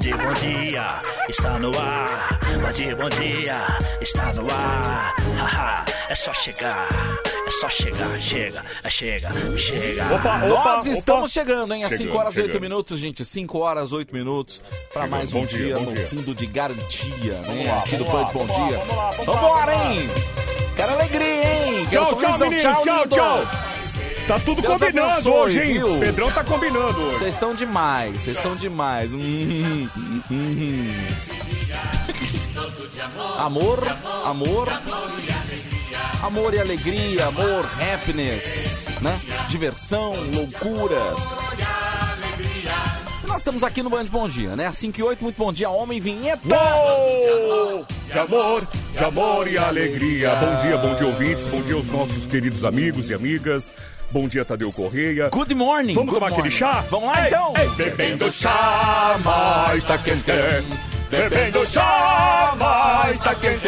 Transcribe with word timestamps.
Dia, 0.00 0.16
bom 0.18 0.32
dia, 0.34 1.02
está 1.28 1.58
no 1.58 1.70
ar. 1.78 2.38
Bom 2.60 2.72
dia, 2.72 2.94
bom 2.96 3.08
dia, 3.08 3.66
está 4.00 4.32
no 4.34 4.46
ar. 4.52 5.14
Haha, 5.38 5.84
é 6.08 6.14
só 6.14 6.32
chegar, 6.34 6.86
é 7.46 7.50
só 7.50 7.68
chegar, 7.70 8.20
chega, 8.20 8.62
é 8.84 8.90
chega, 8.90 9.30
chega. 9.56 10.04
Opa, 10.14 10.38
Nós 10.38 10.80
opa, 10.82 10.88
estamos 10.90 11.20
opa. 11.22 11.28
chegando, 11.28 11.74
hein? 11.74 11.84
Às 11.84 11.90
Chegando, 11.90 12.08
5 12.08 12.18
horas 12.18 12.34
e 12.36 12.40
8 12.40 12.46
chegando. 12.48 12.62
minutos, 12.62 12.98
gente. 12.98 13.24
5 13.24 13.58
horas, 13.58 13.92
8 13.92 14.14
minutos. 14.14 14.62
Pra 14.92 15.02
Chegando. 15.04 15.10
mais 15.10 15.32
um 15.32 15.46
dia, 15.46 15.58
dia, 15.58 15.78
no 15.78 15.92
dia. 15.94 16.06
fundo 16.08 16.34
de 16.34 16.46
garantia, 16.46 17.32
né? 17.46 17.64
lá, 17.66 17.78
Aqui 17.78 17.96
do 17.96 18.04
vamos 18.04 18.20
Band 18.26 18.32
Bom 18.32 18.46
vamos 18.46 18.68
Dia. 18.68 18.78
vamos 18.78 18.96
lá, 18.96 19.10
vamos 19.12 19.26
lá. 19.26 19.34
Vambora, 19.34 19.74
hein? 19.74 20.10
Quero 20.76 20.92
alegria, 20.92 21.26
hein? 21.54 21.86
Quero 21.90 22.04
Tchau, 22.06 22.16
tchau, 22.16 22.38
meninos. 22.38 22.62
Tchau, 22.62 22.84
lindos. 23.02 23.16
tchau. 23.18 23.75
Tá 24.26 24.40
tudo 24.40 24.60
Deus 24.60 24.74
combinando 24.80 25.12
abençoe, 25.12 25.32
hoje, 25.32 25.60
hein? 25.62 25.72
viu? 25.74 26.00
Pedrão 26.00 26.32
tá 26.32 26.42
combinando 26.42 27.00
hoje. 27.00 27.18
Vocês 27.18 27.34
estão 27.34 27.54
demais, 27.54 28.22
vocês 28.22 28.36
estão 28.36 28.56
demais. 28.56 29.12
Hum, 29.12 29.88
hum, 29.96 30.20
hum. 30.28 31.06
Amor, 33.38 33.78
amor, 34.24 34.68
amor 36.24 36.54
e 36.54 36.58
alegria, 36.58 37.26
amor, 37.26 37.64
happiness, 37.80 38.86
né? 39.00 39.20
Diversão, 39.48 40.14
loucura. 40.34 41.00
E 43.22 43.26
nós 43.28 43.38
estamos 43.38 43.62
aqui 43.62 43.84
no 43.84 43.90
Band 43.90 44.06
Bom 44.06 44.28
Dia, 44.28 44.56
né? 44.56 44.66
Às 44.66 44.76
5 44.78 44.98
e 44.98 45.02
8, 45.04 45.22
muito 45.22 45.36
bom 45.36 45.52
dia, 45.52 45.70
homem, 45.70 46.00
vinheta. 46.00 46.48
Uou! 46.48 47.86
De 48.10 48.18
amor, 48.18 48.66
de 48.92 49.04
amor 49.04 49.46
e 49.46 49.56
alegria. 49.56 50.34
Bom 50.34 50.56
dia, 50.62 50.76
bom 50.78 50.94
dia, 50.96 51.06
ouvintes. 51.06 51.46
Bom 51.46 51.60
dia 51.62 51.76
aos 51.76 51.86
nossos 51.90 52.26
queridos 52.26 52.64
amigos 52.64 53.08
e 53.08 53.14
amigas. 53.14 53.70
Bom 54.10 54.28
dia, 54.28 54.44
Tadeu 54.44 54.72
Correia. 54.72 55.28
Good 55.30 55.54
morning. 55.54 55.94
Vamos 55.94 56.14
good 56.14 56.20
tomar 56.20 56.26
aquele 56.28 56.42
morning. 56.48 56.56
chá? 56.56 56.84
Vamos 56.90 57.08
lá 57.08 57.20
Ei, 57.22 57.26
então. 57.28 57.54
ei, 57.58 57.68
bebendo 57.70 58.32
chá, 58.32 59.16
mas 59.24 59.84
tá 59.84 59.98
quente. 59.98 60.32
Bebendo 61.10 61.66
chá, 61.66 62.54
mas 62.58 63.20
tá 63.20 63.34
quente. 63.34 63.62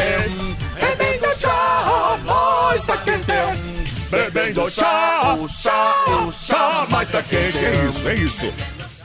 Bebendo 0.81 1.39
chá, 1.39 2.19
mas 2.25 2.85
tá 2.85 2.97
quente. 2.99 3.69
Bebendo 4.11 4.71
chá, 4.71 5.37
O 5.39 5.47
chá, 5.49 5.95
o 6.27 6.33
chá, 6.33 6.87
mas 6.91 7.11
tá 7.11 7.23
quente. 7.23 7.59
É 7.59 7.73
isso, 7.89 8.09
é 8.09 8.15
isso. 8.15 8.55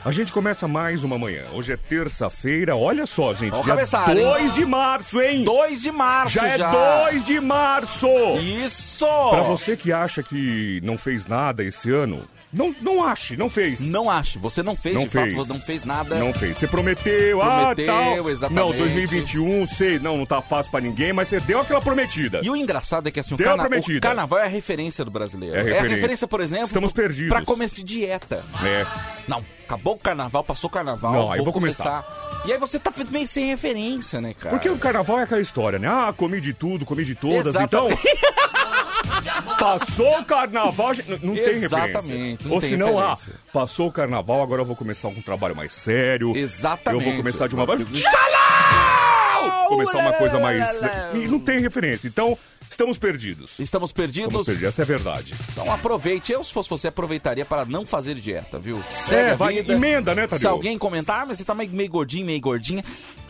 A 0.04 0.12
gente 0.12 0.30
começa 0.32 0.68
mais 0.68 1.02
uma 1.02 1.16
manhã. 1.16 1.44
Hoje 1.54 1.72
é 1.72 1.78
terça-feira. 1.78 2.76
Olha 2.76 3.06
só, 3.06 3.32
gente. 3.32 3.58
O 3.58 3.62
dia 3.62 3.72
hein? 4.12 4.22
2 4.22 4.52
de 4.52 4.64
março, 4.66 5.22
hein? 5.22 5.44
2 5.44 5.80
de 5.80 5.90
março 5.90 6.34
Já 6.34 6.58
já. 6.58 6.68
é 6.68 7.04
2 7.10 7.24
de 7.24 7.40
março! 7.40 8.06
Isso! 8.38 9.06
Pra 9.30 9.40
você 9.40 9.78
que 9.78 9.94
acha 9.94 10.22
que 10.22 10.78
não 10.84 10.98
fez 10.98 11.24
nada 11.24 11.64
esse 11.64 11.90
ano, 11.90 12.22
não, 12.54 12.74
não 12.80 13.04
ache, 13.04 13.36
não 13.36 13.50
fez. 13.50 13.80
Não 13.80 14.08
acho. 14.10 14.38
Você 14.40 14.62
não 14.62 14.74
fez, 14.76 14.94
Não 14.94 15.02
de 15.04 15.08
fato, 15.10 15.22
fez. 15.24 15.34
você 15.34 15.52
não 15.52 15.60
fez 15.60 15.84
nada. 15.84 16.14
Não 16.16 16.32
fez. 16.32 16.56
Você 16.56 16.66
prometeu, 16.68 17.38
Prometeu, 17.38 17.92
ah, 17.94 18.14
tal. 18.16 18.30
exatamente. 18.30 18.64
Não, 18.64 18.72
2021, 18.78 19.66
sei, 19.66 19.98
não, 19.98 20.16
não 20.16 20.24
tá 20.26 20.40
fácil 20.40 20.70
pra 20.70 20.80
ninguém, 20.80 21.12
mas 21.12 21.28
você 21.28 21.40
deu 21.40 21.60
aquela 21.60 21.80
prometida. 21.80 22.40
E 22.42 22.48
o 22.50 22.56
engraçado 22.56 23.08
é 23.08 23.10
que 23.10 23.20
assim, 23.20 23.34
o, 23.34 23.38
carna- 23.38 23.64
prometida. 23.64 23.98
o 23.98 24.00
carnaval 24.00 24.38
é 24.38 24.44
a 24.44 24.48
referência 24.48 25.04
do 25.04 25.10
brasileiro. 25.10 25.54
É 25.56 25.58
a 25.58 25.60
a 25.60 25.64
referência. 25.64 25.94
referência, 25.96 26.28
por 26.28 26.40
exemplo, 26.40 26.64
Estamos 26.66 26.92
perdidos. 26.92 27.28
pra 27.30 27.42
começo 27.44 27.76
de 27.76 27.82
dieta. 27.82 28.42
É. 28.64 28.86
Não, 29.26 29.44
acabou 29.66 29.94
o 29.94 29.98
carnaval, 29.98 30.44
passou 30.44 30.68
o 30.68 30.72
carnaval, 30.72 31.12
Não, 31.12 31.22
vou, 31.22 31.32
aí 31.32 31.38
eu 31.38 31.44
vou 31.44 31.52
começar. 31.52 32.04
E 32.46 32.52
aí 32.52 32.58
você 32.58 32.78
tá 32.78 32.92
meio 33.10 33.26
sem 33.26 33.46
referência, 33.46 34.20
né, 34.20 34.34
cara? 34.34 34.54
Porque 34.54 34.68
o 34.68 34.76
carnaval 34.78 35.18
é 35.18 35.22
aquela 35.22 35.40
história, 35.40 35.78
né? 35.78 35.88
Ah, 35.88 36.12
comi 36.14 36.40
de 36.40 36.52
tudo, 36.52 36.84
comi 36.84 37.04
de 37.04 37.14
todas, 37.14 37.46
Exatamente. 37.54 37.98
então. 38.00 38.14
Passou 39.58 40.18
o 40.18 40.24
carnaval, 40.24 40.92
não, 41.22 41.34
tem. 41.34 41.62
Exatamente, 41.62 42.46
não 42.46 42.54
Ou 42.54 42.60
tem 42.60 42.70
se 42.70 42.76
não, 42.76 42.98
ah, 42.98 43.16
passou 43.52 43.88
o 43.88 43.92
carnaval, 43.92 44.42
agora 44.42 44.62
eu 44.62 44.66
vou 44.66 44.76
começar 44.76 45.08
com 45.08 45.20
um 45.20 45.22
trabalho 45.22 45.56
mais 45.56 45.72
sério. 45.72 46.36
Exatamente. 46.36 47.04
Eu 47.04 47.10
vou 47.10 47.16
começar 47.16 47.46
de 47.46 47.54
uma. 47.54 47.66
Não, 47.66 47.76
Começar 49.68 49.98
uma 49.98 50.12
coisa 50.12 50.38
mais. 50.38 50.80
lá. 50.80 51.10
E 51.14 51.26
não 51.28 51.38
tem 51.38 51.58
referência. 51.60 52.06
Então, 52.08 52.36
estamos 52.68 52.98
perdidos. 52.98 53.58
Estamos 53.58 53.92
perdidos. 53.92 54.28
Estamos 54.28 54.46
perdidos, 54.46 54.68
essa 54.68 54.82
é 54.82 54.84
a 54.84 54.86
verdade. 54.86 55.34
Então 55.52 55.72
aproveite. 55.72 56.32
Eu, 56.32 56.42
se 56.44 56.52
fosse 56.52 56.68
você, 56.68 56.88
aproveitaria 56.88 57.44
para 57.44 57.64
não 57.64 57.86
fazer 57.86 58.14
dieta, 58.16 58.58
viu? 58.58 58.82
Segue 58.90 59.30
É, 59.30 59.34
vai, 59.34 59.58
emenda, 59.58 60.14
né, 60.14 60.22
Se 60.22 60.28
Tadeu? 60.28 60.50
alguém 60.50 60.76
comentar, 60.78 61.22
ah, 61.22 61.26
mas 61.26 61.38
você 61.38 61.44
tá 61.44 61.54
meio, 61.54 61.90
gordinho, 61.90 62.26
meio 62.26 62.40
gordinha. 62.40 62.84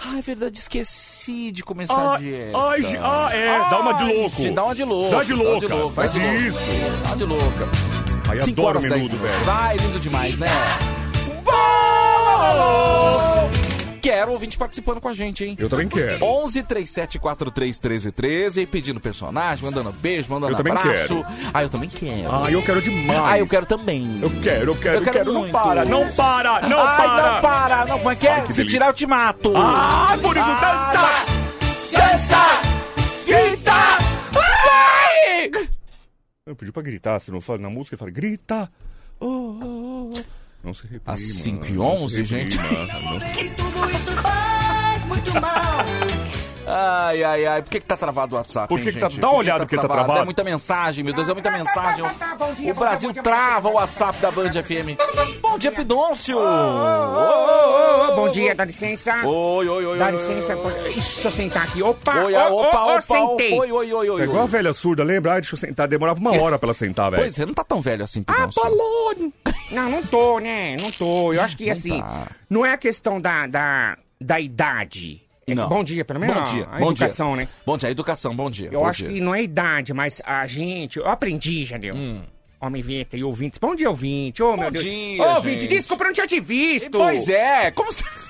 Ah, 0.05 0.19
é 0.19 0.21
verdade, 0.21 0.59
esqueci 0.59 1.51
de 1.53 1.63
começar 1.63 1.95
Ah, 1.95 2.15
a 2.15 2.19
dieta. 2.19 2.59
ai, 2.59 2.99
ah, 3.01 3.31
é, 3.33 3.71
dá 3.71 3.81
uma 3.81 3.93
de 3.95 4.05
louco. 4.05 4.53
Dá 4.53 4.65
uma 4.65 4.75
de 4.75 4.85
louco. 4.85 5.11
Dá 5.17 5.23
de 5.25 5.33
louca. 5.35 5.69
Dá 5.69 5.75
uma 5.75 5.79
de 5.79 5.83
louco. 5.83 5.95
Vai 5.95 6.09
de 6.09 6.19
louco. 6.19 6.35
Isso. 6.37 7.09
Dá 7.09 7.15
de 7.15 7.25
louca. 7.25 7.69
Aí 8.31 8.41
adoro 8.41 8.81
menudo, 8.81 9.17
velho. 9.19 9.45
Vai, 9.45 9.77
lindo 9.77 10.01
demais, 10.01 10.39
né? 10.39 10.49
Quero 14.05 14.33
ouvinte 14.33 14.59
participando 14.59 15.01
com 15.01 15.09
a 15.09 15.15
gente, 15.15 15.47
hein? 15.47 15.57
Eu 15.59 15.67
também 15.67 15.89
quero. 15.89 16.23
11 16.23 16.63
37 16.63 17.19
43 17.19 17.79
13 17.79 18.13
13 18.13 18.67
pedindo 18.67 19.01
personagem, 19.01 19.65
mandando 19.65 19.91
beijo, 19.93 20.29
mandando 20.29 20.53
Eu 20.53 20.57
também 20.59 20.75
abraço. 20.75 21.25
Ah, 21.55 21.63
eu 21.63 21.71
também 21.71 21.89
quero. 21.89 22.31
Ah, 22.31 22.51
eu 22.51 22.63
quero 22.63 22.83
demais. 22.83 23.23
Ah, 23.25 23.39
eu 23.39 23.47
quero 23.47 23.65
também. 23.65 24.21
Eu 24.21 24.29
quero, 24.43 24.73
eu 24.73 24.77
quero, 24.77 24.97
eu 24.99 25.11
quero. 25.11 25.33
Não 25.33 25.41
muito. 25.41 25.53
para, 25.53 25.87
não 25.87 26.07
para, 26.13 26.69
não 26.69 26.81
Ai, 26.83 26.97
para. 26.99 27.33
não 27.33 27.41
para. 27.41 27.87
Não, 27.87 27.97
como 27.97 28.11
é 28.11 28.15
que 28.15 28.29
é? 28.29 28.35
Se 28.35 28.41
delícia. 28.43 28.65
tirar, 28.67 28.87
eu 28.89 28.93
te 28.93 29.07
mato. 29.07 29.55
Ah, 29.57 30.15
bonito, 30.21 30.45
dança. 30.45 31.25
Dança! 31.91 32.61
Grita! 33.25 33.73
Vai! 34.33 35.51
Eu 36.45 36.55
pedi 36.55 36.71
pra 36.71 36.83
gritar, 36.83 37.19
se 37.21 37.31
não 37.31 37.41
fala 37.41 37.59
na 37.59 37.71
música, 37.71 37.97
fala, 37.97 38.11
grita. 38.11 38.71
Oh, 39.19 39.27
oh, 39.27 40.13
oh. 40.15 40.44
Não 40.65 40.73
se 40.73 40.83
reprima. 40.83 41.15
Às 41.15 41.21
5 41.21 41.67
e 41.67 41.73
não 41.73 41.85
11, 42.05 42.15
se 42.15 42.25
gente. 42.25 42.57
reprima. 42.57 43.01
Não- 43.01 43.21
Tudo 43.57 43.91
isso 43.91 44.23
faz 44.23 45.05
muito 45.07 45.33
mal. 45.41 45.85
Ai, 46.67 47.23
ai, 47.23 47.47
ai. 47.47 47.63
Por 47.63 47.71
que, 47.71 47.81
que 47.81 47.87
tá 47.87 47.97
travado 47.97 48.35
o 48.35 48.39
WhatsApp? 48.39 48.69
Por 48.69 48.79
hein, 48.79 48.85
que 48.85 48.93
que 48.93 48.99
tá- 48.99 49.09
gente? 49.09 49.21
dá 49.21 49.29
uma 49.29 49.35
que 49.35 49.41
olhada 49.41 49.67
porque 49.67 49.77
tá 49.77 49.87
travado. 49.89 50.21
É 50.21 50.25
muita 50.25 50.43
mensagem, 50.45 51.05
meu 51.05 51.13
Deus, 51.13 51.29
é 51.29 51.33
muita 51.35 51.51
mensagem. 51.51 52.05
bom 52.39 52.55
dia, 52.55 52.71
O 52.73 52.75
bom 52.75 52.81
Brasil 52.81 53.13
trava 53.23 53.69
o 53.69 53.73
WhatsApp 53.75 54.19
da 54.21 54.31
Band 54.31 54.51
FM. 54.51 54.97
Bom 55.41 55.59
dia, 55.59 55.71
Pidôncio! 55.73 56.39
Ô, 56.39 56.41
ô, 56.41 58.13
ô, 58.13 58.17
Bom 58.17 58.31
dia, 58.31 58.55
dá 58.55 58.65
licença. 58.65 59.15
Oi, 59.25 59.69
oi, 59.69 59.87
oi. 59.87 59.99
Dá 59.99 60.11
licença. 60.11 60.55
Ixi, 60.55 60.95
deixa 60.95 61.29
eu 61.29 61.31
sentar 61.31 61.65
aqui. 61.65 61.83
Opa, 61.83 62.25
Oi, 62.25 62.35
ah, 62.35 62.49
opa, 62.49 62.85
opa, 62.85 63.01
sentei. 63.01 63.53
Oi, 63.59 63.71
oi, 63.73 63.93
oi, 63.93 64.11
oi. 64.11 64.21
É 64.21 64.25
igual 64.25 64.45
a 64.45 64.47
velha 64.47 64.73
surda, 64.73 65.05
lembra? 65.05 65.35
Ai, 65.35 65.41
deixa 65.41 65.55
eu 65.55 65.59
sentar. 65.59 65.87
Demorava 65.87 66.19
uma 66.21 66.41
hora 66.41 66.59
pra 66.59 66.69
ela 66.69 66.75
sentar, 66.75 67.11
velho. 67.11 67.23
Pois 67.23 67.39
é, 67.39 67.45
não 67.47 67.55
tá 67.55 67.65
tão 67.65 67.81
velho 67.81 68.05
assim, 68.05 68.25
Ah, 68.27 68.33
Pidôncio. 68.33 68.63
Polônio. 68.63 69.33
Não, 69.71 69.91
não 69.91 70.03
tô, 70.03 70.39
né? 70.39 70.77
Não 70.81 70.91
tô. 70.91 71.33
Eu 71.33 71.43
acho 71.43 71.57
que, 71.57 71.69
assim, 71.71 72.01
tá. 72.01 72.27
não 72.49 72.65
é 72.65 72.73
a 72.73 72.79
questão 72.79 73.21
da, 73.21 73.47
da, 73.47 73.97
da 74.21 74.41
idade. 74.41 75.24
É 75.47 75.55
Não. 75.55 75.69
Bom 75.69 75.85
dia, 75.85 76.05
pelo 76.05 76.21
menos. 76.21 76.37
Bom 76.37 76.45
dia, 76.45 76.69
A 76.71 76.79
bom 76.79 76.91
educação, 76.91 77.29
dia. 77.29 77.37
né? 77.45 77.49
Bom 77.67 77.77
dia, 77.79 77.91
educação, 77.91 78.35
bom 78.37 78.51
dia. 78.51 78.69
Eu 78.73 78.81
bom 78.81 78.87
acho 78.87 79.05
dia. 79.05 79.13
que 79.13 79.21
não 79.21 79.35
é 79.35 79.43
idade, 79.43 79.93
mas 79.93 80.21
a 80.25 80.47
gente... 80.47 80.99
Eu 80.99 81.07
aprendi, 81.09 81.67
já 81.67 81.77
deu. 81.77 81.95
Homem 82.61 82.81
Veta 82.83 83.17
e 83.17 83.23
ouvintes. 83.23 83.59
Bom 83.59 83.75
dia, 83.75 83.89
ouvinte. 83.91 84.43
Ô, 84.43 84.57
meu 84.57 84.71
Deus. 84.71 84.85
Hum. 84.85 84.89
dia, 84.89 85.23
Ô, 85.23 85.35
ouvinte, 85.35 85.67
desculpa, 85.67 86.05
eu 86.05 86.07
não 86.07 86.15
tinha 86.15 86.27
te 86.27 86.41
visto. 86.41 86.91
Pois 86.93 87.29
é, 87.29 87.71
como 87.73 87.93
se... 87.93 88.03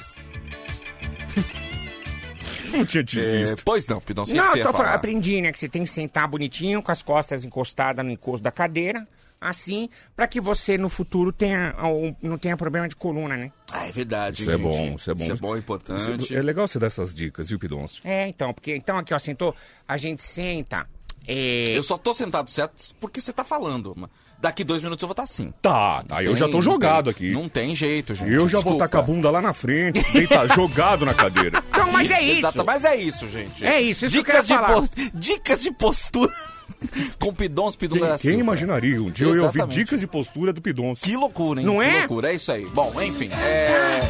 Não 2.72 2.84
tinha 2.84 3.04
te 3.04 3.20
É, 3.20 3.42
visto. 3.44 3.62
pois 3.64 3.86
não, 3.86 4.00
Pidôncio, 4.00 4.34
o 4.34 4.36
Não, 4.36 4.44
que 4.46 4.50
você 4.50 4.58
ia 4.58 4.64
tô 4.64 4.72
falando, 4.72 4.86
falar? 4.88 4.96
aprendi, 4.98 5.40
né? 5.40 5.52
Que 5.52 5.58
você 5.60 5.68
tem 5.68 5.84
que 5.84 5.88
sentar 5.90 6.26
bonitinho, 6.26 6.82
com 6.82 6.90
as 6.90 7.02
costas 7.02 7.44
encostadas 7.44 8.04
no 8.04 8.10
encosto 8.10 8.42
da 8.42 8.50
cadeira. 8.50 9.06
Assim, 9.48 9.88
pra 10.16 10.26
que 10.26 10.40
você 10.40 10.78
no 10.78 10.88
futuro 10.88 11.30
tenha, 11.32 11.74
não 12.22 12.38
tenha 12.38 12.56
problema 12.56 12.88
de 12.88 12.96
coluna, 12.96 13.36
né? 13.36 13.52
Ah, 13.70 13.86
é 13.86 13.92
verdade, 13.92 14.40
Isso 14.42 14.50
é 14.50 14.54
gente. 14.56 14.62
bom, 14.62 14.94
isso 14.94 15.10
é 15.10 15.14
bom. 15.14 15.22
Isso 15.22 15.32
é 15.32 15.36
bom, 15.36 15.56
importante. 15.56 16.34
É 16.36 16.40
legal 16.42 16.66
você 16.66 16.78
dar 16.78 16.86
essas 16.86 17.14
dicas, 17.14 17.50
viu, 17.50 17.58
Pidoncio? 17.58 18.00
É, 18.04 18.26
então, 18.28 18.54
porque 18.54 18.74
então 18.74 18.96
aqui, 18.96 19.12
ó, 19.12 19.18
sentou, 19.18 19.54
a 19.86 19.96
gente 19.96 20.22
senta. 20.22 20.86
É, 21.26 21.64
Eu 21.76 21.82
só 21.82 21.96
tô 21.98 22.12
sentado 22.14 22.50
certo 22.50 22.74
porque 23.00 23.20
você 23.20 23.32
tá 23.32 23.44
falando. 23.44 23.94
Daqui 24.40 24.62
dois 24.62 24.82
minutos 24.82 25.02
eu 25.02 25.08
vou 25.08 25.12
estar 25.14 25.22
assim. 25.22 25.54
Tá, 25.62 26.02
tá, 26.06 26.22
eu 26.22 26.32
Tem- 26.32 26.36
já 26.40 26.48
tô 26.48 26.60
jogado 26.60 27.04
tem- 27.04 27.10
aqui. 27.12 27.32
Não 27.32 27.48
tem 27.48 27.74
jeito, 27.74 28.14
gente. 28.14 28.30
Eu 28.30 28.46
já 28.46 28.60
vou 28.60 28.74
estar 28.74 28.88
com 28.88 28.98
a 28.98 29.00
Desculpa. 29.00 29.16
bunda 29.22 29.30
lá 29.30 29.40
na 29.40 29.54
frente, 29.54 30.02
deitar 30.12 30.46
jogado 30.54 31.06
na 31.06 31.14
cadeira. 31.14 31.62
Então, 31.70 31.90
mas 31.90 32.10
é 32.10 32.22
isso. 32.22 32.38
Exato, 32.40 32.64
mas 32.64 32.84
é 32.84 32.94
isso, 32.96 33.26
gente. 33.30 33.64
É 33.64 33.80
isso, 33.80 34.04
isso 34.04 34.12
que 34.22 34.30
eu 34.30 34.42
dicas 34.42 34.46
de 34.46 34.54
falar. 34.54 34.74
pos- 34.74 34.90
Dicas 35.14 35.60
de 35.62 35.70
postura 35.72 36.30
com 37.18 37.32
Pidons, 37.32 37.76
Pidons 37.76 38.20
Quem, 38.20 38.32
quem 38.32 38.40
imaginaria? 38.40 39.02
Um 39.02 39.10
dia 39.10 39.26
eu 39.26 39.34
Exatamente. 39.34 39.74
dicas 39.74 40.00
de 40.00 40.06
postura 40.06 40.52
do 40.52 40.60
Pidoncio. 40.60 41.04
Que 41.04 41.16
loucura, 41.16 41.60
hein? 41.60 41.66
Não 41.66 41.78
que 41.78 41.84
é? 41.84 41.98
loucura, 42.00 42.30
é 42.30 42.34
isso 42.34 42.52
aí. 42.52 42.66
Bom, 42.66 42.92
enfim, 43.00 43.30
é... 43.32 44.00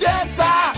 Dança! 0.00 0.72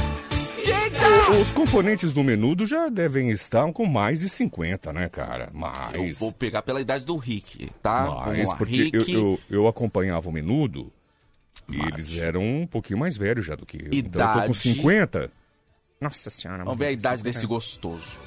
Os 1.41 1.53
componentes 1.53 2.13
do 2.13 2.23
menudo 2.23 2.67
já 2.67 2.89
devem 2.89 3.31
estar 3.31 3.71
com 3.73 3.85
mais 3.85 4.21
de 4.21 4.29
50, 4.29 4.93
né, 4.93 5.09
cara? 5.09 5.51
Eu 5.53 5.59
Mais. 5.59 6.19
vou 6.19 6.33
pegar 6.33 6.63
pela 6.63 6.81
idade 6.81 7.05
do 7.05 7.17
Rick, 7.17 7.71
tá? 7.83 8.05
Vamos 8.05 8.27
mais, 8.27 8.49
lá, 8.49 8.57
porque 8.57 8.91
eu, 8.93 9.01
Rick... 9.01 9.13
eu, 9.13 9.41
eu 9.51 9.67
acompanhava 9.67 10.29
o 10.29 10.33
menudo 10.33 10.93
e 11.69 11.77
Mate. 11.77 11.95
eles 11.95 12.19
eram 12.19 12.43
um 12.43 12.67
pouquinho 12.67 12.99
mais 12.99 13.17
velhos 13.17 13.45
já 13.45 13.57
do 13.57 13.67
que 13.67 13.79
eu. 13.79 13.89
Então 13.93 14.21
eu 14.21 14.29
tô 14.29 14.35
com 14.35 14.45
Idade. 14.45 14.55
50. 14.55 15.31
Nossa 16.01 16.31
senhora. 16.31 16.65
Vamos 16.65 16.79
ver 16.79 16.87
a 16.87 16.93
idade 16.93 17.17
isso 17.17 17.25
desse 17.25 17.47
gostoso. 17.47 18.19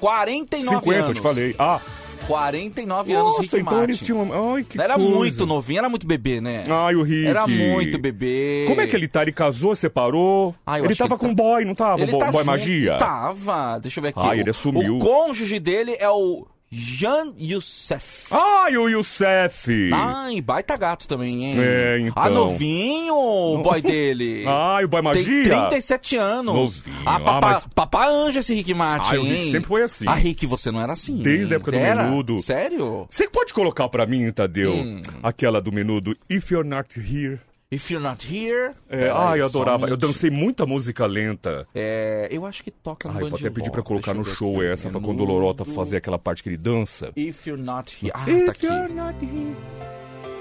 49 0.00 0.78
50, 0.78 0.96
anos. 0.96 1.08
eu 1.08 1.14
te 1.14 1.20
falei. 1.20 1.56
Ah, 1.58 1.80
49 2.26 3.12
anos, 3.12 3.24
Nossa, 3.24 3.42
Rick 3.42 3.56
então 3.56 3.64
Martin. 3.64 3.82
eles 3.84 4.00
tinham... 4.00 4.54
Ai, 4.54 4.64
que 4.64 4.80
Era 4.80 4.94
coisa. 4.94 5.10
muito 5.14 5.46
novinho, 5.46 5.78
era 5.78 5.88
muito 5.88 6.06
bebê, 6.06 6.40
né? 6.40 6.64
Ai, 6.68 6.94
o 6.94 7.02
Rick. 7.02 7.26
Era 7.26 7.46
muito 7.46 7.98
bebê. 7.98 8.64
Como 8.68 8.80
é 8.80 8.86
que 8.86 8.94
ele 8.96 9.08
tá? 9.08 9.22
Ele 9.22 9.32
casou, 9.32 9.74
separou? 9.74 10.54
Eu 10.66 10.84
ele 10.84 10.94
tava 10.94 11.14
ele 11.14 11.20
com 11.20 11.28
tá- 11.28 11.34
boy, 11.42 11.64
não 11.64 11.74
tava? 11.74 12.00
Ele 12.02 12.10
boy, 12.10 12.20
tá 12.20 12.26
boy 12.30 12.42
junto- 12.44 12.46
magia? 12.46 12.98
Tava. 12.98 13.78
Deixa 13.80 13.98
eu 13.98 14.02
ver 14.02 14.08
aqui. 14.10 14.20
Ah, 14.20 14.28
O- 14.30 14.34
ele 14.34 14.52
sumiu. 14.52 14.96
O 14.96 14.98
cônjuge 14.98 15.58
dele 15.58 15.96
é 15.98 16.08
o 16.10 16.46
Jan 16.70 17.32
Youssef. 17.38 18.26
Ai, 18.30 18.76
o 18.76 18.88
Youssef. 18.88 19.90
Ai, 19.92 20.40
baita 20.42 20.76
gato 20.76 21.08
também, 21.08 21.46
hein? 21.46 21.54
É, 21.56 21.98
então. 22.00 22.22
Ah, 22.22 22.28
novinho 22.28 23.14
o 23.14 23.58
boy 23.62 23.80
dele. 23.80 24.44
Ai, 24.48 24.84
o 24.84 24.88
boy 24.88 25.00
Tem 25.02 25.22
magia. 25.22 25.44
37 25.44 26.16
anos. 26.16 26.54
Novinho. 26.84 26.96
Ah, 27.06 27.16
Ah, 27.16 27.20
papá, 27.20 27.50
mas- 27.52 27.66
papá 27.74 28.08
anjo 28.08 28.38
esse 28.38 28.54
Rick 28.54 28.74
Martin, 28.74 29.16
Ah, 29.16 29.18
o 29.20 29.22
Rick 29.24 29.36
hein? 29.46 29.50
sempre 29.52 29.68
foi 29.68 29.82
assim. 29.82 30.04
Ah, 30.06 30.14
Rick, 30.14 30.46
você 30.46 30.70
não 30.70 30.80
era 30.80 30.92
assim. 30.92 31.16
Desde 31.16 31.54
a 31.54 31.56
época 31.56 31.72
do 31.72 31.78
Era? 31.78 32.02
Menudo. 32.04 32.38
Sério? 32.40 33.06
Você 33.10 33.26
pode 33.28 33.54
colocar 33.54 33.88
pra 33.88 34.04
mim, 34.06 34.30
Tadeu, 34.30 34.74
Hum. 34.74 35.00
aquela 35.22 35.62
do 35.62 35.72
menudo 35.72 36.14
If 36.28 36.50
You're 36.50 36.68
Not 36.68 36.88
Here? 37.00 37.40
If 37.70 37.90
you're 37.90 38.02
not 38.02 38.24
here... 38.24 38.72
É, 38.88 38.96
Peraí, 38.96 39.10
ai, 39.10 39.40
eu 39.40 39.44
adorava. 39.44 39.88
eu 39.90 39.96
dancei 39.96 40.30
muita 40.30 40.64
música 40.64 41.04
lenta. 41.04 41.66
É, 41.74 42.26
eu 42.30 42.46
acho 42.46 42.64
que 42.64 42.70
toca 42.70 43.08
no 43.08 43.14
Ai, 43.14 43.20
vou 43.20 43.30
Band 43.30 43.36
até 43.36 43.50
pedir 43.50 43.70
pra 43.70 43.82
colocar 43.82 44.14
no 44.14 44.24
show 44.24 44.56
aqui. 44.56 44.66
essa, 44.70 44.88
pra 44.88 44.98
quando 45.02 45.20
o 45.20 45.24
Lorota 45.24 45.66
fazer 45.66 45.98
aquela 45.98 46.18
parte 46.18 46.42
que 46.42 46.48
ele 46.48 46.56
dança. 46.56 47.12
If 47.14 47.46
you're 47.46 47.62
not 47.62 47.94
here... 48.02 48.10
Ah, 48.14 48.24
If 48.30 48.46
tá 48.46 48.52
aqui. 48.52 48.66
you're 48.66 48.88
not 48.94 49.18
here. 49.22 49.54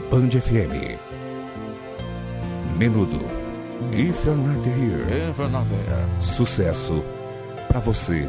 Band 0.09 0.29
FM. 0.39 0.97
Menudo. 2.77 3.19
If 3.91 4.25
You're 4.25 4.35
Not 4.37 4.67
Here. 4.67 5.29
If 5.29 5.37
you're 5.37 5.51
not 5.51 5.67
there... 5.69 6.21
Sucesso 6.21 7.03
pra 7.67 7.79
você 7.79 8.27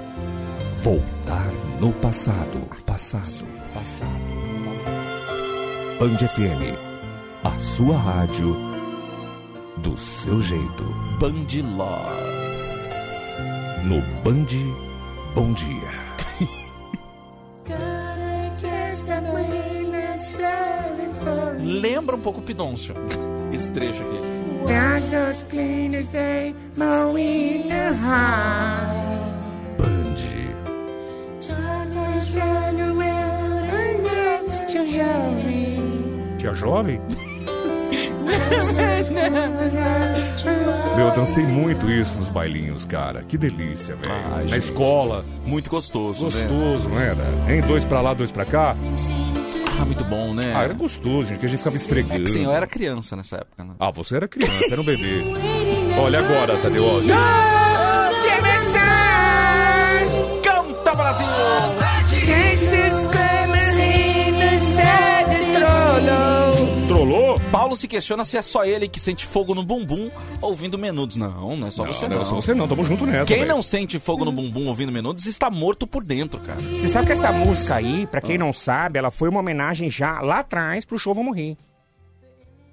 voltar 0.81 1.47
no 1.81 1.93
passado. 1.93 2.61
Passado, 2.85 3.47
passado, 3.73 4.11
passado. 4.65 5.99
Band 6.01 6.19
FM. 6.19 6.77
A 7.45 7.59
sua 7.61 7.97
rádio 7.97 8.57
do 9.83 9.97
seu 9.97 10.41
jeito. 10.41 10.85
Band 11.19 11.47
Love. 11.77 12.39
No 13.85 14.01
Band 14.23 14.47
Bom 15.35 15.53
Dia. 15.53 15.99
Lembra 21.61 22.17
um 22.17 22.21
pouco 22.21 22.41
o 22.41 22.43
Pidoncio. 22.43 22.95
Esse 23.53 23.73
trecho 23.73 24.03
aqui. 24.03 24.67
Band. 29.79 30.15
Tio 34.67 34.87
jovem. 34.87 36.37
Tia 36.37 36.55
Jovem? 36.55 37.01
Meu, 40.99 41.07
eu 41.07 41.15
dancei 41.15 41.47
muito 41.47 41.89
isso 41.89 42.17
nos 42.17 42.29
bailinhos, 42.29 42.85
cara. 42.85 43.23
Que 43.23 43.39
delícia, 43.39 43.95
velho. 43.95 44.31
Na 44.31 44.43
gente. 44.47 44.59
escola, 44.59 45.25
Muito 45.47 45.71
gostoso, 45.71 46.25
né? 46.27 46.31
gostoso, 46.47 46.89
não 46.89 46.99
era? 46.99 47.25
Hein? 47.49 47.61
Dois 47.61 47.85
pra 47.85 48.01
lá, 48.01 48.13
dois 48.15 48.33
pra 48.33 48.45
cá. 48.45 48.75
Ah, 49.81 49.85
muito 49.85 50.03
bom, 50.05 50.35
né? 50.35 50.53
Ah, 50.53 50.65
era 50.65 50.75
gostoso, 50.75 51.29
gente, 51.29 51.39
que 51.39 51.47
a 51.47 51.49
gente 51.49 51.59
ficava 51.59 51.77
esfregando. 51.77 52.27
Sim, 52.29 52.45
eu 52.45 52.51
era 52.53 52.67
criança 52.67 53.15
nessa 53.15 53.37
época, 53.37 53.63
né? 53.63 53.75
Ah, 53.79 53.93
você 53.93 54.17
era 54.17 54.27
criança, 54.27 54.73
era 54.73 54.81
um 54.81 54.85
bebê. 54.85 55.23
Olha 56.03 56.19
agora, 56.19 56.57
Tadeu. 56.59 56.85
ó. 56.85 57.68
Paulo 67.69 67.77
se 67.77 67.87
questiona 67.87 68.25
se 68.25 68.39
é 68.39 68.41
só 68.41 68.65
ele 68.65 68.89
que 68.89 68.99
sente 68.99 69.27
fogo 69.27 69.55
no 69.55 69.63
bumbum 69.63 70.11
ouvindo 70.41 70.79
menudos. 70.79 71.19
Não, 71.19 71.55
não 71.55 71.69
é 71.69 71.71
só 71.71 71.85
você 71.85 72.09
não, 72.09 72.17
não. 72.17 72.23
é 72.23 72.25
só 72.25 72.35
você 72.35 72.55
não, 72.55 72.67
tamo 72.67 72.83
junto 72.83 73.05
nessa. 73.05 73.27
Quem 73.27 73.41
velho. 73.41 73.49
não 73.49 73.63
sente 73.63 73.99
fogo 73.99 74.25
no 74.25 74.33
bumbum 74.33 74.69
ouvindo 74.69 74.91
menudos 74.91 75.27
está 75.27 75.51
morto 75.51 75.87
por 75.87 76.03
dentro, 76.03 76.41
cara. 76.41 76.59
Você 76.59 76.89
sabe 76.89 77.05
que 77.07 77.13
essa 77.13 77.31
música 77.31 77.75
aí, 77.75 78.07
pra 78.07 78.23
quem 78.23 78.39
não 78.39 78.55
sabe, 78.55 78.99
ela 78.99 79.11
foi 79.11 79.29
uma 79.29 79.41
homenagem 79.41 79.91
já 79.91 80.19
lá 80.23 80.39
atrás 80.39 80.87
pro 80.87 80.99
show 80.99 81.13
Vamos 81.13 81.37
Rir. 81.37 81.59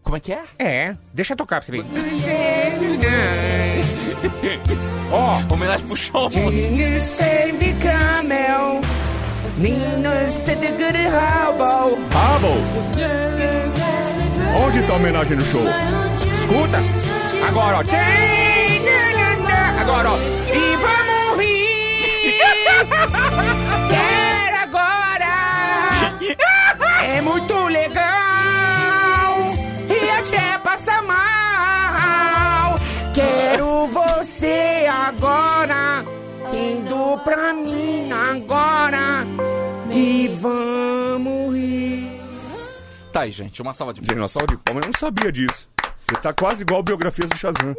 Como 0.01 0.15
é 0.15 0.21
que 0.21 0.31
é? 0.31 0.43
É, 0.57 0.95
deixa 1.13 1.35
tocar 1.35 1.59
pra 1.59 1.65
você 1.65 1.73
ver. 1.73 1.83
Ó, 5.11 5.41
Homenagem 5.53 5.85
pro 5.87 5.97
show. 5.97 6.29
Camel, 7.81 8.79
ninhos 9.57 10.35
de 10.45 10.55
good! 10.77 10.95
Onde 14.57 14.81
tá 14.83 14.93
a 14.93 14.95
homenagem 14.95 15.37
no 15.37 15.43
show? 15.43 15.61
Escuta, 16.33 16.79
agora 17.47 17.77
ó. 17.77 17.81
Agora 19.81 20.11
ó. 20.11 20.17
E 20.17 20.75
vamos 20.77 21.37
rir. 21.39 22.39
Quero 23.89 24.57
agora. 24.63 25.35
É 27.03 27.21
muito 27.21 27.53
legal. 27.67 29.35
E 29.89 30.09
até 30.09 30.57
passa 30.59 31.01
mal. 31.01 32.79
Quero 33.13 33.87
você 33.87 34.87
agora. 34.89 36.05
Indo 36.53 37.17
pra 37.23 37.53
mim 37.53 38.09
agora. 38.11 39.25
E 39.91 40.29
vamos. 40.29 40.54
Tá 43.15 43.21
aí, 43.21 43.31
gente, 43.31 43.61
uma 43.61 43.73
salva 43.73 43.93
de 43.93 44.01
Dinossauro 44.01 44.45
de 44.45 44.57
palma, 44.57 44.81
eu 44.81 44.87
não 44.87 44.99
sabia 44.99 45.31
disso. 45.31 45.69
Você 46.05 46.19
tá 46.19 46.33
quase 46.33 46.63
igual 46.63 46.83
biografias 46.83 47.29
do 47.29 47.37
Shazam. 47.37 47.73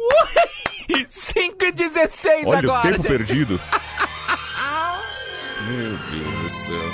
5 1.07 1.55
e 1.63 1.71
16 1.71 2.47
Olha 2.47 2.57
agora. 2.57 2.79
o 2.79 2.81
tempo 2.81 3.03
gente. 3.03 3.07
perdido. 3.07 3.61
Meu 5.69 5.91
Deus 5.91 6.41
do 6.41 6.49
céu. 6.49 6.91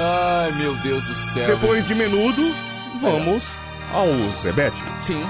Ai, 0.00 0.52
meu 0.58 0.74
Deus 0.78 1.04
do 1.04 1.14
céu. 1.14 1.46
Depois 1.46 1.86
de 1.86 1.94
menudo, 1.94 2.42
vamos 3.00 3.52
ao 3.92 4.08
Zebete. 4.32 4.82
Sim. 4.98 5.22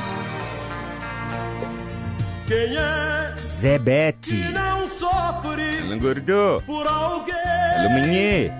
Quem 2.46 2.74
é 2.74 3.34
Zebete. 3.46 4.36
não 4.50 4.88
sofre 4.98 5.80
Alô, 5.80 5.98
gordo. 5.98 6.62
por 6.64 6.86
alguém? 6.86 7.34
Alô, 7.34 7.90
menê. 7.90 8.50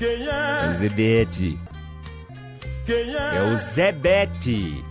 Quem 0.00 0.26
é? 0.26 0.72
Zebete. 0.72 1.56
É? 2.88 3.36
É 3.36 3.42
o 3.42 3.56
Zebete. 3.56 4.84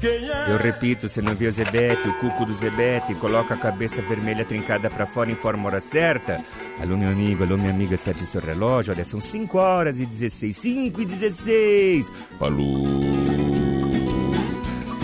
É? 0.00 0.52
Eu 0.52 0.58
repito, 0.58 1.08
você 1.08 1.20
não 1.20 1.34
viu 1.34 1.48
o 1.48 1.52
Zebete, 1.52 2.08
o 2.08 2.14
cuco 2.14 2.44
do 2.44 2.54
Zebete, 2.54 3.16
coloca 3.16 3.54
a 3.54 3.56
cabeça 3.56 4.00
vermelha 4.00 4.44
trincada 4.44 4.88
pra 4.88 5.06
fora 5.06 5.30
em 5.30 5.34
forma 5.34 5.66
hora 5.66 5.80
certa. 5.80 6.40
Alô, 6.80 6.96
meu 6.96 7.08
amigo, 7.08 7.42
alô, 7.42 7.56
minha 7.56 7.70
amiga, 7.70 7.96
sete 7.96 8.24
seu 8.24 8.40
relógio, 8.40 8.94
olha, 8.94 9.04
são 9.04 9.20
5 9.20 9.58
horas 9.58 9.98
e 9.98 10.06
16, 10.06 10.56
5 10.56 11.00
e 11.00 11.04
16. 11.04 12.12
Falou. 12.38 13.67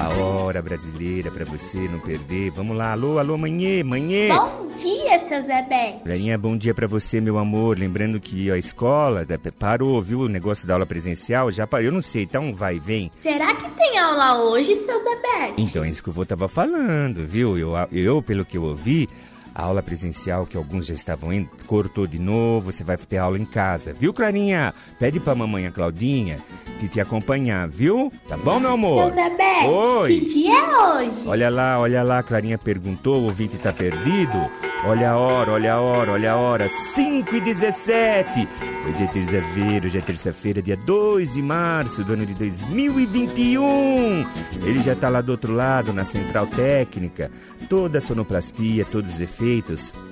A 0.05 0.09
hora 0.19 0.61
brasileira 0.61 1.31
pra 1.31 1.47
você 1.47 1.89
não 1.89 1.99
perder. 1.99 2.51
Vamos 2.51 2.77
lá, 2.77 2.93
alô, 2.93 3.19
alô, 3.19 3.39
manhê, 3.39 3.83
manhê. 3.83 4.29
Bom 4.29 4.69
dia, 4.77 5.27
seu 5.27 5.41
Zebete. 5.41 6.07
Rainha, 6.07 6.37
bom 6.37 6.59
dia 6.59 6.75
pra 6.75 6.87
você, 6.87 7.23
meu 7.23 7.39
amor. 7.39 7.79
Lembrando 7.79 8.21
que 8.21 8.51
a 8.51 8.59
escola 8.59 9.27
parou, 9.59 10.03
viu? 10.03 10.21
O 10.21 10.29
negócio 10.29 10.69
da 10.69 10.75
aula 10.75 10.85
presencial 10.85 11.51
já 11.51 11.67
parou. 11.67 11.87
Eu 11.87 11.93
não 11.93 12.03
sei, 12.03 12.27
tá 12.27 12.39
um 12.39 12.53
vai 12.53 12.77
e 12.77 12.79
vem. 12.79 13.11
Será 13.23 13.55
que 13.55 13.67
tem 13.71 13.97
aula 13.97 14.43
hoje, 14.45 14.77
seu 14.77 14.99
Zebete? 14.99 15.63
Então, 15.63 15.83
é 15.83 15.89
isso 15.89 16.03
que 16.03 16.11
o 16.11 16.13
vô 16.13 16.27
tava 16.27 16.49
falando, 16.49 17.27
viu? 17.27 17.57
Eu, 17.57 17.73
eu, 17.91 18.21
pelo 18.21 18.45
que 18.45 18.59
eu 18.59 18.65
ouvi, 18.65 19.09
a 19.55 19.63
aula 19.63 19.83
presencial, 19.83 20.47
que 20.47 20.57
alguns 20.57 20.87
já 20.87 20.95
estavam 20.95 21.33
indo, 21.33 21.49
cortou 21.67 22.07
de 22.07 22.19
novo, 22.19 22.73
você 22.73 22.83
vai 22.83 22.97
ter 22.97 23.19
aula 23.19 23.39
em 23.39 23.45
casa, 23.45 23.93
viu, 23.93 24.13
Clarinha? 24.13 24.75
Pede 24.99 25.21
pra 25.21 25.35
mamãe 25.35 25.67
a 25.67 25.71
Claudinha 25.71 26.39
te, 26.79 26.89
te 26.89 27.01
acompanhar, 27.01 27.69
viu? 27.69 28.13
Tá 28.29 28.37
bom, 28.37 28.59
meu 28.59 28.73
amor? 28.73 29.11
Zebete, 29.13 29.67
Oi. 29.67 30.09
que 30.09 30.25
dia 30.27 30.59
é 30.59 30.79
hoje? 30.79 31.29
Olha 31.29 31.49
lá, 31.49 31.79
olha 31.79 32.03
lá, 32.03 32.23
Clarinha 32.23 32.59
perguntou, 32.59 33.21
o 33.21 33.25
ouvinte 33.27 33.57
tá 33.57 33.73
perdido? 33.73 34.51
Olha 34.87 35.13
a 35.13 35.17
hora, 35.17 35.53
olha 35.53 35.75
a 35.75 35.81
hora, 35.81 36.13
olha 36.13 36.33
a 36.33 36.37
hora, 36.37 36.69
5 36.69 37.37
e 37.37 37.41
17. 37.41 38.49
Hoje 38.87 39.03
é 39.03 39.07
terça-feira, 39.07 39.87
hoje 39.87 39.97
é 39.97 40.01
terça-feira, 40.03 40.61
dia 40.61 40.77
2 40.77 41.31
de 41.31 41.41
março 41.41 42.05
do 42.05 42.13
ano 42.13 42.27
de 42.27 42.35
2021. 42.35 44.27
Ele 44.63 44.83
já 44.83 44.95
tá 44.95 45.09
lá 45.09 45.23
do 45.23 45.31
outro 45.31 45.55
lado, 45.55 45.91
na 45.91 46.05
central 46.05 46.47
técnica. 46.47 47.31
Toda 47.67 47.97
a 47.97 48.01
sonoplastia, 48.01 48.85
todos 48.85 49.15
os 49.15 49.21
efeitos 49.21 49.44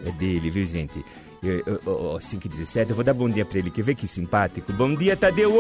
é 0.07 0.11
dele, 0.13 0.51
viu, 0.51 0.65
gente? 0.67 1.05
Eu- 1.43 1.61
eu- 1.67 1.81
eu- 1.87 2.01
ó, 2.15 2.21
5 2.21 2.47
e 2.47 2.49
17, 2.49 2.91
eu 2.91 2.95
vou 2.95 3.05
dar 3.05 3.13
bom 3.13 3.29
dia 3.29 3.45
pra 3.45 3.59
ele. 3.59 3.69
Quer 3.69 3.83
ver 3.83 3.97
que 3.97 4.07
simpático? 4.07 4.73
Bom 4.75 4.95
dia, 4.95 5.17
Tadeu! 5.17 5.51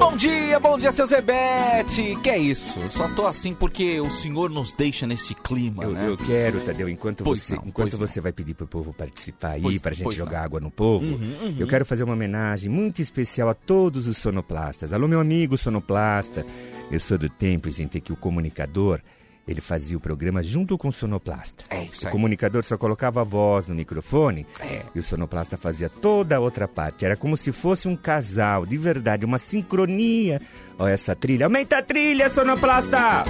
Bom 0.00 0.16
dia, 0.16 0.58
bom 0.58 0.78
dia, 0.78 0.90
seu 0.90 1.04
Zebete. 1.06 2.16
Que 2.22 2.30
é 2.30 2.38
isso? 2.38 2.78
Só 2.90 3.06
tô 3.14 3.26
assim 3.26 3.52
porque 3.52 4.00
o 4.00 4.08
senhor 4.10 4.48
nos 4.48 4.72
deixa 4.72 5.06
nesse 5.06 5.34
clima, 5.34 5.84
Eu, 5.84 5.90
né? 5.90 6.08
eu 6.08 6.16
quero, 6.16 6.60
Tadeu, 6.60 6.88
enquanto 6.88 7.22
Pois 7.22 7.42
você, 7.42 7.54
não, 7.56 7.64
enquanto 7.66 7.92
não. 7.92 8.06
você 8.06 8.18
vai 8.18 8.32
pedir 8.32 8.54
pro 8.54 8.66
povo 8.66 8.94
participar 8.94 9.50
aí, 9.52 9.60
Pois- 9.62 9.82
pra 9.82 9.92
gente 9.92 10.16
jogar 10.16 10.30
não. 10.30 10.38
Uhum, 10.38 10.44
água 10.46 10.60
no 10.60 10.70
povo, 10.70 11.06
eu 11.58 11.66
quero 11.66 11.84
fazer 11.84 12.04
uma 12.04 12.14
homenagem 12.14 12.70
muito 12.70 13.02
especial 13.02 13.50
a 13.50 13.54
todos 13.54 14.06
os 14.06 14.16
sonoplastas. 14.16 14.90
Alô, 14.94 15.06
meu 15.06 15.20
amigo 15.20 15.58
sonoplasta. 15.58 16.46
Eu 16.90 16.98
sou 17.00 17.18
do 17.18 17.28
tempo, 17.28 17.68
gente, 17.70 18.00
que 18.00 18.10
o 18.12 18.16
comunicador, 18.16 19.00
ele 19.46 19.60
fazia 19.60 19.96
o 19.96 20.00
programa 20.00 20.42
junto 20.42 20.76
com 20.76 20.88
o 20.88 20.92
sonoplasta. 20.92 21.64
É 21.70 21.84
isso 21.84 22.04
O 22.04 22.08
aí. 22.08 22.12
comunicador 22.12 22.64
só 22.64 22.76
colocava 22.76 23.20
a 23.20 23.24
voz 23.24 23.66
no 23.68 23.74
microfone 23.74 24.46
É. 24.60 24.82
e 24.94 24.98
o 24.98 25.02
sonoplasta 25.02 25.56
fazia 25.56 25.88
toda 25.88 26.36
a 26.36 26.40
outra 26.40 26.66
parte. 26.66 27.04
Era 27.04 27.16
como 27.16 27.36
se 27.36 27.52
fosse 27.52 27.86
um 27.86 27.96
casal, 27.96 28.66
de 28.66 28.76
verdade, 28.76 29.24
uma 29.24 29.38
sincronia. 29.38 30.40
Olha 30.78 30.92
essa 30.92 31.14
trilha. 31.14 31.46
Aumenta 31.46 31.78
a 31.78 31.82
trilha, 31.82 32.28
sonoplasta! 32.28 33.24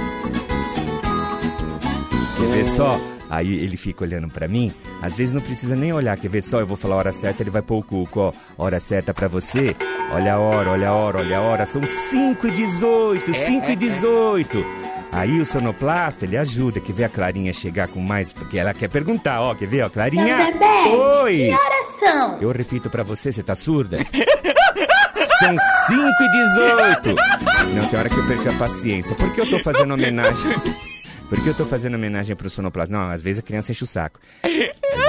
Quer 2.39 2.47
ver 2.49 2.65
só? 2.67 3.01
Aí 3.29 3.55
ele 3.55 3.77
fica 3.77 4.05
olhando 4.05 4.29
pra 4.29 4.47
mim. 4.47 4.73
Às 5.03 5.15
vezes 5.17 5.35
não 5.35 5.41
precisa 5.41 5.75
nem 5.75 5.93
olhar. 5.93 6.17
Quer 6.17 6.29
ver 6.29 6.43
só? 6.43 6.61
Eu 6.61 6.67
vou 6.67 6.77
falar 6.77 6.95
a 6.95 6.99
hora 6.99 7.13
certa, 7.13 7.43
ele 7.43 7.51
vai 7.51 7.63
pôr 7.63 7.79
o 7.79 7.83
cuco, 7.83 8.21
ó. 8.21 8.33
Hora 8.57 8.79
certa 8.79 9.13
pra 9.13 9.27
você. 9.29 9.75
Olha 10.13 10.35
a 10.35 10.39
hora, 10.39 10.71
olha 10.71 10.89
a 10.91 10.93
hora, 10.95 11.19
olha 11.19 11.39
a 11.39 11.41
hora. 11.41 11.67
São 11.67 11.83
5 11.85 12.47
e 12.47 12.51
18, 12.53 13.35
5 13.35 13.71
e 13.71 13.77
18. 13.77 14.65
Aí 15.13 15.41
o 15.41 15.47
sonoplasta, 15.47 16.25
ele 16.25 16.37
ajuda. 16.37 16.81
Quer 16.81 16.93
ver 16.93 17.05
a 17.05 17.09
Clarinha 17.09 17.53
chegar 17.53 17.89
com 17.89 18.01
mais... 18.01 18.33
Porque 18.33 18.59
ela 18.59 18.75
quer 18.75 18.89
perguntar, 18.89 19.41
ó. 19.41 19.55
Quer 19.55 19.67
ver, 19.67 19.83
ó? 19.85 19.89
Clarinha! 19.89 20.51
Oi! 21.23 21.37
que 21.37 21.51
horas 21.53 21.87
são? 21.99 22.39
Eu 22.41 22.51
repito 22.53 22.91
pra 22.91 23.03
você, 23.03 23.33
você 23.33 23.43
tá 23.43 23.57
surda? 23.57 23.99
São 25.39 25.55
5 25.89 26.03
e 26.23 26.31
18. 26.31 27.75
Não, 27.75 27.89
tem 27.89 27.99
hora 27.99 28.09
que 28.09 28.17
eu 28.17 28.27
perco 28.27 28.49
a 28.49 28.53
paciência. 28.55 29.15
Por 29.17 29.35
que 29.35 29.41
eu 29.43 29.51
tô 29.51 29.59
fazendo 29.59 29.93
homenagem? 29.93 30.55
Por 31.29 31.43
que 31.43 31.49
eu 31.49 31.55
tô 31.55 31.67
fazendo 31.67 31.95
homenagem 31.95 32.35
pro 32.35 32.49
sonoplasta? 32.49 32.91
Não, 32.95 33.11
às 33.11 33.23
vezes 33.23 33.41
a 33.41 33.43
criança 33.43 33.71
enche 33.73 33.85
o 33.85 33.87
saco. 33.87 34.19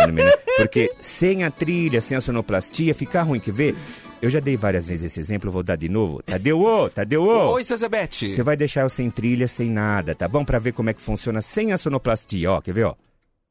Homenagem- 0.03 0.37
Porque 0.57 0.91
sem 0.99 1.45
a 1.45 1.51
trilha, 1.51 2.01
sem 2.01 2.17
a 2.17 2.21
sonoplastia, 2.21 2.93
fica 2.93 3.21
ruim, 3.21 3.39
quer 3.39 3.53
ver? 3.53 3.75
Eu 4.19 4.31
já 4.31 4.39
dei 4.39 4.57
várias 4.57 4.87
vezes 4.87 5.11
esse 5.11 5.19
exemplo, 5.19 5.51
vou 5.51 5.61
dar 5.61 5.75
de 5.75 5.87
novo. 5.87 6.23
Tadeu, 6.23 6.59
ô, 6.59 6.89
Tadeu, 6.89 7.23
ô. 7.23 7.53
Oi, 7.53 7.63
seu 7.63 7.77
Zebete. 7.77 8.29
Você 8.29 8.41
vai 8.41 8.57
deixar 8.57 8.81
eu 8.81 8.89
sem 8.89 9.11
trilha, 9.11 9.47
sem 9.47 9.69
nada, 9.69 10.15
tá 10.15 10.27
bom? 10.27 10.43
Pra 10.43 10.57
ver 10.57 10.71
como 10.73 10.89
é 10.89 10.93
que 10.93 11.01
funciona 11.01 11.39
sem 11.41 11.71
a 11.71 11.77
sonoplastia, 11.77 12.51
ó. 12.51 12.59
Quer 12.61 12.73
ver, 12.73 12.85
ó? 12.85 12.95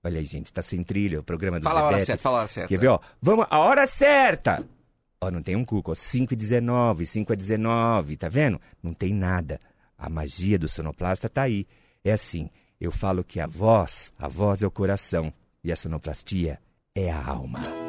Olha 0.02 0.18
aí, 0.18 0.24
gente, 0.24 0.52
tá 0.52 0.62
sem 0.62 0.82
trilha, 0.82 1.20
o 1.20 1.22
programa 1.22 1.60
do 1.60 1.62
Fala 1.64 1.80
a 1.80 1.84
hora 1.84 1.92
Zebete. 1.94 2.06
certa, 2.06 2.22
fala 2.22 2.36
a 2.36 2.40
hora 2.40 2.48
certa. 2.48 2.68
Quer 2.68 2.78
ver, 2.78 2.88
ó? 2.88 2.98
Vamos, 3.22 3.46
a 3.48 3.58
hora 3.58 3.86
certa! 3.86 4.64
Ó, 5.20 5.30
não 5.30 5.40
tem 5.42 5.54
um 5.54 5.64
cuco, 5.64 5.92
ó. 5.92 5.94
5 5.94 6.32
e 6.34 6.36
19, 6.36 7.06
5 7.06 7.32
a 7.32 7.36
19, 7.36 8.16
tá 8.16 8.28
vendo? 8.28 8.60
Não 8.82 8.92
tem 8.92 9.14
nada. 9.14 9.60
A 9.96 10.10
magia 10.10 10.58
do 10.58 10.68
sonoplasta 10.68 11.28
tá 11.28 11.42
aí. 11.42 11.64
É 12.04 12.12
assim, 12.12 12.50
eu 12.80 12.90
falo 12.90 13.22
que 13.22 13.38
a 13.38 13.46
voz, 13.46 14.12
a 14.18 14.26
voz 14.26 14.62
é 14.62 14.66
o 14.66 14.70
coração 14.70 15.32
e 15.62 15.70
a 15.70 15.76
sonoplastia 15.76 16.58
é 16.94 17.10
a 17.10 17.24
alma. 17.24 17.85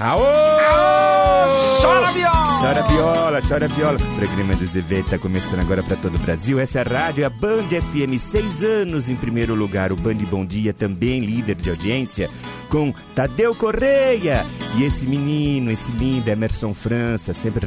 Aô! 0.00 0.99
Chora, 1.80 2.12
viola! 2.12 2.60
Chora 2.60 2.82
viola, 2.82 3.40
chora 3.40 3.68
viola. 3.68 3.96
O 3.96 4.16
programa 4.16 4.54
do 4.54 4.66
ZV 4.66 5.02
tá 5.04 5.18
começando 5.18 5.60
agora 5.60 5.82
para 5.82 5.96
todo 5.96 6.16
o 6.16 6.18
Brasil. 6.18 6.60
Essa 6.60 6.80
é 6.80 6.82
a 6.82 6.84
rádio, 6.84 7.24
a 7.24 7.30
Band 7.30 7.68
FM, 7.68 8.18
seis 8.18 8.62
anos 8.62 9.08
em 9.08 9.16
primeiro 9.16 9.54
lugar. 9.54 9.92
O 9.92 9.96
Band 9.96 10.16
Bom 10.30 10.44
Dia 10.44 10.74
também 10.74 11.20
líder 11.20 11.54
de 11.54 11.70
audiência 11.70 12.28
com 12.68 12.94
Tadeu 13.14 13.54
Correia. 13.54 14.46
E 14.76 14.84
esse 14.84 15.04
menino, 15.04 15.70
esse 15.70 15.90
lindo 15.92 16.30
Emerson 16.30 16.72
França, 16.72 17.34
sempre 17.34 17.66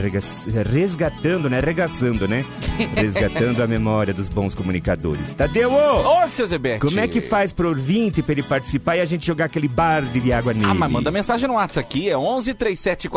resgatando, 0.72 1.50
né? 1.50 1.60
Regaçando, 1.60 2.28
né? 2.28 2.46
Resgatando 2.96 3.62
a 3.62 3.68
memória 3.68 4.14
dos 4.14 4.30
bons 4.30 4.56
comunicadores. 4.56 5.34
Tadeu, 5.34 5.72
ô! 5.72 6.24
Ô, 6.24 6.28
seu 6.28 6.48
Zebete. 6.48 6.80
Como 6.80 7.00
é 7.00 7.08
que 7.08 7.20
faz 7.20 7.52
pro 7.52 7.70
ouvinte 7.70 8.24
pra 8.24 8.32
ele 8.32 8.44
participar 8.44 8.96
e 8.96 9.02
a 9.02 9.06
gente 9.06 9.26
jogar 9.26 9.46
aquele 9.46 9.68
barde 9.68 10.20
de 10.20 10.32
água 10.32 10.54
nele? 10.54 10.68
Ah, 10.70 10.74
mas 10.74 10.90
manda 10.90 11.12
mensagem 11.12 11.48
no 11.48 11.56
WhatsApp 11.56 11.86
aqui, 11.86 12.10
é 12.10 12.18
11 12.18 12.54
37 12.54 13.10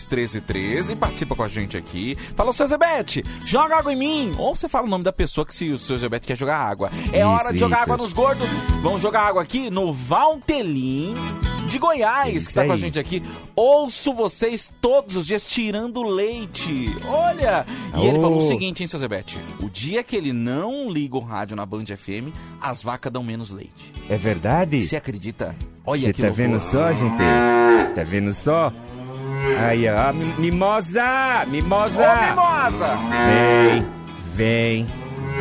43 0.00 0.06
13 0.08 0.40
13. 0.40 0.96
Participa 0.96 1.34
com 1.36 1.42
a 1.42 1.48
gente 1.48 1.76
aqui. 1.76 2.16
Fala, 2.36 2.52
seu 2.52 2.66
Zebete, 2.66 3.22
joga 3.44 3.76
água 3.76 3.92
em 3.92 3.96
mim. 3.96 4.34
Ou 4.38 4.54
você 4.54 4.68
fala 4.68 4.86
o 4.86 4.90
nome 4.90 5.04
da 5.04 5.12
pessoa 5.12 5.44
que 5.46 5.54
se 5.54 5.70
o 5.70 5.78
seu 5.78 5.98
Zebete 5.98 6.26
quer 6.26 6.36
jogar 6.36 6.56
água. 6.58 6.90
É 7.12 7.18
Isso, 7.18 7.26
hora 7.28 7.52
de 7.52 7.58
jogar 7.58 7.76
isso. 7.76 7.84
água 7.84 7.96
nos 7.96 8.12
gordos. 8.12 8.46
Vamos 8.82 9.00
jogar 9.02 9.22
água 9.22 9.42
aqui 9.42 9.70
no 9.70 9.92
Valtelim 9.92 11.14
de 11.66 11.78
Goiás, 11.78 12.34
Isso 12.34 12.48
que 12.48 12.54
tá 12.54 12.64
com 12.64 12.72
a 12.72 12.76
gente 12.76 12.98
aqui. 12.98 13.22
Ouço 13.54 14.12
vocês 14.12 14.72
todos 14.80 15.14
os 15.14 15.26
dias 15.26 15.44
tirando 15.46 16.02
leite. 16.02 16.86
Olha! 17.06 17.64
E 17.96 18.00
ele 18.06 18.16
Aô. 18.16 18.20
falou 18.22 18.38
o 18.38 18.48
seguinte, 18.48 18.82
hein, 18.82 18.86
seu 18.88 18.98
Zebete? 18.98 19.38
O 19.60 19.68
dia 19.68 20.02
que 20.02 20.16
ele 20.16 20.32
não 20.32 20.90
liga 20.90 21.16
o 21.16 21.20
rádio 21.20 21.54
na 21.54 21.64
Band 21.64 21.84
FM, 21.84 22.34
as 22.60 22.82
vacas 22.82 23.12
dão 23.12 23.22
menos 23.22 23.50
leite. 23.50 23.92
É 24.08 24.16
verdade? 24.16 24.82
Você 24.82 24.96
acredita? 24.96 25.54
Olha 25.86 26.00
Você 26.02 26.12
que 26.12 26.22
tá 26.22 26.28
loucura. 26.28 26.48
vendo 26.48 26.60
só, 26.60 26.92
gente? 26.92 27.22
Tá 27.94 28.02
vendo 28.02 28.32
só? 28.32 28.72
Aí, 29.66 29.88
ó. 29.88 30.12
mi- 30.12 30.34
Mimosa! 30.38 31.44
Mimosa! 31.48 32.02
Ô, 32.02 32.30
mimosa! 32.30 32.96
Vem, 33.26 33.86
vem, 34.34 34.86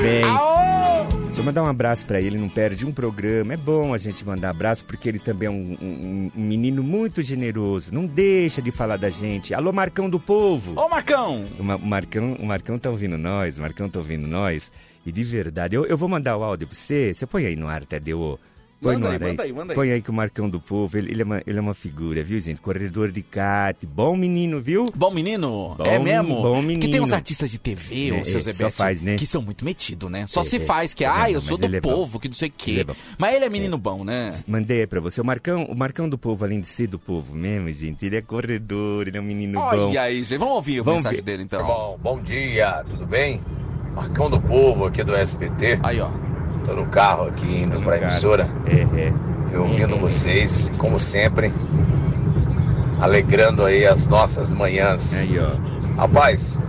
vem. 0.01 0.23
Aô! 0.23 1.05
Deixa 1.25 1.41
eu 1.41 1.43
mandar 1.45 1.63
um 1.63 1.67
abraço 1.67 2.05
pra 2.05 2.19
ele, 2.19 2.37
não 2.37 2.49
perde 2.49 2.85
um 2.85 2.91
programa. 2.91 3.53
É 3.53 3.57
bom 3.57 3.93
a 3.93 3.97
gente 3.97 4.25
mandar 4.25 4.49
abraço 4.49 4.83
porque 4.85 5.07
ele 5.07 5.19
também 5.19 5.47
é 5.47 5.51
um, 5.51 5.77
um- 5.81 6.31
um 6.35 6.41
menino 6.41 6.81
muito 6.83 7.21
generoso. 7.21 7.93
Não 7.93 8.05
deixa 8.05 8.61
de 8.61 8.71
falar 8.71 8.97
da 8.97 9.09
gente. 9.09 9.53
Alô, 9.53 9.71
Marcão 9.71 10.09
do 10.09 10.19
Povo! 10.19 10.79
Ô, 10.79 10.89
Marcão! 10.89 11.45
O, 11.59 11.63
Ma- 11.63 11.75
o 11.75 11.85
Marcão, 11.85 12.33
o 12.39 12.45
Marcão 12.45 12.77
tá 12.79 12.89
ouvindo 12.89 13.17
nós, 13.17 13.57
o 13.57 13.61
Marcão 13.61 13.89
tá 13.89 13.99
ouvindo 13.99 14.27
nós. 14.27 14.71
E 15.05 15.11
de 15.11 15.23
verdade, 15.23 15.75
eu, 15.75 15.85
eu 15.85 15.97
vou 15.97 16.09
mandar 16.09 16.35
o 16.37 16.43
áudio 16.43 16.67
pra 16.67 16.75
você. 16.75 17.13
Você 17.13 17.25
põe 17.25 17.45
aí 17.45 17.55
no 17.55 17.67
ar, 17.69 17.85
Tadeu. 17.85 18.39
Põe 18.81 18.95
Manda 18.95 19.09
aí, 19.09 19.19
manda 19.19 19.43
aí, 19.43 19.51
manda 19.53 19.73
aí. 19.73 19.75
Põe 19.75 19.91
aí 19.91 20.01
que 20.01 20.09
o 20.09 20.13
Marcão 20.13 20.49
do 20.49 20.57
Povo, 20.59 20.97
ele, 20.97 21.11
ele 21.11 21.21
é 21.21 21.25
uma, 21.25 21.41
ele 21.45 21.57
é 21.57 21.61
uma 21.61 21.73
figura, 21.73 22.23
viu, 22.23 22.39
gente? 22.39 22.61
Corredor 22.61 23.11
de 23.11 23.21
kart, 23.21 23.75
bom 23.85 24.15
menino, 24.15 24.61
viu? 24.61 24.85
Bom 24.95 25.11
menino? 25.11 25.75
Bom 25.77 25.83
é 25.85 25.99
mesmo? 25.99 26.41
bom 26.41 26.61
Que 26.61 26.67
tem 26.67 26.77
menino. 26.79 27.03
uns 27.03 27.11
artistas 27.11 27.51
de 27.51 27.57
TV, 27.57 28.09
É, 28.17 28.21
o 28.21 28.25
seu 28.25 28.37
é, 28.39 28.41
Zebete, 28.41 28.71
faz, 28.71 29.01
né? 29.01 29.17
que 29.17 29.25
são 29.25 29.41
muito 29.41 29.65
metidos, 29.65 30.09
né? 30.09 30.25
Só 30.27 30.41
É, 30.41 30.43
se 30.45 30.55
é. 30.55 30.59
faz 30.59 30.93
que, 30.93 31.03
É, 31.03 31.07
ah, 31.07 31.29
eu 31.29 31.41
sou 31.41 31.57
do 31.57 31.65
é 31.65 31.81
bom. 31.81 31.89
povo, 31.93 32.19
que 32.21 32.29
não 32.29 32.33
sei 32.35 32.47
o 32.47 32.53
quê. 32.55 32.71
Ele 32.71 32.79
é 32.81 32.83
bom. 32.85 32.95
Mas 33.17 33.35
ele 33.35 33.43
é 33.45 33.49
menino 33.49 33.77
bom, 33.77 34.05
né? 34.05 34.33
Mandei 34.47 34.79
aí 34.79 34.87
pra 34.87 35.01
você. 35.01 35.19
O 35.19 35.25
Marcão, 35.25 35.65
o 35.65 35.75
Marcão 35.75 36.07
do 36.07 36.17
Povo, 36.17 36.45
além 36.45 36.61
de 36.61 36.67
ser 36.69 36.87
do 36.87 36.97
povo 36.97 37.35
mesmo, 37.35 37.69
gente, 37.73 38.05
ele 38.05 38.15
é 38.15 38.21
corredor, 38.21 39.07
ele 39.09 39.17
é 39.17 39.19
um 39.19 39.23
menino 39.25 39.59
bom. 39.59 39.65
Olha 39.65 40.03
aí, 40.03 40.23
gente. 40.23 40.37
Vamos 40.37 40.55
ouvir 40.55 40.79
a 40.79 40.83
Vamos 40.83 40.99
mensagem 41.03 41.17
ver. 41.19 41.23
dele, 41.25 41.43
então. 41.43 41.65
Bom, 41.67 41.99
bom 42.01 42.21
dia, 42.21 42.83
tudo 42.89 43.05
bem? 43.05 43.41
Marcão 43.93 44.29
do 44.29 44.39
Povo 44.39 44.85
aqui 44.85 45.03
do 45.03 45.13
SBT. 45.13 45.79
Aí, 45.83 45.99
ó. 45.99 46.09
Tô 46.65 46.73
no 46.73 46.85
carro 46.87 47.27
aqui 47.27 47.63
indo 47.63 47.79
pra 47.81 47.97
emissora, 47.97 48.47
É, 48.65 48.81
é. 48.99 49.13
eu 49.51 49.63
ouvindo 49.63 49.95
vocês, 49.97 50.71
como 50.77 50.99
sempre, 50.99 51.51
alegrando 52.99 53.63
aí 53.65 53.85
as 53.85 54.07
nossas 54.07 54.53
manhãs. 54.53 55.13
Aí, 55.17 55.39
ó. 55.39 55.99
Rapaz, 56.01 56.59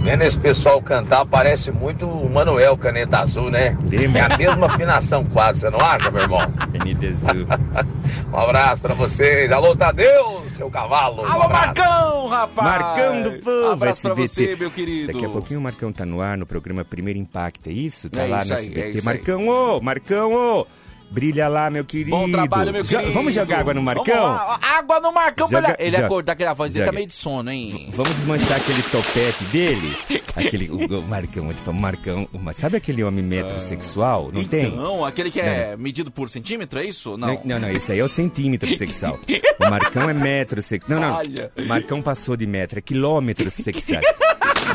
vendo 0.00 0.22
esse 0.22 0.38
pessoal 0.38 0.80
cantar, 0.82 1.24
parece 1.26 1.70
muito 1.70 2.06
o 2.06 2.28
Manuel 2.30 2.76
Caneta 2.76 3.20
Azul, 3.20 3.50
né? 3.50 3.76
É 4.14 4.20
a 4.20 4.36
mesma 4.36 4.66
afinação 4.66 5.24
quase, 5.24 5.60
você 5.60 5.70
não 5.70 5.78
acha, 5.80 6.10
meu 6.10 6.22
irmão? 6.22 6.40
ND 6.84 7.08
Azul. 7.08 7.46
Um 8.32 8.36
abraço 8.36 8.82
pra 8.82 8.94
vocês. 8.94 9.50
Alô, 9.52 9.76
Tadeu, 9.76 10.42
seu 10.50 10.68
cavalo. 10.70 11.22
Um 11.22 11.26
Alô, 11.26 11.42
abraço. 11.44 11.66
Marcão, 11.66 12.26
rapaz! 12.28 12.68
Marcão 12.68 13.22
do 13.22 13.32
Povo, 13.42 13.70
Abraço 13.72 14.02
pra 14.02 14.10
SBT. 14.22 14.28
você, 14.28 14.56
meu 14.56 14.70
querido. 14.70 15.12
Daqui 15.12 15.24
a 15.24 15.28
pouquinho 15.28 15.60
o 15.60 15.62
Marcão 15.62 15.92
tá 15.92 16.04
no 16.04 16.20
ar 16.20 16.36
no 16.36 16.44
programa 16.46 16.84
Primeiro 16.84 17.18
Impacto, 17.18 17.68
é 17.68 17.72
isso? 17.72 18.10
Tá 18.10 18.22
É 18.22 18.26
lá 18.28 18.38
isso 18.40 18.48
no 18.48 18.54
aí, 18.54 18.62
SBT. 18.64 18.80
é 18.80 18.90
isso 18.90 18.98
aí. 18.98 19.04
Marcão, 19.16 19.48
ô, 19.48 19.80
Marcão, 19.80 20.32
ô! 20.34 20.66
Brilha 21.12 21.46
lá, 21.48 21.70
meu 21.70 21.84
querido. 21.84 22.10
Bom 22.10 22.30
trabalho, 22.30 22.72
meu 22.72 22.82
Jo- 22.82 22.96
querido. 22.96 23.12
Vamos 23.12 23.34
jogar 23.34 23.60
água 23.60 23.74
no 23.74 23.82
Marcão? 23.82 24.26
Água 24.62 25.00
no 25.00 25.12
Marcão. 25.12 25.48
Joga- 25.48 25.76
ele 25.78 25.88
ele 25.88 25.90
joga- 25.92 26.06
acordar, 26.06 26.32
aquela 26.32 26.54
voz 26.54 26.72
dele 26.72 26.86
tá 26.86 26.92
meio 26.92 27.06
de 27.06 27.14
sono, 27.14 27.50
hein? 27.50 27.88
Vamos 27.92 28.14
desmanchar 28.14 28.58
aquele 28.60 28.82
topete 28.84 29.44
dele? 29.46 29.92
Aquele, 30.34 30.70
o, 30.70 30.98
o 30.98 31.02
Marcão, 31.02 31.46
eu 31.48 31.52
te 31.52 31.60
falo, 31.60 31.76
Marcão, 31.78 32.26
uma- 32.32 32.54
sabe 32.54 32.78
aquele 32.78 33.04
homem 33.04 33.22
metrosexual? 33.22 34.30
Não 34.32 34.42
tem? 34.44 34.68
Então, 34.68 35.04
aquele 35.04 35.30
que 35.30 35.38
é 35.38 35.76
medido 35.76 36.10
por 36.10 36.30
centímetro, 36.30 36.78
é 36.80 36.86
isso? 36.86 37.18
Não. 37.18 37.28
Não, 37.28 37.40
não, 37.44 37.58
não, 37.60 37.68
esse 37.70 37.92
aí 37.92 37.98
é 37.98 38.04
o 38.04 38.08
centímetro 38.08 38.74
sexual. 38.74 39.20
O 39.60 39.68
Marcão 39.70 40.08
é 40.08 40.14
metro 40.14 40.62
sexual. 40.62 40.98
Não, 40.98 41.06
não. 41.10 41.16
Olha. 41.18 41.52
O 41.58 41.66
Marcão 41.66 42.00
passou 42.00 42.34
de 42.34 42.46
metro, 42.46 42.78
é 42.78 42.82
quilômetro 42.82 43.50
sexual. 43.50 44.00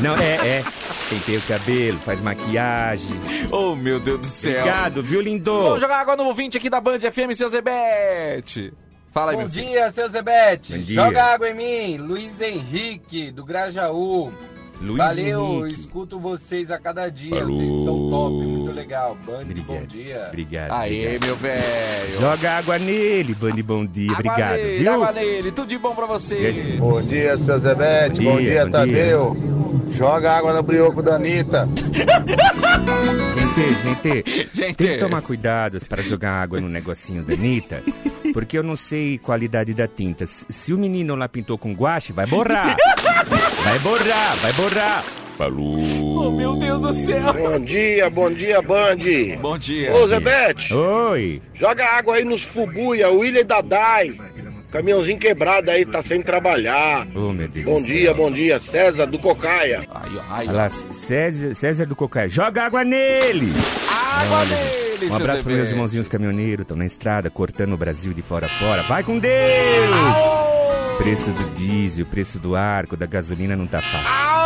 Não, 0.02 0.14
é, 0.14 0.58
é. 0.58 0.64
Penteia 1.10 1.38
o 1.38 1.46
cabelo, 1.46 1.98
faz 1.98 2.20
maquiagem. 2.20 3.10
Oh, 3.50 3.74
meu 3.74 3.98
Deus 3.98 4.20
do 4.20 4.26
céu. 4.26 4.58
Obrigado, 4.60 5.02
viu, 5.02 5.20
lindo? 5.20 5.62
Vamos 5.62 5.80
jogar 5.80 6.00
água 6.00 6.16
no 6.16 6.24
ouvinte 6.24 6.58
aqui 6.58 6.68
da 6.68 6.80
Band 6.80 7.00
FM, 7.00 7.32
seu 7.34 7.48
Zebete. 7.48 8.72
Fala 9.10 9.30
aí, 9.32 9.36
Bom 9.36 9.42
meu 9.42 9.50
filho. 9.50 9.66
dia, 9.68 9.90
seu 9.90 10.08
Zebete. 10.08 10.74
Bom 10.74 10.78
dia. 10.80 10.94
Joga 11.02 11.24
água 11.24 11.48
em 11.50 11.54
mim. 11.54 11.96
Luiz 11.96 12.40
Henrique, 12.40 13.30
do 13.30 13.42
Grajaú. 13.44 14.30
Luiz 14.80 14.98
Valeu, 14.98 15.60
Henrique. 15.66 15.80
escuto 15.80 16.20
vocês 16.20 16.70
a 16.70 16.78
cada 16.78 17.08
dia. 17.08 17.30
Falou. 17.40 17.56
Vocês 17.56 17.84
são 17.84 18.10
top, 18.10 18.34
muito 18.46 18.70
legal. 18.72 19.16
Band, 19.26 19.46
bom 19.66 19.82
dia. 19.86 20.26
Obrigado. 20.28 20.72
Aê, 20.72 21.00
obrigado. 21.16 21.26
meu 21.26 21.36
velho. 21.36 22.12
Joga 22.12 22.52
água 22.52 22.78
nele, 22.78 23.34
Band 23.34 23.56
Bom 23.64 23.84
Dia. 23.86 24.12
Água 24.12 24.30
Obrigado, 24.30 24.56
nele, 24.58 24.78
viu? 24.78 24.92
água 24.92 25.12
nele. 25.12 25.52
Tudo 25.52 25.68
de 25.68 25.78
bom 25.78 25.94
pra 25.96 26.06
você. 26.06 26.52
Bom 26.78 27.02
dia, 27.02 27.36
seu 27.38 27.58
Zebete. 27.58 28.20
Bom 28.22 28.32
Bom 28.32 28.38
dia, 28.38 28.50
dia, 28.50 28.64
bom 28.66 28.70
Tadeu. 28.70 29.36
Joga 29.90 30.32
água 30.36 30.52
no 30.52 30.62
brioco 30.62 31.02
da 31.02 31.14
Anitta. 31.16 31.68
Gente, 33.34 33.74
gente, 33.82 34.48
Gente. 34.54 34.74
tem 34.76 34.88
que 34.90 34.96
tomar 34.98 35.22
cuidado 35.22 35.80
para 35.88 36.02
jogar 36.02 36.32
água 36.32 36.60
no 36.60 36.68
negocinho 36.68 37.22
da 37.22 37.34
Anitta, 37.34 37.82
porque 38.32 38.56
eu 38.58 38.62
não 38.62 38.76
sei 38.76 39.18
qualidade 39.18 39.74
da 39.74 39.86
tinta. 39.88 40.24
Se 40.26 40.72
o 40.72 40.78
menino 40.78 41.14
lá 41.16 41.28
pintou 41.28 41.58
com 41.58 41.72
guache, 41.72 42.12
vai 42.12 42.26
borrar. 42.26 42.76
Vai 43.64 43.78
borrar, 43.80 44.40
vai 44.42 44.52
borrar. 44.54 45.04
Falou. 45.36 45.78
Oh, 46.02 46.30
meu 46.32 46.56
Deus 46.56 46.82
do 46.82 46.92
céu. 46.92 47.32
Bom 47.32 47.60
dia, 47.60 48.10
bom 48.10 48.28
dia, 48.30 48.60
Band. 48.60 48.96
Bom 49.40 49.56
dia. 49.56 49.94
Ô, 49.94 50.08
Zebete, 50.08 50.74
Oi. 50.74 51.40
joga 51.54 51.84
água 51.86 52.16
aí 52.16 52.24
nos 52.24 52.42
Fubuia, 52.42 53.08
William 53.08 53.44
Dadai. 53.44 54.18
Caminhãozinho 54.70 55.18
quebrado 55.18 55.70
aí, 55.70 55.86
tá 55.86 56.02
sem 56.02 56.20
trabalhar. 56.22 57.06
Oh, 57.14 57.32
meu 57.32 57.48
Deus 57.48 57.64
Bom 57.64 57.80
dia, 57.80 58.12
bom 58.12 58.30
dia, 58.30 58.58
César 58.58 59.06
do 59.06 59.18
Cocaia. 59.18 59.86
Olha 60.30 60.50
ó. 60.50 60.52
lá, 60.52 60.68
César, 60.68 61.54
César 61.54 61.86
do 61.86 61.96
Cocaia, 61.96 62.28
joga 62.28 62.64
água 62.64 62.84
nele! 62.84 63.52
Água 63.88 64.40
Olha, 64.40 64.56
nele, 64.56 65.10
Um 65.10 65.16
abraço 65.16 65.42
para 65.42 65.54
meus 65.54 65.70
irmãozinhos 65.70 66.08
caminhoneiros, 66.08 66.64
estão 66.64 66.76
na 66.76 66.84
estrada, 66.84 67.30
cortando 67.30 67.72
o 67.72 67.78
Brasil 67.78 68.12
de 68.12 68.20
fora 68.20 68.46
a 68.46 68.48
fora. 68.48 68.82
Vai 68.82 69.02
com 69.02 69.18
Deus! 69.18 69.32
Preço 70.98 71.30
do 71.30 71.50
diesel, 71.54 72.04
preço 72.04 72.38
do 72.38 72.54
arco, 72.54 72.96
da 72.96 73.06
gasolina 73.06 73.56
não 73.56 73.66
tá 73.66 73.80
fácil. 73.80 74.37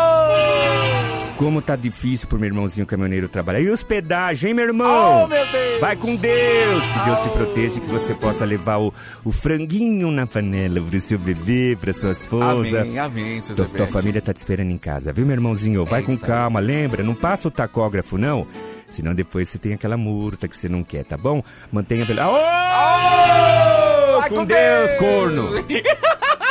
Como 1.37 1.61
tá 1.61 1.75
difícil 1.75 2.29
pro 2.29 2.39
meu 2.39 2.47
irmãozinho 2.49 2.87
caminhoneiro 2.87 3.29
trabalhar. 3.29 3.61
E 3.61 3.69
os 3.69 3.83
pedágios, 3.83 4.45
hein, 4.49 4.55
meu 4.55 4.65
irmão? 4.67 5.25
Oh, 5.25 5.27
meu 5.27 5.45
Deus! 5.51 5.81
Vai 5.81 5.97
com 5.97 6.15
Deus! 6.15 6.85
Que 6.91 6.99
Deus 7.05 7.21
te 7.21 7.29
proteja 7.31 7.79
e 7.79 7.81
que 7.81 7.87
você 7.89 8.15
possa 8.15 8.45
levar 8.45 8.79
o, 8.79 8.95
o 9.25 9.33
franguinho 9.33 10.11
na 10.13 10.25
panela 10.27 10.81
pro 10.81 11.01
seu 11.01 11.19
bebê, 11.19 11.77
pra 11.81 11.93
sua 11.93 12.13
esposa. 12.13 12.83
Amém, 12.83 12.99
amém, 12.99 13.41
seu 13.41 13.57
Tua, 13.57 13.67
tua 13.67 13.87
família 13.89 14.23
tá 14.23 14.33
te 14.33 14.37
esperando 14.37 14.71
em 14.71 14.79
casa, 14.79 15.13
viu, 15.13 15.27
meu 15.27 15.35
irmãozinho? 15.35 15.85
Vai 15.85 16.01
É 16.01 16.03
com 16.05 16.13
isso 16.13 16.25
aí. 16.25 16.31
calma, 16.31 16.61
lembra? 16.61 17.03
Não 17.03 17.15
passa 17.15 17.49
o 17.49 17.51
tacógrafo, 17.51 18.17
não. 18.17 18.47
Senão 18.89 19.13
depois 19.15 19.49
você 19.49 19.59
tem 19.59 19.73
aquela 19.73 19.97
multa 19.97 20.47
que 20.47 20.57
você 20.57 20.69
não 20.69 20.85
quer, 20.85 21.03
tá 21.05 21.17
bom? 21.17 21.43
Mantenha 21.73 22.07
pela. 22.07 22.23
Aô! 22.25 24.21
Vai 24.21 24.29
com, 24.29 24.37
com 24.37 24.45
Deus, 24.45 24.91
Deus! 24.91 24.99
corno! 25.01 25.49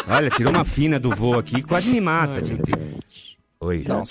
Olha, 0.10 0.30
tirou 0.30 0.52
uma 0.54 0.66
fina 0.66 1.00
do 1.00 1.12
voo 1.12 1.40
aqui, 1.40 1.62
quase 1.62 1.90
me 1.90 2.02
mata, 2.02 2.44
gente. 2.44 2.72
Oi. 3.64 3.86
Não, 3.88 4.02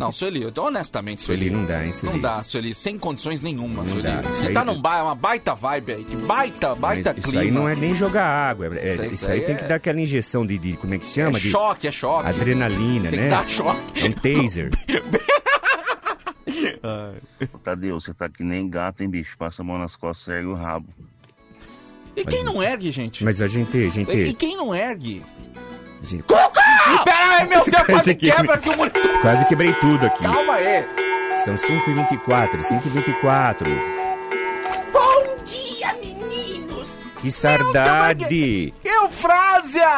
não, 0.00 0.10
Sueli, 0.10 0.42
então, 0.44 0.64
honestamente, 0.64 1.22
Sueli, 1.22 1.48
Sueli. 1.50 1.54
não 1.54 1.66
dá, 1.66 1.84
hein, 1.84 1.92
Sueli? 1.92 2.14
Não 2.14 2.20
dá, 2.22 2.42
Sueli, 2.42 2.74
sem 2.74 2.98
condições 2.98 3.42
nenhuma, 3.42 3.82
Não 3.82 3.86
Sueli. 3.86 4.02
dá, 4.04 4.22
isso 4.22 4.30
Você 4.40 4.46
aí- 4.46 4.54
tá 4.54 4.64
num 4.64 4.80
ba 4.80 5.02
uma 5.04 5.14
baita 5.14 5.54
vibe 5.54 5.92
aí, 5.92 6.02
que 6.04 6.16
baita, 6.16 6.70
Mas 6.70 6.78
baita 6.78 7.14
isso 7.18 7.28
clima. 7.28 7.42
aí 7.42 7.50
não 7.50 7.68
é 7.68 7.76
nem 7.76 7.94
jogar 7.94 8.24
água. 8.24 8.74
é- 8.74 8.88
é- 8.88 8.92
Isso 8.94 9.02
aí- 9.02 9.06
isso 9.08 9.14
isso 9.16 9.26
aí 9.26 9.32
aí 9.40 9.44
tem 9.44 9.54
é- 9.54 9.58
que 9.58 9.64
dar 9.64 9.74
aquela 9.74 10.00
injeção 10.00 10.46
de, 10.46 10.56
de 10.56 10.78
como 10.78 10.94
é 10.94 10.98
que 10.98 11.04
se 11.06 11.12
chama? 11.12 11.36
É 11.36 11.40
de 11.42 11.50
choque, 11.50 11.86
é 11.88 11.92
choque. 11.92 12.26
adrenalina, 12.26 13.10
Tem 13.10 13.18
né? 13.20 13.24
que 13.26 13.30
dar 13.30 13.46
choque. 13.46 14.00
É 14.00 14.04
um 14.06 14.12
taser. 14.12 14.70
Tadeu, 17.62 18.00
você 18.00 18.14
tá 18.14 18.30
que 18.30 18.42
nem 18.42 18.66
gato, 18.68 19.02
hein, 19.02 19.10
bicho? 19.10 19.36
Passa 19.36 19.60
a 19.60 19.64
mão 19.64 19.76
nas 19.78 19.94
costas 19.94 20.28
e 20.28 20.30
ergue 20.38 20.48
o 20.48 20.54
rabo. 20.54 20.86
E 22.16 22.24
quem 22.24 22.42
não 22.44 22.62
ergue, 22.62 22.90
gente? 22.90 23.22
Mas 23.24 23.42
a 23.42 23.46
gente, 23.48 23.76
a 23.76 23.90
gente, 23.90 24.10
E 24.10 24.32
quem 24.32 24.56
não 24.56 24.74
ergue? 24.74 25.22
A 26.04 26.08
gente- 26.08 26.24
E 26.24 27.04
pera 27.04 27.36
aí, 27.38 27.46
meu 27.48 27.64
Deus, 27.64 27.82
quase 27.86 28.14
quebra 28.14 28.54
aqui 28.54 28.68
o 28.68 28.76
monitor. 28.76 29.18
quase 29.20 29.44
quebrei 29.46 29.72
tudo 29.74 30.06
aqui. 30.06 30.22
Calma 30.22 30.54
aí. 30.54 30.84
São 31.44 31.54
5h24, 31.56 32.60
5h24. 32.62 33.66
Bom 34.92 35.36
dia, 35.44 35.94
meninos! 35.94 36.88
Que 37.20 37.30
saudade! 37.30 38.72
Eufrásia! 38.84 39.88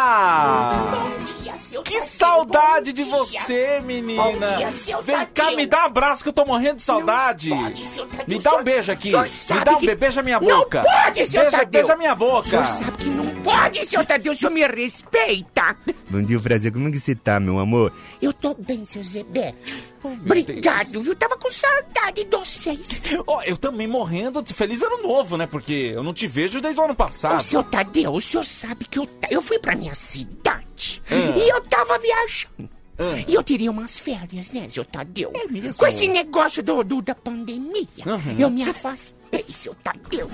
Bom 0.91 1.25
dia, 1.25 1.36
Que 1.83 2.01
saudade 2.07 2.93
de 2.93 3.05
dia. 3.05 3.13
você, 3.13 3.81
menina! 3.85 4.23
Bom 4.23 4.39
dia, 4.57 4.71
seu 4.71 5.03
Vem 5.03 5.27
cá, 5.35 5.51
me 5.53 5.67
dá 5.67 5.83
um 5.83 5.87
abraço 5.87 6.23
que 6.23 6.29
eu 6.29 6.33
tô 6.33 6.45
morrendo 6.45 6.77
de 6.77 6.83
saudade! 6.83 7.51
Não 7.51 7.63
pode, 7.65 7.85
seu 7.87 8.07
Tadeu, 8.07 8.25
Me 8.39 8.43
dá 8.43 8.51
o 8.51 8.55
um 8.55 8.57
senhor- 8.59 8.65
beijo 8.65 8.93
aqui! 8.93 9.15
o 9.15 9.27
senhor 9.29 9.59
Me 9.59 9.65
dá 9.65 9.73
um 9.73 9.77
que- 9.79 9.87
beijo, 9.87 9.99
beija 9.99 10.23
minha 10.23 10.41
Não 10.41 10.49
boca! 10.61 10.83
pode, 10.83 11.27
seu 11.27 11.43
beija, 11.43 11.57
Tadeu. 11.59 11.83
beija 11.83 11.97
minha 11.97 12.13
O 12.13 12.17
boca! 12.17 12.49
senhor 12.49 12.67
sabe 12.67 12.97
que 12.99 13.09
não 13.09 13.27
pode, 13.43 13.85
seu 13.87 14.05
Tadeu, 14.05 14.33
o 14.33 14.37
senhor 14.37 14.51
me 14.53 14.67
respeita! 14.67 15.77
Bom 16.09 16.23
dia, 16.23 16.39
Brasil. 16.39 16.73
Como 16.73 16.87
é 16.87 16.91
que 16.93 17.01
você 17.01 17.17
tá, 17.17 17.41
meu 17.41 17.59
amor? 17.59 17.93
Eu 18.23 18.33
tô 18.33 18.55
bem, 18.55 18.85
seu 18.87 19.03
Zebete. 19.03 19.83
Oh, 20.05 20.09
meu 20.11 20.19
Obrigado, 20.25 21.01
viu? 21.01 21.17
Tava 21.17 21.37
com 21.37 21.51
saudade 21.51 22.23
de 22.23 22.37
vocês. 22.37 23.03
Ó, 23.27 23.43
eu 23.43 23.57
também 23.57 23.89
morrendo 23.89 24.41
de 24.41 24.55
feliz 24.55 24.81
ano 24.83 25.03
novo, 25.03 25.37
né? 25.37 25.49
Porque 25.49 25.91
eu 25.97 26.05
não 26.05 26.15
te 26.15 26.29
vejo 26.29 26.61
desde 26.61 26.81
o 26.81 26.85
ano 26.85 26.93
Ô, 26.93 26.97
passado. 26.97 27.43
seu 27.43 27.61
Tadeu, 27.65 28.13
o 28.13 28.21
senhor 28.21 28.45
sabe 28.45 28.85
que 28.85 29.01
eu, 29.01 29.09
eu 29.29 29.43
fui 29.43 29.59
pra 29.59 29.75
minha 29.75 29.97
cidade 29.97 30.65
Ah. 31.11 31.39
e 31.39 31.49
eu 31.49 31.61
tava 31.63 31.99
viajando. 31.99 32.71
Ah. 32.99 33.23
E 33.29 33.35
eu 33.35 33.43
teria 33.43 33.71
umas 33.71 33.99
férias, 33.99 34.51
né, 34.53 34.67
seu 34.69 34.83
Tadeu? 34.85 35.31
É? 35.35 35.73
Com 35.75 35.87
esse 35.87 36.09
negócio 36.09 36.63
do, 36.63 36.83
do- 36.83 37.03
da 37.03 37.15
pandemia, 37.15 37.87
Aham. 38.07 38.37
eu 38.39 38.49
me 38.49 38.63
afastei, 38.63 39.15
seu 39.53 39.75
Tadeu. 39.83 40.29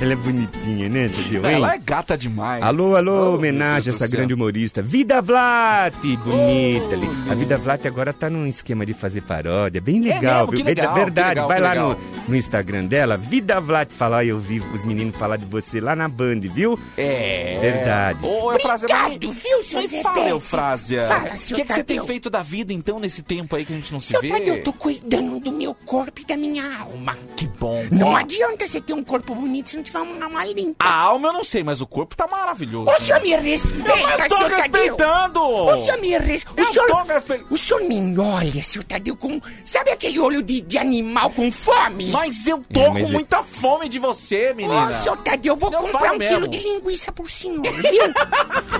Ela 0.00 0.12
é 0.14 0.16
bonitinha, 0.16 0.88
né, 0.88 1.08
Tadeu? 1.08 1.46
hein? 1.46 1.54
Ela 1.54 1.74
é 1.74 1.78
gata 1.78 2.16
demais. 2.18 2.62
Alô, 2.62 2.96
alô, 2.96 3.12
Oh, 3.32 3.34
homenagem 3.36 3.92
a 3.92 3.94
essa 3.94 4.08
grande 4.08 4.34
humorista. 4.34 4.82
Vida 4.82 5.20
Vlat, 5.22 5.94
bonita 6.24 6.94
ali. 6.94 7.08
A 7.30 7.34
Vida 7.34 7.56
Vlat 7.56 7.86
agora 7.86 8.12
tá 8.12 8.28
num 8.28 8.46
esquema 8.46 8.84
de 8.84 8.94
fazer 8.94 9.20
paródia, 9.22 9.80
bem 9.80 10.00
legal, 10.00 10.46
mesmo? 10.46 10.56
viu? 10.56 10.64
Legal, 10.66 10.94
Verdade, 10.94 11.28
legal, 11.28 11.48
vai 11.48 11.60
lá 11.60 11.74
no, 11.74 11.96
no 12.28 12.34
Instagram 12.36 12.86
dela, 12.86 13.16
Vida 13.16 13.60
Vlat 13.60 13.92
falar, 13.92 14.24
eu 14.24 14.40
vi 14.40 14.58
os 14.60 14.84
meninos 14.84 15.16
falar 15.16 15.36
de 15.36 15.44
você 15.44 15.80
lá 15.80 15.94
na 15.94 16.08
Band, 16.08 16.40
viu? 16.40 16.78
É. 16.96 17.58
Verdade. 17.60 18.18
Ô, 18.24 18.52
Eufrásia, 18.52 18.88
mas 18.90 19.14
Obrigado, 19.14 19.32
viu, 19.32 19.62
seu 19.62 19.82
Zebete? 19.82 20.02
fala, 20.02 20.28
Eufrásia. 20.28 21.06
Fala, 21.08 21.28
O 21.28 21.54
que, 21.54 21.64
que 21.64 21.72
você 21.72 21.84
tem 21.84 22.04
feito 22.04 22.28
da 22.28 22.42
vida, 22.42 22.72
então, 22.72 22.98
nesse 22.98 23.22
tempo 23.22 23.54
aí 23.54 23.64
que 23.64 23.72
a 23.72 23.76
gente 23.76 23.92
não 23.92 24.00
se 24.00 24.08
Seu 24.08 24.20
vê? 24.20 24.28
Tadeu, 24.28 24.56
eu 24.56 24.62
tô 24.64 24.72
cuidando 24.72 25.38
do 25.38 25.52
meu 25.52 25.74
corpo 25.74 26.20
e 26.20 26.24
da 26.24 26.36
minha 26.36 26.78
alma. 26.78 27.16
Que 27.36 27.46
bom. 27.46 27.82
Não 27.92 28.01
Ó, 28.04 28.16
adianta 28.16 28.66
você 28.66 28.80
ter 28.80 28.92
um 28.92 29.02
corpo 29.04 29.34
bonito 29.34 29.70
se 29.70 29.76
não 29.76 29.82
tiver 29.82 30.00
uma 30.00 30.24
alma 30.24 30.44
limpa. 30.44 30.84
A 30.84 30.92
alma 30.94 31.28
eu 31.28 31.32
não 31.32 31.44
sei, 31.44 31.62
mas 31.62 31.80
o 31.80 31.86
corpo 31.86 32.16
tá 32.16 32.26
maravilhoso. 32.30 32.90
O 32.90 33.00
senhor 33.02 33.20
me 33.20 33.30
respeita, 33.36 33.90
eu 34.22 34.28
tô 34.28 34.36
seu 34.36 34.48
Tadeu. 34.50 34.56
respeitando! 34.56 35.40
O 35.42 35.76
senhor 35.84 35.98
me 36.00 36.08
respeita. 36.18 36.52
Eu 36.56 36.64
O 36.64 36.72
senhor, 36.72 36.86
tô 36.88 36.96
respeitando. 37.02 37.46
o 37.54 37.58
senhor 37.58 37.82
me 37.82 38.18
olha, 38.18 38.62
seu 38.62 38.82
Tadeu, 38.82 39.16
com... 39.16 39.40
Sabe 39.64 39.90
aquele 39.90 40.18
olho 40.18 40.42
de, 40.42 40.60
de 40.60 40.78
animal 40.78 41.30
com 41.30 41.50
fome? 41.50 42.06
Mas 42.10 42.46
eu 42.46 42.60
tô 42.72 42.80
É, 42.80 42.88
mas 42.90 43.02
com 43.04 43.08
é- 43.08 43.12
muita 43.12 43.42
fome 43.42 43.88
de 43.88 43.98
você, 43.98 44.52
menina. 44.54 44.88
Ô, 44.88 44.92
seu 44.94 45.16
Tadeu, 45.16 45.52
eu 45.54 45.56
vou 45.56 45.72
Eu 45.72 45.78
comprar 45.80 46.12
um 46.14 46.18
mesmo. 46.18 46.34
quilo 46.34 46.48
de 46.48 46.58
linguiça 46.58 47.12
por 47.12 47.30
senhor, 47.30 47.62
viu? 47.82 48.12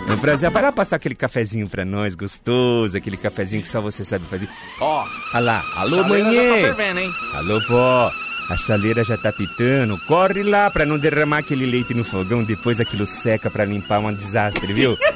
Meu 0.06 0.18
prazer, 0.18 0.50
vai 0.50 0.62
lá 0.62 0.72
passar 0.72 0.96
aquele 0.96 1.14
cafezinho 1.14 1.68
pra 1.68 1.84
nós, 1.84 2.14
gostoso, 2.14 2.96
aquele 2.96 3.16
cafezinho 3.16 3.62
que 3.62 3.68
só 3.68 3.80
você 3.80 4.04
sabe 4.04 4.24
fazer. 4.26 4.48
Ó, 4.80 5.04
Olha 5.34 5.40
lá, 5.44 5.64
alô, 5.76 5.96
já 5.96 6.02
tá 6.02 6.08
manhã. 6.08 6.54
fervendo, 6.60 7.00
hein? 7.00 7.12
Alô, 7.34 7.60
vó. 7.68 8.10
A 8.52 8.56
chaleira 8.56 9.02
já 9.02 9.16
tá 9.16 9.32
pitando. 9.32 9.98
Corre 10.06 10.42
lá 10.42 10.70
pra 10.70 10.84
não 10.84 10.98
derramar 10.98 11.38
aquele 11.38 11.64
leite 11.64 11.94
no 11.94 12.04
fogão. 12.04 12.44
Depois 12.44 12.78
aquilo 12.80 13.06
seca 13.06 13.50
pra 13.50 13.64
limpar 13.64 13.98
um 14.00 14.12
desastre, 14.12 14.72
viu? 14.74 14.98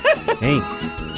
Hein? 0.43 0.63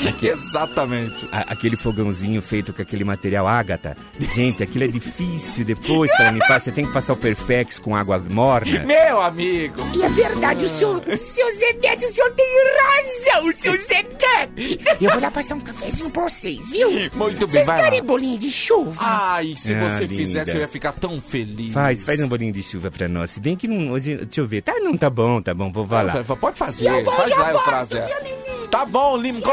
Aqui, 0.09 0.29
Exatamente. 0.29 1.29
a- 1.33 1.47
aquele 1.53 1.77
fogãozinho 1.77 2.41
feito 2.41 2.73
com 2.73 2.81
aquele 2.81 3.03
material 3.05 3.49
ágata. 3.49 3.97
Gente, 4.33 4.63
aquilo 4.63 4.85
é 4.85 4.87
difícil 4.87 5.65
depois 5.65 6.09
pra 6.17 6.31
limpar. 6.31 6.61
Você 6.61 6.71
tem 6.71 6.87
que 6.87 6.93
passar 6.93 7.15
o 7.15 7.17
Perfex 7.17 7.79
com 7.81 7.97
água 7.97 8.23
morna. 8.31 8.85
Meu 8.85 9.21
amigo. 9.21 9.81
E 9.97 10.03
é 10.05 10.09
verdade, 10.09 10.67
o 10.67 10.69
senhor, 10.69 11.03
o 11.05 11.17
seu 11.19 11.51
Zedete, 11.51 12.05
o 12.05 12.09
senhor 12.09 12.31
tem 12.33 12.47
razão, 12.85 13.49
o 13.49 13.53
seu 13.53 13.77
Zedete. 13.77 14.79
Eu 15.01 15.11
vou 15.11 15.21
lá 15.21 15.31
passar 15.33 15.57
um 15.57 15.61
cafezinho 15.61 16.11
pra 16.11 16.23
vocês, 16.29 16.71
viu? 16.71 16.91
Muito 17.15 17.47
bem, 17.49 17.65
Vocês 17.65 17.67
querem 17.69 18.01
lá. 18.01 18.07
bolinho 18.07 18.39
de 18.39 18.53
chuva? 18.53 19.01
Ai, 19.03 19.55
se 19.57 19.75
Ah, 19.75 19.81
você 19.89 20.05
linda. 20.05 20.15
fizesse, 20.15 20.55
eu 20.55 20.61
ia 20.61 20.69
ficar 20.69 20.93
tão 20.93 21.21
feliz. 21.21 21.73
Faz, 21.73 22.05
faz 22.09 22.21
um 22.21 22.29
bolinho 22.29 22.53
de 22.53 22.63
chuva 22.63 22.91
pra 22.91 23.07
nós. 23.07 23.31
Se 23.31 23.41
bem 23.41 23.55
que 23.57 23.69
não. 23.69 23.93
Hoje, 23.93 24.17
deixa 24.17 24.41
eu 24.41 24.47
ver. 24.49 24.63
Tá, 24.63 24.75
não, 24.81 24.97
tá 24.97 25.11
bom, 25.11 25.43
tá 25.43 25.53
bom. 25.55 25.71
Vou. 25.71 25.87
Vai, 25.87 26.07
Pode 26.41 26.57
fazer, 26.57 27.05
faz 27.05 27.31
lá, 27.37 27.53
Eufrásia. 27.53 28.07
viu, 28.07 28.23
menino? 28.25 28.69
Tá 28.69 28.85
bom, 28.87 29.17
Lima. 29.17 29.41
Go- 29.41 29.53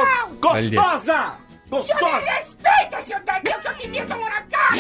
Olha. 0.80 1.45
Gostosa! 1.70 2.06
O 2.06 2.20
me 2.20 2.26
respeita, 2.26 3.02
seu 3.02 3.20
Tadeu, 3.22 3.54
que 3.60 3.68
eu 3.68 3.74
devia 3.76 4.06
tomar 4.06 4.30
na 4.30 4.42
cara. 4.44 4.76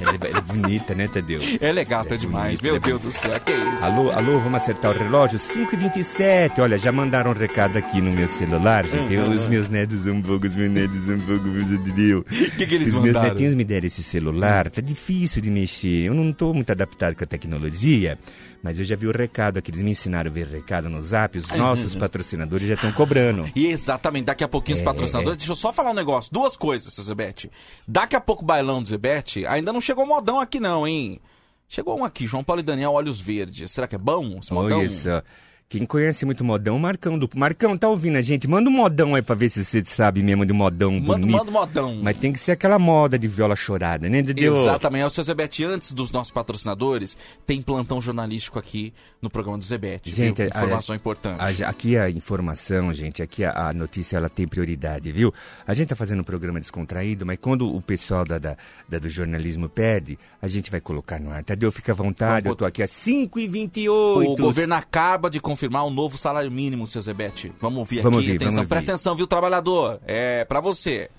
Ela, 0.00 0.12
é- 0.12 0.28
ela 0.30 0.38
é 0.38 0.40
bonita, 0.40 0.94
né, 0.94 1.08
Tadeu? 1.08 1.40
Ela 1.60 1.80
é 1.80 1.84
gata 1.84 2.18
demais, 2.18 2.58
bonita, 2.58 2.62
meu 2.64 2.76
é 2.76 2.78
Deus 2.80 3.00
do 3.00 3.12
céu, 3.12 3.38
que 3.40 3.52
isso? 3.52 3.84
Alô, 3.84 4.10
alô, 4.10 4.38
vamos 4.40 4.60
acertar 4.62 4.90
o 4.90 4.98
relógio? 4.98 5.38
5h27. 5.38 6.60
Olha, 6.60 6.76
já 6.76 6.90
mandaram 6.92 7.30
um 7.30 7.34
recado 7.34 7.76
aqui 7.78 8.00
no 8.00 8.12
meu 8.12 8.28
celular, 8.28 8.84
gente. 8.86 9.14
Eu- 9.14 9.30
Os 9.30 9.46
meus 9.46 9.68
netos 9.68 10.00
são 10.02 10.20
pouco, 10.20 10.46
os 10.46 10.56
meus 10.56 10.70
netos 10.72 11.04
são 11.04 11.18
pouco, 11.20 11.44
meu 11.46 11.78
Deus. 11.78 12.20
O 12.22 12.24
que, 12.56 12.66
que 12.66 12.74
eles 12.74 12.88
Os 12.88 12.94
meus 12.94 13.06
mandaram? 13.14 13.28
netinhos 13.28 13.54
me 13.54 13.64
deram 13.64 13.86
esse 13.86 14.02
celular, 14.02 14.70
tá 14.70 14.80
difícil 14.80 15.40
de 15.40 15.50
mexer. 15.50 16.06
Eu 16.06 16.14
não 16.14 16.32
tô 16.32 16.52
muito 16.52 16.70
adaptado 16.72 17.14
com 17.14 17.24
a 17.24 17.26
tecnologia, 17.26 18.18
mas 18.62 18.78
eu 18.78 18.84
já 18.84 18.96
vi 18.96 19.06
o 19.06 19.12
recado 19.12 19.58
aqui. 19.58 19.70
Eles 19.70 19.82
me 19.82 19.90
ensinaram 19.90 20.30
a 20.30 20.32
ver 20.34 20.46
recado 20.46 20.88
no 20.88 21.00
zap. 21.02 21.38
Os 21.38 21.48
nossos 21.48 21.94
patrocinadores 21.94 22.68
já 22.68 22.74
estão 22.74 22.92
cobrando. 22.92 23.48
E 23.54 23.66
exatamente, 23.72 24.26
daqui 24.26 24.44
a 24.44 24.48
pouquinho 24.48 24.76
os 24.76 24.82
É, 24.82 24.84
patrocinadores. 24.84 25.38
Deixa 25.38 25.52
eu 25.52 25.56
só 25.56 25.72
falar 25.72 25.90
um 25.90 25.94
negócio. 25.94 26.32
Duas 26.32 26.56
coisas, 26.56 26.92
seu 26.92 27.04
Zebete. 27.04 27.50
Daqui 27.86 28.16
a 28.16 28.20
pouco, 28.20 28.44
bailão 28.44 28.82
do 28.82 28.88
Zebete. 28.88 29.46
Ainda 29.46 29.72
não 29.72 29.80
chegou 29.80 30.06
modão 30.06 30.40
aqui, 30.40 30.58
não, 30.60 30.86
hein? 30.86 31.20
Chegou 31.68 31.98
um 31.98 32.04
aqui, 32.04 32.26
João 32.26 32.42
Paulo 32.42 32.60
e 32.60 32.64
Daniel, 32.64 32.92
Olhos 32.92 33.20
Verdes. 33.20 33.70
Será 33.70 33.86
que 33.86 33.94
é 33.94 33.98
bom? 33.98 34.40
Olha 34.50 34.88
só. 34.88 35.22
Quem 35.70 35.84
conhece 35.84 36.24
muito 36.24 36.42
modão, 36.42 36.78
Marcão 36.78 37.18
do. 37.18 37.28
Marcão, 37.36 37.76
tá 37.76 37.90
ouvindo 37.90 38.16
a 38.16 38.22
gente? 38.22 38.48
Manda 38.48 38.70
um 38.70 38.72
modão 38.72 39.14
aí 39.14 39.20
pra 39.20 39.34
ver 39.34 39.50
se 39.50 39.62
você 39.62 39.82
sabe 39.84 40.22
mesmo 40.22 40.46
de 40.46 40.52
modão 40.54 40.92
Manda, 40.92 41.06
bonito. 41.18 41.30
manda 41.36 41.50
um 41.50 41.52
modão. 41.52 42.00
Mas 42.02 42.16
tem 42.16 42.32
que 42.32 42.38
ser 42.40 42.52
aquela 42.52 42.78
moda 42.78 43.18
de 43.18 43.28
viola 43.28 43.54
chorada, 43.54 44.08
né, 44.08 44.22
Dedeu? 44.22 44.56
Exatamente. 44.56 45.02
É 45.02 45.06
o 45.06 45.10
seu 45.10 45.22
Zebete, 45.22 45.62
antes 45.64 45.92
dos 45.92 46.10
nossos 46.10 46.30
patrocinadores, 46.30 47.18
tem 47.46 47.60
plantão 47.60 48.00
jornalístico 48.00 48.58
aqui 48.58 48.94
no 49.20 49.28
programa 49.28 49.58
do 49.58 49.64
Zebete. 49.66 50.10
Gente, 50.10 50.38
viu? 50.38 50.46
informação 50.48 50.94
a- 50.94 50.96
importante. 50.96 51.62
a- 51.62 51.68
aqui 51.68 51.98
a 51.98 52.08
informação, 52.08 52.90
gente, 52.94 53.22
aqui 53.22 53.44
a, 53.44 53.68
a 53.68 53.72
notícia 53.74 54.16
ela 54.16 54.30
tem 54.30 54.48
prioridade, 54.48 55.12
viu? 55.12 55.34
A 55.66 55.74
gente 55.74 55.88
tá 55.90 55.96
fazendo 55.96 56.20
um 56.20 56.24
programa 56.24 56.58
descontraído, 56.58 57.26
mas 57.26 57.36
quando 57.38 57.70
o 57.70 57.82
pessoal 57.82 58.24
da, 58.24 58.38
da- 58.38 58.56
da- 58.88 58.98
do 58.98 59.10
jornalismo 59.10 59.68
pede, 59.68 60.18
a 60.40 60.48
gente 60.48 60.70
vai 60.70 60.80
colocar 60.80 61.20
no 61.20 61.30
ar. 61.30 61.44
Tadeu, 61.44 61.70
fica 61.70 61.92
à 61.92 61.94
vontade, 61.94 62.44
Vamos 62.44 62.52
eu 62.52 62.56
tô 62.56 62.64
aqui 62.64 62.82
às 62.82 62.90
5h28. 62.90 63.90
O 64.32 64.34
governo 64.34 64.74
acaba 64.74 65.28
de 65.28 65.38
confirmar 65.38 65.57
o 65.66 65.90
novo 65.90 66.16
salário 66.16 66.50
mínimo, 66.50 66.86
seu 66.86 67.02
Zebete. 67.02 67.52
Vamos 67.60 67.78
ouvir 67.78 68.02
Vamos 68.02 68.18
aqui. 68.18 68.30
ouvir, 68.32 68.42
atenção, 68.42 68.66
presta 68.66 68.92
atenção, 68.92 69.14
viu, 69.14 69.26
trabalhador? 69.26 70.00
É 70.06 70.44
pra 70.44 70.60
você. 70.60 71.10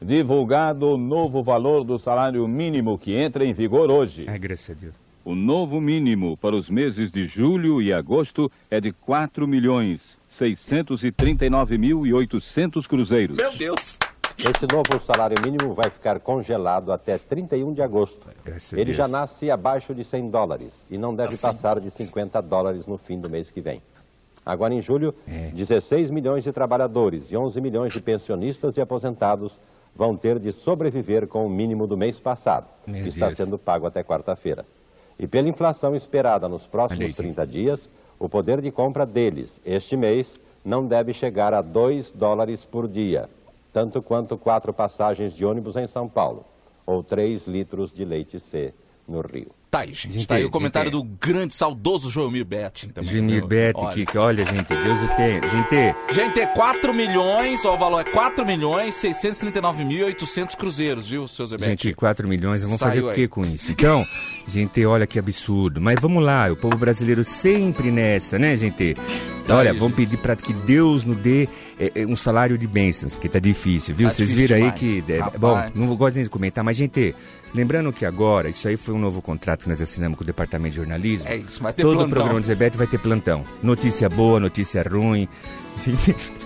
Divulgado 0.00 0.86
o 0.88 0.96
novo 0.98 1.42
valor 1.42 1.84
do 1.84 1.98
salário 1.98 2.46
mínimo 2.48 2.98
que 2.98 3.14
entra 3.14 3.44
em 3.44 3.52
vigor 3.52 3.90
hoje. 3.90 4.24
Ai, 4.28 4.38
graças 4.38 4.76
a 4.76 4.80
Deus. 4.80 4.94
O 5.24 5.36
novo 5.36 5.80
mínimo 5.80 6.36
para 6.36 6.56
os 6.56 6.68
meses 6.68 7.12
de 7.12 7.26
julho 7.26 7.80
e 7.80 7.92
agosto 7.92 8.50
é 8.68 8.80
de 8.80 8.92
4 8.92 9.46
milhões 9.46 10.18
639 10.30 11.78
mil 11.78 12.04
e 12.04 12.12
800 12.12 12.86
cruzeiros. 12.88 13.36
Meu 13.36 13.52
Deus! 13.52 13.98
Esse 14.38 14.66
novo 14.72 15.00
salário 15.06 15.36
mínimo 15.44 15.72
vai 15.74 15.88
ficar 15.90 16.18
congelado 16.20 16.92
até 16.92 17.16
31 17.18 17.72
de 17.72 17.82
agosto. 17.82 18.26
Ele 18.72 18.92
já 18.92 19.06
nasce 19.06 19.50
abaixo 19.50 19.94
de 19.94 20.04
100 20.04 20.30
dólares 20.30 20.72
e 20.90 20.98
não 20.98 21.14
deve 21.14 21.36
passar 21.36 21.78
de 21.80 21.90
50 21.90 22.40
dólares 22.42 22.86
no 22.86 22.98
fim 22.98 23.20
do 23.20 23.30
mês 23.30 23.50
que 23.50 23.60
vem. 23.60 23.80
Agora, 24.44 24.74
em 24.74 24.82
julho, 24.82 25.14
É. 25.28 25.50
16 25.52 26.10
milhões 26.10 26.42
de 26.42 26.52
trabalhadores 26.52 27.30
e 27.30 27.36
11 27.36 27.60
milhões 27.60 27.92
de 27.92 28.00
pensionistas 28.02 28.76
e 28.76 28.80
aposentados 28.80 29.52
vão 29.94 30.16
ter 30.16 30.38
de 30.40 30.50
sobreviver 30.52 31.28
com 31.28 31.46
o 31.46 31.50
mínimo 31.50 31.86
do 31.86 31.96
mês 31.96 32.18
passado, 32.18 32.66
Meu 32.86 33.02
que 33.04 33.10
está 33.10 33.26
Deus. 33.26 33.36
sendo 33.38 33.58
pago 33.58 33.86
até 33.86 34.02
quarta-feira. 34.02 34.64
E 35.18 35.26
pela 35.28 35.48
inflação 35.48 35.94
esperada 35.94 36.48
nos 36.48 36.66
próximos 36.66 37.04
aí, 37.04 37.12
30 37.12 37.46
dias, 37.46 37.88
o 38.18 38.28
poder 38.28 38.60
de 38.60 38.72
compra 38.72 39.06
deles, 39.06 39.52
este 39.64 39.96
mês, 39.96 40.26
não 40.64 40.84
deve 40.86 41.12
chegar 41.12 41.54
a 41.54 41.60
2 41.62 42.10
dólares 42.10 42.64
por 42.64 42.88
dia, 42.88 43.28
tanto 43.72 44.02
quanto 44.02 44.36
quatro 44.36 44.72
passagens 44.72 45.34
de 45.34 45.44
ônibus 45.44 45.76
em 45.76 45.86
São 45.86 46.08
Paulo, 46.08 46.44
ou 46.84 47.02
3 47.02 47.46
litros 47.46 47.92
de 47.92 48.04
leite 48.04 48.38
C 48.38 48.74
no 49.08 49.20
Rio. 49.20 49.61
Tá 49.72 49.80
aí, 49.80 49.94
gente. 49.94 50.12
Gente, 50.12 50.28
tá 50.28 50.34
aí 50.34 50.42
o 50.42 50.44
gente, 50.44 50.52
comentário 50.52 50.88
é. 50.88 50.90
do 50.90 51.02
grande, 51.02 51.54
saudoso 51.54 52.10
Joelmir 52.10 52.44
Betting 52.44 52.88
também. 52.88 53.40
Bete, 53.40 53.80
Olha. 53.80 54.04
que, 54.04 54.18
olha, 54.18 54.44
gente, 54.44 54.68
Deus 54.68 54.98
o 55.00 55.16
tem. 55.16 55.40
Gente, 55.48 55.94
Gente, 56.12 56.46
4 56.54 56.92
milhões, 56.92 57.64
ó, 57.64 57.74
o 57.74 57.78
valor 57.78 58.00
é 58.00 58.04
4 58.04 58.44
milhões 58.44 58.94
639 58.96 59.82
mil 59.86 60.00
e 60.00 60.04
800 60.04 60.56
cruzeiros, 60.56 61.08
viu, 61.08 61.26
seu 61.26 61.46
Zebete? 61.46 61.70
Gente, 61.70 61.94
4 61.94 62.28
milhões, 62.28 62.62
vamos 62.62 62.78
fazer 62.78 63.00
o 63.00 63.08
aí. 63.08 63.14
que 63.14 63.28
com 63.28 63.46
isso? 63.46 63.72
Então, 63.72 64.04
gente, 64.46 64.84
olha 64.84 65.06
que 65.06 65.18
absurdo. 65.18 65.80
Mas 65.80 65.98
vamos 65.98 66.22
lá, 66.22 66.52
o 66.52 66.56
povo 66.56 66.76
brasileiro 66.76 67.24
sempre 67.24 67.90
nessa, 67.90 68.38
né, 68.38 68.54
gente? 68.58 68.94
Tá 69.46 69.56
olha, 69.56 69.72
aí, 69.72 69.78
vamos 69.78 69.96
pedir 69.96 70.18
para 70.18 70.36
que 70.36 70.52
Deus 70.52 71.02
nos 71.02 71.16
dê 71.16 71.48
é, 71.80 72.02
é, 72.02 72.06
um 72.06 72.14
salário 72.14 72.58
de 72.58 72.66
bênçãos, 72.66 73.14
porque 73.14 73.28
tá 73.28 73.38
difícil, 73.38 73.94
viu? 73.94 74.08
Tá 74.08 74.14
Vocês 74.14 74.30
viram 74.30 74.56
aí 74.56 74.70
que. 74.72 75.02
é, 75.08 75.38
bom, 75.38 75.58
não 75.74 75.86
gosto 75.96 76.16
nem 76.16 76.24
de 76.24 76.30
comentar, 76.30 76.62
mas, 76.62 76.76
gente, 76.76 77.14
lembrando 77.54 77.92
que 77.92 78.04
agora, 78.04 78.48
isso 78.48 78.66
aí 78.68 78.76
foi 78.76 78.94
um 78.94 78.98
novo 78.98 79.20
contrato 79.22 79.62
que 79.64 79.68
nós 79.68 79.80
assinamos 79.80 80.16
com 80.18 80.24
o 80.24 80.26
Departamento 80.26 80.70
de 80.70 80.76
Jornalismo. 80.76 81.28
É 81.28 81.36
isso, 81.36 81.62
vai 81.62 81.72
ter 81.72 81.82
Todo 81.82 81.94
plantão. 81.94 82.06
o 82.06 82.10
programa 82.10 82.40
do 82.40 82.46
Zebete 82.46 82.76
vai 82.76 82.86
ter 82.86 82.98
plantão. 82.98 83.44
Notícia 83.62 84.08
boa, 84.08 84.38
notícia 84.40 84.82
ruim. 84.82 85.28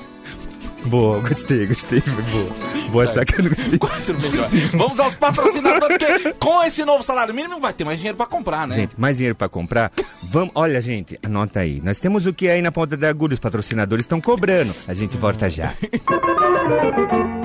Boa, 0.87 1.19
gostei, 1.19 1.67
gostei, 1.67 2.01
foi 2.01 2.23
boa. 2.23 2.57
Boa 2.91 3.07
sacada, 3.09 3.49
gostei. 3.49 3.77
4 3.77 4.15
milhões. 4.21 4.71
Vamos 4.71 5.01
aos 5.01 5.17
patrocinadores, 5.17 5.99
porque 5.99 6.33
com 6.35 6.63
esse 6.63 6.85
novo 6.85 7.03
salário 7.03 7.35
mínimo 7.35 7.59
vai 7.59 7.73
ter 7.73 7.85
mais 7.85 7.99
dinheiro 7.99 8.17
pra 8.17 8.27
comprar, 8.27 8.69
né? 8.69 8.77
Gente, 8.77 8.95
mais 8.97 9.17
dinheiro 9.17 9.35
pra 9.35 9.49
comprar? 9.49 9.91
Vamos, 10.23 10.53
olha, 10.55 10.81
gente, 10.81 11.19
anota 11.25 11.59
aí. 11.61 11.81
Nós 11.83 11.99
temos 11.99 12.25
o 12.27 12.33
que 12.33 12.49
aí 12.49 12.63
na 12.63 12.71
ponta 12.71 12.97
da 12.97 13.09
agulha, 13.09 13.35
os 13.35 13.41
patrocinadores 13.41 14.05
estão 14.05 14.21
cobrando. 14.21 14.73
A 14.87 14.95
gente 14.95 15.17
volta 15.17 15.51
já. 15.51 15.73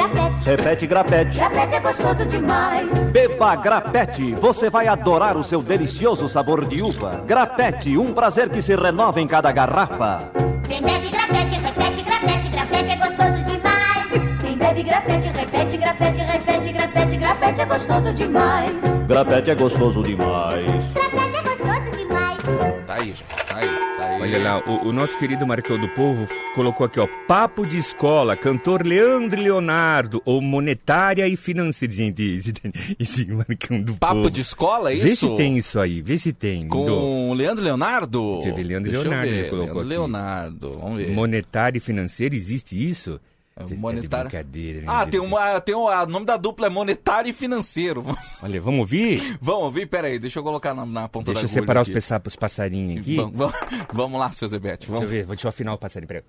Grafete, 0.00 0.48
Repete 0.50 0.86
grapete. 0.86 1.36
grafete 1.36 1.74
é 1.74 1.80
gostoso 1.80 2.26
demais. 2.26 2.88
Beba 3.12 3.54
grapete, 3.56 4.34
você 4.34 4.70
vai 4.70 4.88
adorar 4.88 5.36
o 5.36 5.44
seu 5.44 5.62
delicioso 5.62 6.26
sabor 6.28 6.64
de 6.64 6.80
uva. 6.82 7.22
Grapete, 7.26 7.98
um 7.98 8.12
prazer 8.14 8.48
que 8.48 8.62
se 8.62 8.74
renova 8.74 9.20
em 9.20 9.26
cada 9.26 9.52
garrafa. 9.52 10.30
Quem 10.66 10.82
bebe 10.82 11.10
grafete, 11.10 11.60
repete 11.60 12.02
grafete, 12.02 12.48
grafete 12.48 12.90
é 12.92 12.96
gostoso 12.96 13.44
demais. 13.44 14.40
Quem 14.40 14.56
bebe 14.56 14.82
grafete, 14.84 15.28
repete 15.28 15.76
grafete, 15.76 16.20
repete 16.22 16.72
grafete, 16.72 17.16
grafete 17.18 17.60
é 17.60 17.66
gostoso 17.66 18.12
demais. 18.14 18.72
Grapete 19.06 19.50
é 19.50 19.54
gostoso 19.54 20.02
demais. 20.02 20.92
Grafete 20.94 21.36
é 21.36 21.42
gostoso 21.42 21.96
demais. 21.96 22.38
Tá 22.86 22.94
aí, 22.94 23.06
gente. 23.06 23.39
Olha 24.20 24.38
lá, 24.38 24.58
o, 24.66 24.88
o 24.88 24.92
nosso 24.92 25.16
querido 25.18 25.46
Marcão 25.46 25.78
do 25.78 25.88
Povo 25.88 26.28
colocou 26.54 26.84
aqui, 26.84 27.00
ó, 27.00 27.08
Papo 27.26 27.66
de 27.66 27.78
Escola, 27.78 28.36
cantor 28.36 28.86
Leandro 28.86 29.40
Leonardo, 29.40 30.20
ou 30.26 30.40
Monetária 30.42 31.26
e 31.26 31.36
Financeira. 31.36 31.92
Gente, 31.92 32.22
esse, 32.98 33.26
Marcão 33.32 33.80
do 33.80 33.94
Papo 33.94 34.14
Povo. 34.16 34.30
de 34.30 34.40
escola, 34.42 34.92
é 34.92 34.96
Vê 34.96 35.10
isso? 35.12 35.28
se 35.28 35.36
tem 35.36 35.56
isso 35.56 35.80
aí, 35.80 36.02
vê 36.02 36.18
se 36.18 36.32
tem. 36.32 36.68
Com 36.68 36.84
Do- 36.84 36.96
o 36.98 37.34
Leandro 37.34 37.64
Leonardo? 37.64 38.34
Deixa 38.34 38.48
eu 38.50 38.54
ver, 38.54 38.62
Leandro 38.64 38.90
Deixa 38.90 39.06
eu 39.06 39.10
Leonardo 39.10 39.30
ver, 39.32 39.38
ele 39.38 39.48
colocou 39.48 39.66
Leandro 39.66 39.80
aqui. 39.80 39.88
Leonardo, 39.88 40.72
vamos 40.78 40.96
ver. 40.98 41.10
Monetária 41.12 41.78
e 41.78 41.80
Financeira, 41.80 42.34
existe 42.34 42.88
isso? 42.88 43.18
Tá 43.60 43.74
de 43.74 43.76
Monetária. 43.76 44.24
brincadeira, 44.30 44.84
Ah, 44.86 45.06
tem 45.06 45.20
uma. 45.20 45.60
Tem 45.60 45.74
um, 45.74 45.84
o 45.84 46.06
nome 46.06 46.26
da 46.26 46.36
dupla 46.36 46.66
é 46.66 46.68
monetário 46.70 47.30
e 47.30 47.32
financeiro. 47.32 48.04
Olha, 48.42 48.60
vamos 48.60 48.80
ouvir? 48.80 49.38
Vamos 49.40 49.64
ouvir? 49.64 49.86
Pera 49.86 50.08
aí, 50.08 50.18
deixa 50.18 50.38
eu 50.38 50.42
colocar 50.42 50.74
na, 50.74 50.84
na 50.86 51.08
ponta 51.08 51.32
Deixa 51.32 51.40
da 51.40 51.46
eu 51.46 51.50
agulha 51.50 51.62
separar 51.62 51.82
os, 51.82 52.12
aqui. 52.12 52.28
os 52.28 52.36
passarinhos 52.36 53.00
aqui. 53.00 53.16
Vamos, 53.16 53.36
vamos, 53.36 53.54
vamos 53.92 54.20
lá, 54.20 54.30
seu 54.32 54.48
Zebete. 54.48 54.80
Deixa 54.88 54.92
eu 54.92 54.94
Vamos. 54.96 55.10
ver, 55.10 55.24
vou 55.24 55.34
deixa 55.36 55.46
eu 55.46 55.50
afinar 55.50 55.74
o 55.74 55.78
passarinho. 55.78 56.08
Peraí. 56.08 56.22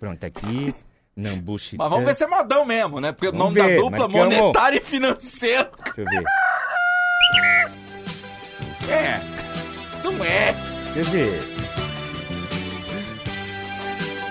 Pronto, 0.00 0.18
tá 0.18 0.26
aqui. 0.26 0.74
Nambuchi. 1.16 1.76
Mas 1.78 1.88
vamos 1.88 2.04
ver 2.04 2.14
se 2.14 2.24
é 2.24 2.26
modão 2.26 2.64
mesmo, 2.66 3.00
né? 3.00 3.10
Porque 3.12 3.28
o 3.28 3.32
Vamos 3.32 3.54
nome 3.54 3.60
ver, 3.62 3.76
da 3.76 3.82
dupla 3.82 4.04
é 4.04 4.08
monetário 4.08 4.78
e 4.78 4.84
financeiro. 4.84 5.68
Deixa 5.96 6.00
eu 6.00 6.04
ver. 6.04 6.24
É. 8.92 9.20
Não 10.04 10.24
é. 10.24 10.54
Deixa 10.94 11.10
eu 11.10 11.30
ver. 11.30 11.55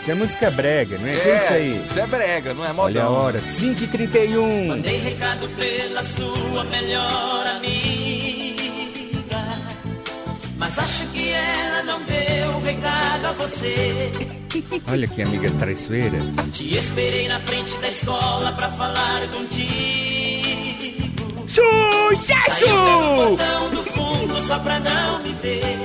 Isso 0.06 0.12
é 0.12 0.14
música 0.14 0.52
brega, 0.52 1.00
não 1.00 1.08
é? 1.08 1.16
Que 1.16 1.30
é 1.30 1.36
isso 1.36 1.54
aí? 1.54 1.80
Isso 1.80 2.00
é 2.00 2.06
brega, 2.06 2.54
não 2.54 2.64
é 2.64 2.68
modão. 2.68 2.86
Olha 2.86 3.04
a 3.06 3.10
hora, 3.10 3.42
5h31. 3.42 4.68
Mandei 4.68 5.00
recado 5.00 5.50
pela 5.50 6.04
sua 6.04 6.64
melhor 6.66 7.48
amiga. 7.48 8.56
Mas 10.58 10.78
acho 10.78 11.08
que 11.08 11.30
ela 11.30 11.82
não 11.82 12.04
deu 12.04 12.62
recado 12.62 13.26
a 13.26 13.32
você. 13.32 14.12
Olha 14.88 15.08
que 15.08 15.24
amiga 15.24 15.50
traiçoeira. 15.50 16.20
Te 16.52 16.78
esperei 16.78 17.28
na 17.28 17.40
frente 17.40 17.76
da 17.78 17.90
escola 17.90 18.52
pra 18.52 18.70
falar 18.74 19.28
contigo. 19.34 19.66
Sucesso! 21.48 22.60
Saiu 22.60 22.68
pelo 22.68 23.38
portão 23.38 23.70
do 23.72 23.84
fundo 23.86 24.40
só 24.40 24.60
pra 24.60 24.80
não 24.80 25.24
me 25.24 25.34
ver. 25.42 25.85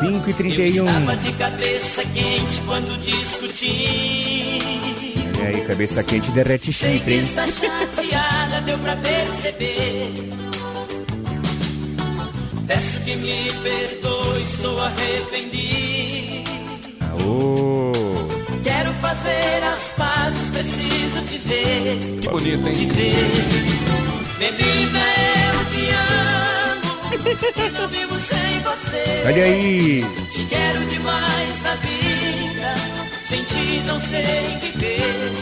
5h31. 0.00 0.68
Estava 0.86 1.16
de 1.16 1.32
cabeça 1.32 2.02
quente 2.12 2.60
quando 2.66 2.98
discuti. 2.98 4.58
Olha 5.38 5.48
aí, 5.48 5.60
cabeça 5.62 6.02
quente 6.02 6.30
derrete 6.32 6.72
Sei 6.72 6.92
que 6.92 6.98
chifre, 6.98 7.14
hein? 7.14 7.20
está 7.20 7.46
chateada, 7.46 8.60
deu 8.62 8.78
pra 8.78 8.96
perceber. 8.96 10.12
Peço 12.66 13.00
que 13.00 13.16
me 13.16 13.50
perdoe, 13.62 14.42
estou 14.42 14.80
arrependido. 14.80 16.50
Aô! 17.12 17.92
Quero 18.64 18.92
fazer 18.94 19.62
as 19.64 19.92
pazes, 19.96 20.50
preciso 20.50 21.22
te 21.28 21.38
ver. 21.38 22.18
Que 22.20 22.28
bonito, 22.28 22.62
Te 22.64 22.82
hein? 22.82 22.88
ver. 22.88 23.30
Menina, 24.38 25.04
eu 25.54 25.64
te 25.70 25.88
amo. 25.94 27.72
Não 27.80 27.88
vivo 27.88 28.14
sem 28.18 28.36
você. 28.38 28.45
Olha 29.26 29.44
aí! 29.44 30.04
Te 30.30 30.44
quero 30.44 30.80
demais 30.86 31.62
na 31.62 31.74
vida. 31.76 32.74
Sem 33.24 33.42
ti 33.44 33.82
não 33.86 34.00
sei 34.00 34.58
viver. 34.60 35.32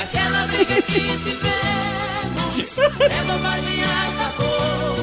Aquela 0.00 0.46
briga 0.46 0.82
que 0.82 1.00
tivemos 1.18 2.78
é 3.00 3.22
bobagem, 3.24 3.84
acabou. 4.06 4.96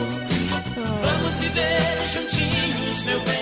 Vamos 1.01 1.31
viver 1.39 2.07
juntinhos, 2.13 3.03
meu 3.05 3.19
bem, 3.21 3.41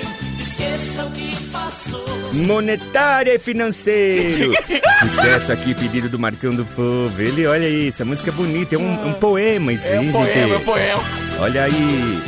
monetária 2.45 3.35
e 3.35 3.39
financeiro. 3.39 4.53
Sucesso 5.01 5.51
aqui, 5.51 5.73
pedido 5.73 6.09
do 6.09 6.17
Marcão 6.19 6.53
do 6.55 6.65
Povo. 6.65 7.13
Ele, 7.21 7.45
olha 7.45 7.67
aí, 7.67 7.88
essa 7.89 8.05
música 8.05 8.29
é 8.29 8.33
bonita, 8.33 8.75
é 8.75 8.77
um, 8.77 9.07
um 9.09 9.13
poema 9.13 9.73
isso 9.73 9.88
É 9.88 9.97
aí, 9.97 10.07
um 10.07 10.12
poema, 10.12 10.27
gente. 10.33 10.51
é 10.53 10.57
um 10.57 10.62
poema. 10.62 11.03
Olha 11.39 11.63
aí. 11.63 12.19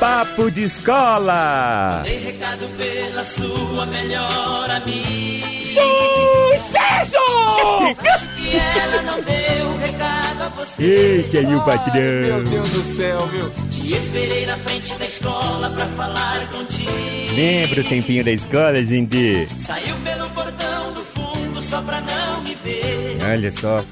Papo 0.00 0.50
de 0.50 0.64
escola. 0.64 2.02
Dei 2.04 2.18
recado 2.18 2.68
pela 2.76 3.24
sua 3.24 3.86
melhor 3.86 4.70
amiga. 4.70 5.46
Sucesso! 6.56 7.16
Acho 7.98 8.26
que 8.36 8.56
ela 8.56 9.02
não 9.02 9.22
deu 9.22 9.78
recado 9.78 10.42
a 10.42 10.48
você. 10.50 10.84
Esse 11.20 11.38
aí 11.38 11.54
o 11.54 11.64
patrão. 11.64 11.94
Meu 11.94 12.44
Deus 12.44 12.70
do 12.70 12.82
céu, 12.82 13.26
viu? 13.28 13.50
Te 13.70 13.94
esperei 13.94 14.44
na 14.44 14.58
frente 14.58 14.94
da 14.94 15.06
escola 15.06 15.70
pra 15.70 15.86
falar 15.86 16.46
contigo. 16.50 16.90
Lembra 17.34 17.80
o 17.80 17.84
tempinho 17.84 18.24
da 18.24 18.32
escola, 18.32 18.82
gente? 18.84 19.48
Saiu 19.58 19.96
pelo 20.04 20.28
portão 20.30 20.92
do 20.92 21.00
fundo 21.00 21.62
só 21.62 21.80
pra 21.80 22.02
não 22.02 22.42
me 22.42 22.54
ver. 22.54 23.18
Olha 23.22 23.50
só. 23.50 23.82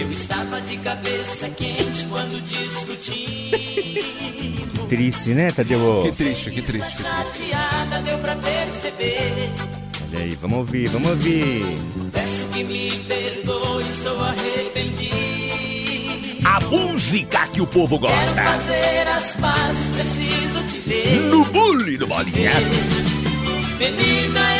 Eu 0.00 0.12
estava 0.12 0.60
de 0.60 0.76
cabeça 0.78 1.48
quente 1.50 2.04
quando 2.08 2.40
discutimos. 2.42 3.28
Triste, 4.88 5.30
né, 5.30 5.50
Tadeu? 5.50 6.02
Que 6.04 6.12
triste, 6.12 6.50
que 6.50 6.62
triste. 6.62 6.96
que 6.96 7.02
triste. 7.02 7.02
Chateada 7.02 8.00
deu 8.02 8.18
pra 8.18 8.36
perceber. 8.36 9.50
Olha 10.08 10.18
aí, 10.20 10.38
vamos 10.40 10.58
ouvir, 10.58 10.88
vamos 10.88 11.10
ouvir. 11.10 11.64
Peço 12.12 12.46
que 12.52 12.64
me 12.64 12.90
perdoe, 13.06 13.88
estou 13.90 14.18
arrependido. 14.22 15.18
A 16.44 16.60
música 16.60 17.46
que 17.48 17.60
o 17.60 17.66
povo 17.66 17.98
Quero 17.98 18.12
gosta. 18.14 18.42
fazer 18.42 19.08
as 19.08 19.34
pazes, 19.36 19.90
preciso 19.90 20.62
te 20.68 20.78
ver. 20.88 21.20
No 21.28 21.44
bullying 21.44 21.98
do 21.98 22.06
Bolinha. 22.06 22.52
Menina. 23.78 24.57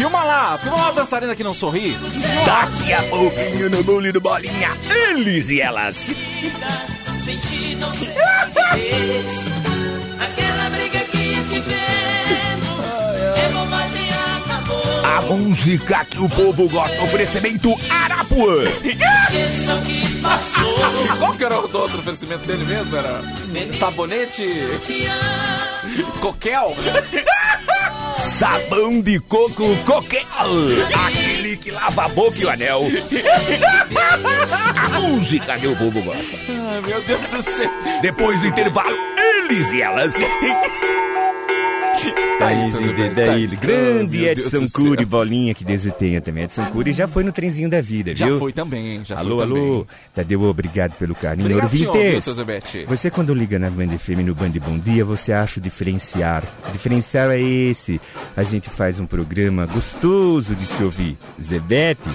Filma 0.00 0.24
lá, 0.24 0.56
filma 0.56 0.78
lá 0.78 0.88
a 0.88 0.92
dançarina 0.92 1.36
que 1.36 1.44
não 1.44 1.52
sorri. 1.52 1.94
Daqui 2.46 2.90
a 2.90 3.02
pouquinho 3.02 3.68
no 3.68 3.84
bullying 3.84 4.12
do 4.12 4.20
Bolinha. 4.20 4.70
Eles 5.10 5.50
e 5.50 5.60
elas. 5.60 6.08
Aquela 10.18 10.70
briga 10.70 11.00
que 11.00 11.44
tivemos 11.50 12.80
é 13.36 13.50
bobagem. 13.52 14.10
A 15.04 15.20
música 15.20 16.02
que 16.06 16.18
o 16.18 16.30
povo 16.30 16.66
gosta. 16.70 17.02
Oferecimento 17.02 17.78
Arapuã. 17.90 18.64
Esqueçam 18.82 19.82
que 19.82 20.14
passou. 20.22 20.78
Qual 21.18 21.34
que 21.34 21.44
era 21.44 21.60
o 21.60 21.62
outro 21.64 21.98
oferecimento 21.98 22.46
dele 22.46 22.64
mesmo? 22.64 22.96
Era 22.96 23.20
sabonete? 23.74 24.48
Coquel? 26.22 26.74
Sabão 28.40 29.02
de 29.02 29.20
coco 29.20 29.76
coquel. 29.84 30.24
Aquele 31.06 31.58
que 31.58 31.70
lava 31.70 32.06
a 32.06 32.08
boca 32.08 32.38
e 32.38 32.46
o 32.46 32.48
anel. 32.48 32.84
A 34.94 34.98
música 34.98 35.58
que 35.58 35.66
o 35.66 35.76
povo 35.76 36.00
gosta. 36.00 36.38
Ai, 36.48 36.80
meu 36.80 37.02
Deus 37.02 37.20
do 37.20 37.42
céu. 37.42 37.70
Depois 38.00 38.40
do 38.40 38.46
intervalo, 38.46 38.96
eles 39.18 39.70
e 39.72 39.82
elas. 39.82 40.14
Daí, 42.40 42.70
Zé, 42.70 43.10
daí, 43.10 43.48
tá- 43.48 43.56
grande 43.56 44.24
Oh, 44.24 44.28
Edson. 44.28 44.64
Cury, 44.72 45.04
bolinha 45.04 45.52
que 45.54 45.62
Deus 45.62 45.84
o 45.84 45.90
tenha 45.92 46.20
também. 46.22 46.44
Edson 46.44 46.64
Cury 46.72 46.92
já 46.92 47.06
foi 47.06 47.22
no 47.22 47.30
trenzinho 47.32 47.68
da 47.68 47.80
vida, 47.82 48.16
Já 48.16 48.26
viu? 48.26 48.38
foi 48.38 48.52
também, 48.52 49.04
já 49.04 49.18
alô, 49.18 49.36
foi 49.36 49.44
alô. 49.44 49.54
também. 49.56 49.86
Tadeu, 50.14 50.42
obrigado 50.44 50.92
pelo 50.94 51.14
carinho. 51.14 51.46
Obrigado, 51.46 51.64
Ouvintes, 51.92 52.26
você 52.88 53.10
quando 53.10 53.34
liga 53.34 53.58
na 53.58 53.68
Band 53.70 53.88
FM 53.98 54.24
no 54.24 54.34
Band 54.34 54.52
Bom 54.64 54.78
Dia, 54.78 55.04
você 55.04 55.32
acha 55.32 55.60
o 55.60 55.62
diferenciar. 55.62 56.42
O 56.68 56.72
diferencial 56.72 57.30
é 57.30 57.40
esse. 57.40 58.00
A 58.36 58.42
gente 58.42 58.70
faz 58.70 58.98
um 58.98 59.06
programa 59.06 59.66
gostoso 59.66 60.54
de 60.54 60.64
se 60.66 60.82
ouvir. 60.82 61.18
Zebete 61.40 62.08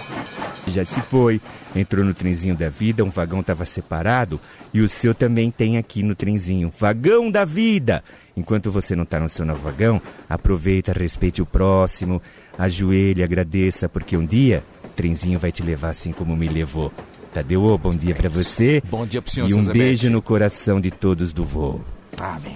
já 0.68 0.84
se 0.84 1.00
foi, 1.00 1.40
entrou 1.76 2.04
no 2.04 2.12
trenzinho 2.14 2.56
da 2.56 2.68
vida, 2.70 3.04
um 3.04 3.12
vagão 3.12 3.42
estava 3.42 3.64
separado 3.66 4.40
e 4.74 4.82
o 4.82 4.90
seu 4.90 5.14
também 5.14 5.52
tem 5.52 5.78
aqui 5.78 6.02
no 6.02 6.16
trenzinho. 6.16 6.72
Vagão 6.80 7.30
da 7.30 7.46
vida! 7.46 8.04
Enquanto 8.36 8.72
você 8.72 8.96
não 8.96 9.04
está 9.04 9.20
no 9.20 9.30
seu 9.30 9.46
novo 9.46 9.62
vagão, 9.62 10.02
aproveita, 10.30 10.94
respeite 10.94 11.42
o 11.42 11.46
próximo, 11.46 12.22
ajoelhe, 12.58 13.24
agradeça, 13.24 13.88
porque 13.88 14.18
um 14.18 14.26
dia 14.26 14.64
o 14.84 14.90
trenzinho 14.90 15.40
vai 15.40 15.52
te 15.52 15.64
levar 15.64 15.90
assim 15.90 16.12
como 16.12 16.36
me 16.36 16.48
levou. 16.48 16.92
Tadeu, 17.34 17.78
bom 17.78 17.92
dia 17.92 18.16
pra 18.16 18.30
você. 18.30 18.82
Bom 18.90 19.06
dia 19.06 19.22
pro 19.22 19.30
senhor, 19.30 19.50
E 19.50 19.54
um 19.54 19.66
beijo 19.66 20.10
no 20.10 20.22
coração 20.22 20.80
de 20.80 20.90
todos 20.90 21.34
do 21.34 21.44
voo. 21.44 21.84
Amém. 22.18 22.56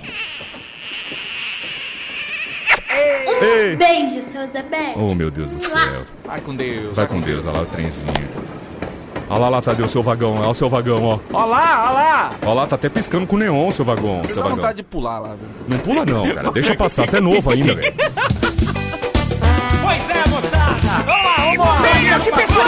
Ei. 3.41 3.75
Beijo, 3.75 4.23
seu 4.23 4.47
Zebete. 4.47 4.97
Oh, 4.97 5.13
meu 5.15 5.29
Deus 5.31 5.51
do 5.51 5.59
céu. 5.59 6.05
Vai 6.25 6.41
com 6.41 6.55
Deus. 6.55 6.95
Vai 6.95 7.07
com 7.07 7.21
Deus, 7.21 7.45
olha 7.47 7.57
lá 7.57 7.63
o 7.63 7.65
trenzinho. 7.65 8.13
Olha 9.29 9.39
lá, 9.41 9.49
lá, 9.49 9.61
Tadeu, 9.61 9.87
seu 9.87 10.01
vagão, 10.01 10.37
olha 10.39 10.49
o 10.49 10.53
seu 10.55 10.67
vagão, 10.67 11.03
ó. 11.03 11.19
Olha 11.31 11.45
lá, 11.45 11.83
olha 11.85 11.91
lá. 11.93 12.31
Olha 12.43 12.53
lá, 12.53 12.67
tá 12.67 12.75
até 12.75 12.89
piscando 12.89 13.27
com 13.27 13.37
neon, 13.37 13.71
seu 13.71 13.85
vagão. 13.85 14.21
Você 14.21 14.33
Seu 14.33 14.37
dá 14.37 14.41
vagão. 14.43 14.55
vontade 14.57 14.77
de 14.77 14.83
pular 14.83 15.19
lá, 15.19 15.29
viu? 15.29 15.47
Não 15.67 15.77
pula 15.77 16.03
não, 16.05 16.33
cara. 16.33 16.51
Deixa 16.51 16.75
passar, 16.75 17.07
você 17.07 17.17
é 17.17 17.21
novo 17.21 17.51
ainda, 17.51 17.75
velho. 17.75 17.93
Pois 19.81 20.09
é, 20.09 20.29
moçada! 20.29 21.03
Vamos 21.05 21.23
lá, 21.23 21.35
vamos 21.37 21.57
lá! 21.59 21.79
Bem, 21.81 22.07
gente, 22.07 22.31
pessoal! 22.31 22.65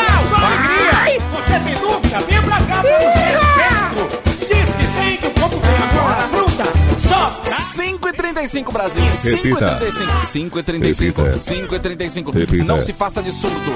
Ai! 0.94 1.18
Você 1.20 1.60
tem 1.60 1.76
dúvida? 1.76 2.20
Vem 2.28 2.42
pra 2.44 2.58
cá 2.58 2.82
pra 2.82 3.00
você! 3.00 3.32
Dentro! 3.58 4.22
Diz 4.40 4.76
que 4.76 5.02
tem 5.02 5.18
que 5.18 5.28
o 5.28 5.32
povo 5.32 5.60
vem 5.60 6.00
agora! 6.00 6.28
Fruta! 6.28 6.64
Só! 7.08 7.42
5 7.76 8.08
e 8.08 8.14
35 8.14 8.72
Brasil. 8.72 9.04
Repita. 9.24 9.80
5 10.20 10.60
e 10.60 10.60
35. 10.60 10.60
5 10.60 10.60
e 10.60 10.64
35. 10.64 11.22
Repita. 11.24 11.40
5 11.40 11.76
e 11.76 11.80
35. 11.80 12.32
Repita. 12.32 12.64
Não 12.66 12.80
se 12.82 12.94
faça 12.94 13.22
de 13.24 13.32
surdo. 13.32 13.74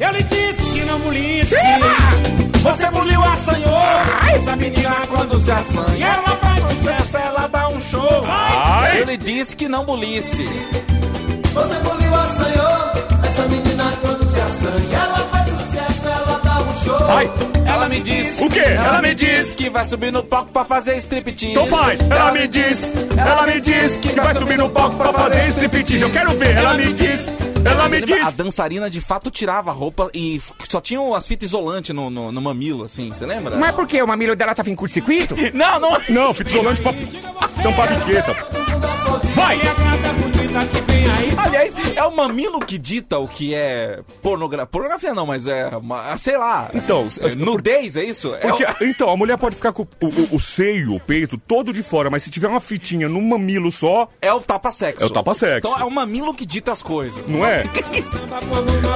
Eu 0.00 0.12
lhe 0.12 0.22
disse 0.22 0.72
que 0.72 0.84
não 0.86 0.98
bulisse! 1.00 1.54
Você 2.62 2.90
buliu, 2.90 3.22
assanhou! 3.22 3.78
Essa 4.34 4.56
menina 4.56 4.96
quando 5.10 5.38
se 5.38 5.52
assanha, 5.52 6.06
ela 6.06 6.36
faz 6.38 6.62
sucesso, 6.62 7.16
ela 7.18 7.46
dá 7.46 7.68
um 7.68 7.80
show! 7.82 8.24
Eu 8.96 9.04
lhe 9.04 9.16
disse 9.18 9.54
que 9.54 9.68
não 9.68 9.84
bulisse. 9.84 10.48
Você 11.52 11.74
buliu, 11.80 12.14
assanhou. 12.14 13.00
Essa 13.24 13.42
menina 13.48 13.92
quando 14.00 14.26
se 14.26 14.40
assanha, 14.40 14.98
ela 14.98 15.18
faz 15.30 15.48
sucesso, 15.48 16.06
ela 16.08 16.40
dá 16.42 16.60
um 16.60 16.74
show. 16.82 17.06
Vai. 17.06 17.30
Ela 17.66 17.88
me 17.88 18.00
disse. 18.00 18.42
O 18.42 18.48
quê? 18.48 18.60
Ela 18.60 19.02
me 19.02 19.14
disse. 19.14 19.54
que 19.54 19.68
vai 19.68 19.86
subir 19.86 20.12
no 20.12 20.22
palco 20.22 20.50
pra 20.50 20.64
fazer 20.64 20.96
striptease. 20.96 21.52
Então 21.52 21.66
faz. 21.66 22.00
Ela 22.00 22.32
me 22.32 22.48
diz. 22.48 22.92
Ela 23.16 23.46
me 23.46 23.60
diz 23.60 23.96
que 23.98 24.12
vai 24.18 24.34
subir 24.34 24.56
no 24.56 24.70
palco 24.70 24.96
pra 24.96 25.12
fazer 25.12 25.48
striptease. 25.48 26.02
Eu 26.02 26.10
quero 26.10 26.30
ver. 26.38 26.56
Ela 26.56 26.74
me 26.74 26.92
diz. 26.92 27.30
Ela 27.64 27.88
me 27.88 28.00
lembra? 28.00 28.26
A 28.26 28.30
dançarina 28.30 28.88
de 28.90 29.00
fato 29.00 29.30
tirava 29.30 29.70
a 29.70 29.72
roupa 29.72 30.10
e 30.14 30.40
só 30.68 30.80
tinham 30.80 31.14
as 31.14 31.26
fitas 31.26 31.48
isolantes 31.48 31.94
no, 31.94 32.10
no, 32.10 32.32
no 32.32 32.40
mamilo, 32.40 32.84
assim, 32.84 33.08
você 33.08 33.26
lembra? 33.26 33.56
Mas 33.56 33.74
por 33.74 33.86
que? 33.86 34.00
O 34.02 34.06
mamilo 34.06 34.34
dela 34.34 34.54
tava 34.54 34.70
em 34.70 34.74
curto-circuito? 34.74 35.34
Não, 35.54 35.80
não. 35.80 36.00
Não, 36.08 36.34
fita 36.34 36.50
isolante 36.50 36.80
pra 36.80 36.92
tampar 37.62 37.92
a 37.92 37.96
biqueta. 37.96 38.36
Vai. 39.34 39.58
Aliás, 41.36 41.74
é 41.96 42.02
o 42.04 42.14
mamilo 42.14 42.58
que 42.60 42.76
dita 42.78 43.18
o 43.18 43.26
que 43.28 43.54
é 43.54 44.00
pornografia. 44.22 44.66
Pornografia 44.66 45.14
não, 45.14 45.26
mas 45.26 45.46
é, 45.46 45.68
uma, 45.76 46.16
sei 46.18 46.36
lá. 46.36 46.70
Então, 46.74 47.06
É 47.20 47.34
nudez, 47.36 47.96
é 47.96 48.04
isso? 48.04 48.34
É 48.34 48.38
Porque, 48.38 48.64
o- 48.64 48.74
então, 48.88 49.08
a 49.10 49.16
mulher 49.16 49.38
pode 49.38 49.56
ficar 49.56 49.72
com 49.72 49.82
o, 49.82 50.06
o- 50.06 50.36
o 50.36 50.40
seio, 50.40 50.94
o 50.94 51.00
peito, 51.00 51.38
todo 51.38 51.72
de 51.72 51.82
fora, 51.82 52.10
mas 52.10 52.22
se 52.22 52.30
tiver 52.30 52.48
uma 52.48 52.60
fitinha 52.60 53.08
no 53.08 53.20
mamilo 53.22 53.70
só, 53.70 54.08
é 54.20 54.32
o 54.32 54.40
tapa-sexo. 54.40 55.02
É 55.02 55.06
o 55.06 55.10
tapa-sexo. 55.10 55.58
Então 55.68 55.78
é 55.78 55.84
o 55.84 55.90
mamilo 55.90 56.34
que 56.34 56.44
dita 56.44 56.72
as 56.72 56.82
coisas. 56.82 57.26
não 57.28 57.44
é? 57.46 57.64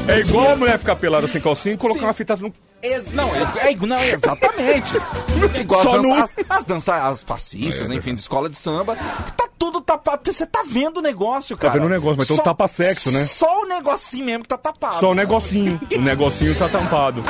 É 0.09 0.19
igual 0.21 0.53
a 0.53 0.57
mulher 0.57 0.79
ficar 0.79 0.97
pelada 0.97 1.27
sem 1.27 1.41
calcinha 1.41 1.75
e 1.75 1.79
colocar 1.79 2.01
Sim. 2.01 2.07
uma 2.07 2.13
fita 2.15 2.37
no. 2.37 2.53
Ex- 2.83 3.13
não, 3.13 3.35
é, 3.35 3.71
é- 3.73 3.77
não, 3.87 3.99
exatamente. 4.05 4.93
Igual 5.59 5.83
Só 5.83 5.95
as, 5.97 6.03
dança, 6.03 6.15
nu. 6.15 6.15
as, 6.23 6.31
as 6.59 6.65
dança- 6.67 7.09
as 7.09 7.25
passistas, 7.25 7.91
É, 7.91 7.95
enfim, 7.95 8.13
de 8.15 8.21
escola 8.21 8.51
de 8.51 8.59
samba. 8.59 8.95
Tá 9.37 9.49
tudo 9.65 9.81
tapado. 9.81 10.21
Você 10.31 10.45
tá 10.45 10.63
vendo 10.67 10.99
o 10.99 11.01
negócio, 11.01 11.57
cara. 11.57 11.73
vendo 11.73 11.87
o 11.87 11.89
negócio, 11.89 12.19
mas 12.19 12.29
tem 12.29 12.37
um 12.37 12.41
tapa-sexo, 12.41 13.11
né? 13.11 13.25
Só 13.25 13.63
o 13.63 13.67
negocinho 13.67 14.27
mesmo 14.27 14.43
que 14.43 14.49
tá 14.49 14.59
tapado. 14.59 15.01
Só 15.01 15.11
o 15.11 15.15
negocinho. 15.15 15.81
O 15.97 16.01
negocinho 16.01 16.55
tá 16.55 16.69
tampado. 16.69 17.25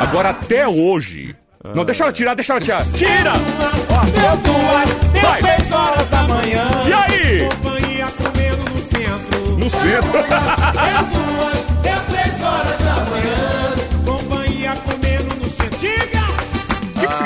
Agora, 0.00 0.30
até 0.30 0.68
hoje. 0.68 1.34
Não, 1.74 1.84
deixa 1.84 2.04
ela 2.04 2.12
tirar, 2.12 2.34
deixa 2.34 2.52
ela 2.52 2.60
tirar. 2.60 2.84
Tira! 2.92 3.32
Deu 3.32 4.36
duas, 4.36 5.12
deu 5.12 5.22
Vai. 5.22 5.42
três 5.42 5.72
horas 5.72 6.08
da 6.08 6.22
manhã! 6.22 6.68
E 6.86 6.92
aí? 6.92 7.48
Companhia 7.48 8.06
comendo 8.16 8.72
no 8.72 8.78
centro! 8.78 9.58
No 9.58 9.70
centro. 9.70 11.28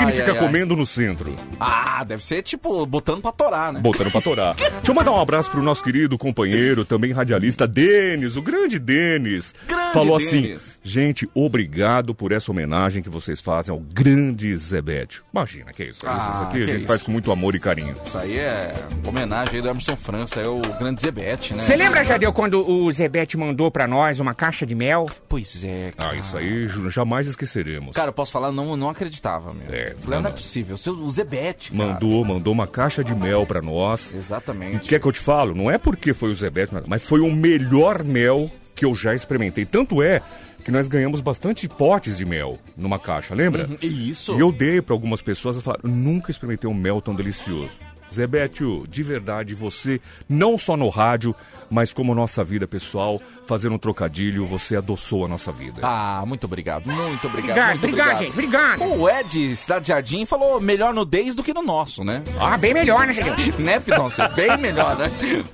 significa 0.05 0.31
ai, 0.31 0.37
ai. 0.37 0.45
comendo 0.45 0.75
no 0.75 0.85
centro? 0.85 1.35
Ah, 1.59 2.03
deve 2.03 2.23
ser 2.23 2.41
tipo 2.41 2.85
botando 2.85 3.21
pra 3.21 3.31
torar, 3.31 3.73
né? 3.73 3.79
Botando 3.79 4.11
pra 4.11 4.21
torar. 4.21 4.55
Deixa 4.55 4.71
eu 4.87 4.93
mandar 4.93 5.11
um 5.11 5.21
abraço 5.21 5.49
pro 5.51 5.61
nosso 5.61 5.83
querido 5.83 6.17
companheiro, 6.17 6.83
também 6.85 7.11
radialista, 7.11 7.67
Denis, 7.67 8.35
o 8.35 8.41
grande 8.41 8.79
Denis. 8.79 9.53
Grande 9.67 9.93
falou 9.93 10.17
Denis. 10.17 10.55
assim: 10.55 10.79
gente, 10.83 11.29
obrigado 11.33 12.13
por 12.13 12.31
essa 12.31 12.51
homenagem 12.51 13.01
que 13.03 13.09
vocês 13.09 13.41
fazem 13.41 13.73
ao 13.73 13.79
grande 13.79 14.55
Zebete. 14.57 15.21
Imagina, 15.33 15.71
que 15.73 15.83
isso? 15.85 16.01
Ah, 16.05 16.33
isso 16.35 16.43
aqui 16.43 16.57
a 16.57 16.59
que 16.61 16.65
gente 16.65 16.77
isso. 16.79 16.87
faz 16.87 17.01
com 17.03 17.11
muito 17.11 17.31
amor 17.31 17.55
e 17.55 17.59
carinho. 17.59 17.95
Isso 18.03 18.17
aí 18.17 18.37
é 18.39 18.73
homenagem 19.05 19.55
aí 19.55 19.61
do 19.61 19.69
Emerson 19.69 19.95
França, 19.95 20.39
é 20.39 20.47
o 20.47 20.61
grande 20.79 21.01
Zebete, 21.01 21.53
né? 21.53 21.61
Você 21.61 21.75
lembra, 21.75 22.03
Jadeu, 22.03 22.33
quando 22.33 22.67
o 22.67 22.91
Zebete 22.91 23.37
mandou 23.37 23.69
pra 23.71 23.87
nós 23.87 24.19
uma 24.19 24.33
caixa 24.33 24.65
de 24.65 24.75
mel? 24.75 25.05
Pois 25.29 25.63
é, 25.63 25.91
Ah, 25.97 26.15
isso 26.15 26.37
aí 26.37 26.67
jamais 26.89 27.27
esqueceremos. 27.27 27.95
Cara, 27.95 28.09
eu 28.09 28.13
posso 28.13 28.31
falar, 28.31 28.51
não, 28.51 28.75
não 28.75 28.89
acreditava, 28.89 29.53
meu. 29.53 29.67
É, 29.71 29.92
Falei, 29.99 30.19
não 30.19 30.29
é 30.29 30.33
possível. 30.33 30.77
Seu, 30.77 30.93
o 30.93 31.09
Zebete, 31.11 31.71
cara. 31.71 31.93
Mandou, 31.93 32.25
mandou 32.25 32.53
uma 32.53 32.67
caixa 32.67 33.03
de 33.03 33.13
mel 33.15 33.45
pra 33.45 33.61
nós. 33.61 34.11
E 34.11 34.17
Exatamente. 34.17 34.87
quer 34.87 34.99
que 34.99 35.07
eu 35.07 35.11
te 35.11 35.19
falo? 35.19 35.53
Não 35.55 35.69
é 35.69 35.77
porque 35.77 36.13
foi 36.13 36.31
o 36.31 36.35
Zebete, 36.35 36.73
mas 36.87 37.03
foi 37.03 37.19
o 37.19 37.31
melhor 37.33 38.03
mel 38.03 38.49
que 38.75 38.85
eu 38.85 38.95
já 38.95 39.13
experimentei. 39.13 39.65
Tanto 39.65 40.01
é 40.01 40.21
que 40.63 40.71
nós 40.71 40.87
ganhamos 40.87 41.19
bastante 41.21 41.67
potes 41.67 42.17
de 42.17 42.25
mel 42.25 42.57
numa 42.77 42.97
caixa, 42.97 43.35
lembra? 43.35 43.67
Uhum, 43.67 43.77
Isso. 43.81 44.33
E 44.35 44.39
eu 44.39 44.51
dei 44.51 44.81
pra 44.81 44.95
algumas 44.95 45.21
pessoas 45.21 45.57
e 45.57 45.61
falaram, 45.61 45.89
nunca 45.89 46.31
experimentei 46.31 46.69
um 46.69 46.73
mel 46.73 47.01
tão 47.01 47.13
delicioso. 47.13 47.71
Zebetio, 48.13 48.85
de 48.87 49.03
verdade, 49.03 49.53
você, 49.53 49.99
não 50.29 50.57
só 50.57 50.77
no 50.77 50.89
rádio, 50.89 51.35
mas 51.69 51.91
como 51.91 52.13
nossa 52.13 52.43
vida 52.43 52.67
pessoal, 52.67 53.19
fazendo 53.47 53.75
um 53.75 53.77
trocadilho, 53.79 54.45
você 54.45 54.75
adoçou 54.75 55.25
a 55.25 55.27
nossa 55.27 55.51
vida. 55.51 55.79
Ah, 55.81 56.23
muito 56.25 56.45
obrigado, 56.45 56.85
muito 56.85 57.27
obrigado. 57.27 57.57
Obrigado, 57.57 57.69
muito 57.71 57.85
obrigado, 57.85 58.17
gente, 58.19 58.33
obrigado. 58.33 58.83
O 58.83 59.09
Ed, 59.09 59.55
Cidade 59.55 59.87
Jardim, 59.87 60.25
falou 60.25 60.61
melhor 60.61 60.93
nudez 60.93 61.33
do 61.33 61.41
que 61.43 61.53
no 61.53 61.63
nosso, 61.63 62.03
né? 62.03 62.23
Ah, 62.39 62.57
bem 62.57 62.73
melhor, 62.73 63.07
né, 63.07 63.13
né, 63.57 63.79
Pidoncio? 63.79 64.23
Bem 64.35 64.55
melhor, 64.57 64.95
né? 64.97 65.05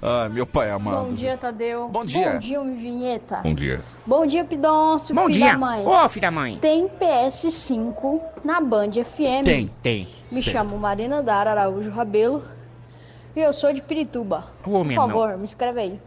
Ah, 0.01 0.27
meu 0.29 0.45
pai 0.45 0.69
Bom 0.69 0.75
amado. 0.75 1.13
dia, 1.15 1.37
Tadeu. 1.37 1.87
Bom 1.87 2.03
dia. 2.03 2.33
Bom 2.33 2.39
dia, 2.39 2.61
Vinheta. 2.61 3.37
Bom 3.37 3.53
dia. 3.53 3.81
Bom 4.05 4.25
dia, 4.25 4.43
Pidoncio. 4.43 5.15
Bom 5.15 5.27
filho 5.27 5.33
dia. 5.35 5.51
Da 5.53 5.57
mãe. 5.57 5.85
Ô, 5.85 6.09
filho 6.09 6.21
da 6.21 6.31
mãe. 6.31 6.57
Tem 6.59 6.89
PS5 6.99 8.19
na 8.43 8.59
Band 8.59 8.91
FM. 8.91 9.45
Tem, 9.45 9.71
tem. 9.81 10.18
Me 10.31 10.43
tem. 10.43 10.53
chamo 10.53 10.77
Marina 10.77 11.21
Dara 11.21 11.51
Araújo 11.51 11.89
Rabelo. 11.89 12.43
E 13.35 13.39
eu 13.39 13.53
sou 13.53 13.71
de 13.73 13.81
Pirituba. 13.81 14.45
Por 14.63 14.85
favor, 14.93 15.37
me 15.37 15.45
escreve 15.45 15.79
aí. 15.79 15.99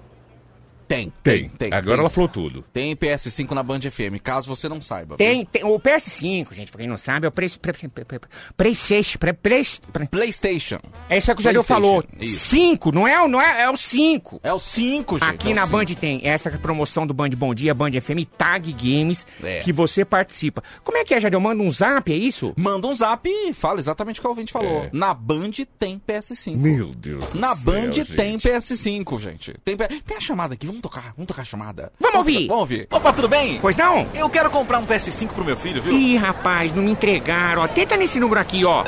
Tem, 0.92 1.12
Tem, 1.22 1.48
tem. 1.48 1.72
Agora 1.72 1.96
tem. 1.96 2.00
ela 2.00 2.10
falou 2.10 2.28
tudo. 2.28 2.62
Tem 2.72 2.94
PS5 2.94 3.50
na 3.52 3.62
Band 3.62 3.80
FM, 3.80 4.20
caso 4.22 4.46
você 4.46 4.68
não 4.68 4.80
saiba. 4.82 5.16
Tem, 5.16 5.44
tem. 5.46 5.64
O 5.64 5.78
PS5, 5.80 6.52
gente, 6.52 6.70
pra 6.70 6.80
quem 6.80 6.88
não 6.88 6.96
sabe, 6.98 7.24
é 7.24 7.28
o 7.28 7.32
Play- 7.32 7.48
Play- 7.48 7.72
Play- 7.72 8.04
Play- 8.04 8.20
PlayStation. 8.56 9.18
Play- 9.18 9.32
Play- 9.32 9.64
Play- 9.92 10.08
PlayStation. 10.08 10.78
É 11.08 11.16
isso 11.18 11.34
que 11.34 11.40
o 11.40 11.42
Jadeu 11.44 11.62
falou. 11.62 12.04
isso. 12.20 12.50
5, 12.50 12.92
não 12.92 13.08
é, 13.08 13.20
o- 13.22 13.28
não 13.28 13.40
é, 13.40 13.62
é 13.62 13.70
o 13.70 13.76
5. 13.76 14.38
É 14.42 14.52
o 14.52 14.58
5, 14.58 15.18
gente. 15.18 15.28
Aqui 15.30 15.52
é 15.52 15.54
na 15.54 15.66
cinco. 15.66 15.78
Band 15.78 15.84
tem 15.86 16.20
essa 16.24 16.50
promoção 16.58 17.06
do 17.06 17.14
Band 17.14 17.30
Bom 17.30 17.54
Dia, 17.54 17.72
Band 17.74 17.92
FM 17.92 18.26
Tag 18.36 18.72
Games, 18.74 19.26
É. 19.42 19.60
que 19.60 19.72
você 19.72 20.04
participa. 20.04 20.62
Como 20.84 20.98
é 20.98 21.04
que 21.04 21.14
é, 21.14 21.20
Jadeu? 21.20 21.40
Manda 21.40 21.62
um 21.62 21.70
zap, 21.70 22.12
é 22.12 22.16
isso? 22.16 22.52
Manda 22.56 22.86
um 22.86 22.94
zap 22.94 23.26
e 23.28 23.52
fala 23.54 23.80
exatamente 23.80 24.18
o 24.18 24.20
que 24.20 24.26
o 24.26 24.30
ouvinte 24.30 24.52
falou. 24.52 24.84
É. 24.84 24.90
Na 24.92 25.14
Band 25.14 25.52
tem 25.78 25.98
PS5. 25.98 26.56
Meu 26.58 26.88
Deus 26.94 27.30
do 27.32 27.38
Na 27.38 27.56
céu, 27.56 27.72
Band 27.72 27.92
gente. 27.92 28.14
tem 28.14 28.36
PS5, 28.38 29.18
gente. 29.18 29.54
Tem, 29.64 29.76
tem 29.76 30.16
a 30.16 30.20
chamada 30.20 30.52
aqui, 30.54 30.66
vamos 30.66 30.81
tocar, 30.82 31.12
vamos 31.16 31.26
tocar 31.26 31.42
a 31.42 31.44
chamada. 31.44 31.92
Vamos 32.00 32.18
ouvir. 32.18 32.46
Vamos 32.48 32.60
ouvir. 32.60 32.88
Opa, 32.90 33.12
tudo 33.12 33.28
bem? 33.28 33.58
Pois 33.60 33.76
não? 33.76 34.06
Eu 34.14 34.28
quero 34.28 34.50
comprar 34.50 34.78
um 34.78 34.86
PS5 34.86 35.28
pro 35.28 35.44
meu 35.44 35.56
filho, 35.56 35.80
viu? 35.80 35.92
Ih, 35.94 36.16
rapaz, 36.16 36.74
não 36.74 36.82
me 36.82 36.90
entregaram, 36.90 37.62
ó. 37.62 37.68
Tenta 37.68 37.96
nesse 37.96 38.18
número 38.20 38.40
aqui, 38.40 38.64
ó. 38.64 38.84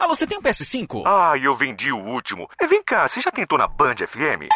Alô, 0.00 0.14
você 0.14 0.28
tem 0.28 0.38
um 0.38 0.40
PS5? 0.40 1.02
Ah, 1.04 1.32
eu 1.42 1.56
vendi 1.56 1.90
o 1.90 1.98
último. 1.98 2.48
É, 2.62 2.68
vem 2.68 2.80
cá, 2.84 3.08
você 3.08 3.20
já 3.20 3.32
tentou 3.32 3.58
na 3.58 3.66
Band 3.66 3.96
FM? 3.96 4.46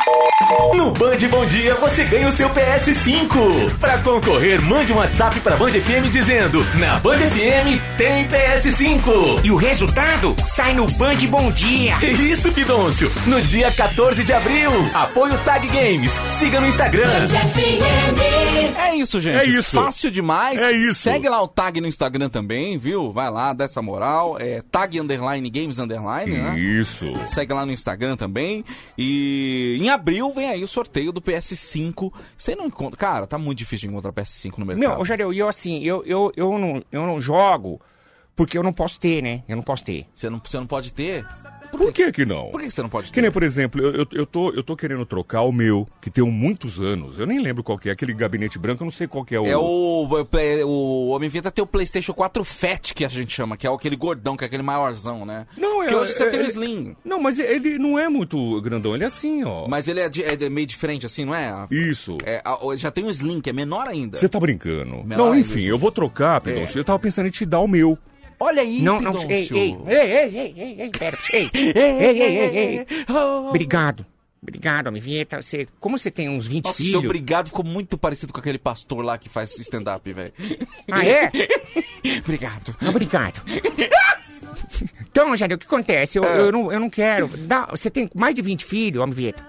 No 0.77 0.93
Band 0.93 1.19
Bom 1.29 1.45
Dia 1.47 1.75
você 1.75 2.05
ganha 2.05 2.29
o 2.29 2.33
seu 2.33 2.49
PS5. 2.51 3.77
Para 3.81 3.99
concorrer, 3.99 4.63
mande 4.63 4.93
um 4.93 4.99
WhatsApp 4.99 5.41
para 5.41 5.57
Band 5.57 5.73
FM 5.73 6.09
dizendo: 6.13 6.65
Na 6.79 7.01
Band 7.01 7.19
FM 7.19 7.81
tem 7.99 8.29
PS5. 8.29 9.45
E 9.45 9.51
o 9.51 9.57
resultado 9.57 10.37
sai 10.47 10.75
no 10.75 10.87
Band 10.93 11.19
Bom 11.29 11.51
Dia. 11.51 11.97
Isso, 12.05 12.53
Pidôncio. 12.53 13.11
No 13.27 13.43
dia 13.43 13.73
14 13.73 14.23
de 14.23 14.33
abril. 14.33 14.71
Apoio 14.95 15.37
Tag 15.39 15.67
Games. 15.67 16.13
Siga 16.13 16.61
no 16.61 16.69
Instagram. 16.69 17.11
É 18.79 18.95
isso, 18.95 19.21
gente. 19.21 19.39
É 19.39 19.45
isso. 19.45 19.75
Fácil 19.75 20.09
demais. 20.09 20.57
É 20.61 20.71
isso. 20.71 21.03
Segue 21.03 21.29
lá 21.29 21.43
o 21.43 21.49
tag 21.49 21.81
no 21.81 21.89
Instagram 21.89 22.29
também, 22.29 22.79
viu? 22.79 23.11
Vai 23.11 23.29
lá, 23.29 23.53
dá 23.53 23.65
essa 23.65 23.83
moral. 23.83 24.37
É 24.39 24.63
tag 24.71 25.01
underline 25.01 25.32
games 25.41 25.79
underline, 25.79 26.31
né? 26.31 26.59
Isso. 26.59 27.07
Segue 27.27 27.53
lá 27.53 27.65
no 27.65 27.73
Instagram 27.73 28.17
também. 28.17 28.65
E 28.97 29.79
em 29.81 29.89
abril 29.91 30.33
vem 30.33 30.49
aí 30.49 30.63
o 30.63 30.69
sorteio 30.69 31.13
do 31.13 31.21
PS5. 31.21 32.13
Você 32.37 32.55
não 32.55 32.67
encontra. 32.67 32.97
Cara, 32.97 33.27
tá 33.27 33.39
muito 33.39 33.59
difícil 33.59 33.89
de 33.89 33.95
encontrar 33.95 34.13
PS5 34.13 34.59
no 34.59 34.67
mercado. 34.67 34.81
Meu, 34.81 35.01
ô, 35.01 35.05
Jadeu, 35.05 35.33
e 35.33 35.39
eu 35.39 35.49
assim, 35.49 35.83
eu, 35.83 36.05
eu, 36.05 36.33
eu, 36.37 36.59
não, 36.59 36.83
eu 36.91 37.07
não 37.07 37.21
jogo 37.21 37.81
porque 38.35 38.57
eu 38.57 38.63
não 38.63 38.73
posso 38.73 38.99
ter, 38.99 39.23
né? 39.23 39.43
Eu 39.49 39.57
não 39.57 39.63
posso 39.63 39.85
ter. 39.85 40.07
Você 40.13 40.29
não, 40.29 40.41
você 40.43 40.57
não 40.57 40.67
pode 40.67 40.93
ter? 40.93 41.27
Por 41.73 41.93
que 41.93 42.13
que 42.13 42.25
não? 42.25 42.51
Por 42.51 42.61
que 42.61 42.71
você 42.71 42.83
não 42.83 42.89
pode 42.89 43.09
ter? 43.09 43.15
Que 43.15 43.23
nem, 43.23 43.31
por 43.31 43.43
exemplo, 43.43 43.81
eu, 43.81 43.93
eu, 44.03 44.07
eu 44.13 44.27
tô, 44.27 44.51
eu 44.51 44.63
tô 44.63 44.77
querendo 44.77 45.05
trocar 45.07 45.43
o 45.43 45.51
meu, 45.53 45.89
que 46.01 46.11
tem 46.11 46.23
muitos 46.25 46.81
anos. 46.81 47.19
Eu 47.19 47.27
nem 47.27 47.41
lembro 47.41 47.63
qual 47.63 47.79
que 47.79 47.89
é, 47.89 47.93
aquele 47.93 48.13
gabinete 48.15 48.59
branco, 48.59 48.83
eu 48.83 48.85
não 48.87 48.93
sei 48.93 49.07
qual 49.07 49.25
que 49.25 49.35
é 49.35 49.41
o... 49.41 49.47
É 49.47 49.57
o, 49.57 49.63
o, 50.07 50.67
o 50.67 51.09
Homem 51.09 51.29
Vinheta 51.29 51.51
tem 51.51 51.63
o 51.63 51.67
PlayStation 51.67 52.13
4 52.13 52.45
Fat, 52.45 52.93
que 52.95 53.05
a 53.05 53.09
gente 53.09 53.33
chama, 53.33 53.57
que 53.57 53.67
é 53.67 53.71
aquele 53.73 53.97
gordão, 53.97 54.37
que 54.37 54.45
é 54.45 54.47
aquele 54.47 54.63
maiorzão, 54.63 55.25
né? 55.25 55.47
Não, 55.57 55.79
Porque 55.79 55.95
é- 55.95 55.97
hoje 55.97 56.13
você 56.13 56.25
é- 56.25 56.31
tem 56.31 56.41
o 56.41 56.47
Slim. 56.47 56.97
Não, 57.05 57.21
mas 57.21 57.39
ele 57.39 57.79
não 57.79 57.99
é 57.99 58.09
muito 58.09 58.61
grandão, 58.61 58.95
ele 58.95 59.05
é 59.05 59.07
assim, 59.07 59.43
ó. 59.45 59.67
Mas 59.67 59.89
ele 59.89 60.01
é, 60.01 60.09
de- 60.09 60.23
é 60.25 60.49
meio 60.51 60.67
diferente, 60.67 61.07
assim, 61.07 61.25
não 61.25 61.35
é? 61.35 61.67
Isso. 61.71 62.19
É, 62.25 62.43
o- 62.61 62.77
já 62.77 62.91
tem 62.91 63.05
o 63.05 63.11
Slim, 63.11 63.41
que 63.41 63.51
é 63.51 63.53
menor 63.53 63.89
ainda. 63.89 64.17
Você 64.19 64.29
tá 64.29 64.39
brincando. 64.39 65.03
Menor 65.05 65.17
não, 65.31 65.37
enfim, 65.39 65.63
eu 65.63 65.79
vou 65.79 65.91
trocar, 65.91 66.41
Pidoncio. 66.41 66.79
Eu 66.79 66.85
tava 66.85 66.99
pensando 66.99 67.27
em 67.27 67.31
te 67.31 67.45
dar 67.47 67.61
o 67.61 67.69
meu. 67.69 67.99
Olha 68.45 68.63
aí, 68.63 68.83
Não, 68.83 69.01
não, 69.01 69.13
ei, 69.31 69.49
ei, 69.53 69.53
ei, 69.53 69.77
ei, 69.87 70.37
ei, 70.37 70.55
ei, 70.57 70.77
ei, 70.81 70.91
pera, 70.91 71.17
ei, 71.33 71.49
ei, 71.55 71.73
ei, 71.77 72.23
ei, 72.23 72.39
ei, 72.39 72.79
ei. 72.79 72.87
Obrigado. 73.49 74.05
Obrigado, 74.43 74.89
Homem 74.89 75.01
Vinheta. 75.01 75.41
Você, 75.41 75.69
como 75.79 75.97
você 75.97 76.11
tem 76.11 76.29
uns 76.29 76.49
20 76.49 76.65
Nossa, 76.65 76.77
filhos... 76.83 77.05
obrigado 77.05 77.47
ficou 77.47 77.65
muito 77.65 77.97
parecido 77.97 78.33
com 78.33 78.41
aquele 78.41 78.59
pastor 78.59 79.05
lá 79.05 79.17
que 79.17 79.29
faz 79.29 79.57
stand-up, 79.59 80.13
velho. 80.13 80.33
Ah, 80.91 81.07
é? 81.07 81.31
obrigado. 82.25 82.75
Obrigado. 82.85 83.41
Então, 85.09 85.37
Jadeu, 85.37 85.55
o 85.57 85.61
que 85.61 85.67
acontece? 85.67 86.19
Eu, 86.19 86.25
É. 86.25 86.41
eu, 86.41 86.51
não, 86.51 86.73
eu 86.73 86.81
não 86.81 86.91
quero. 86.91 87.29
Dá, 87.29 87.67
você 87.67 87.89
tem 87.89 88.11
mais 88.13 88.35
de 88.35 88.43
20 88.43 88.65
filhos, 88.65 89.01
Homem 89.01 89.15
Vinheta. 89.15 89.47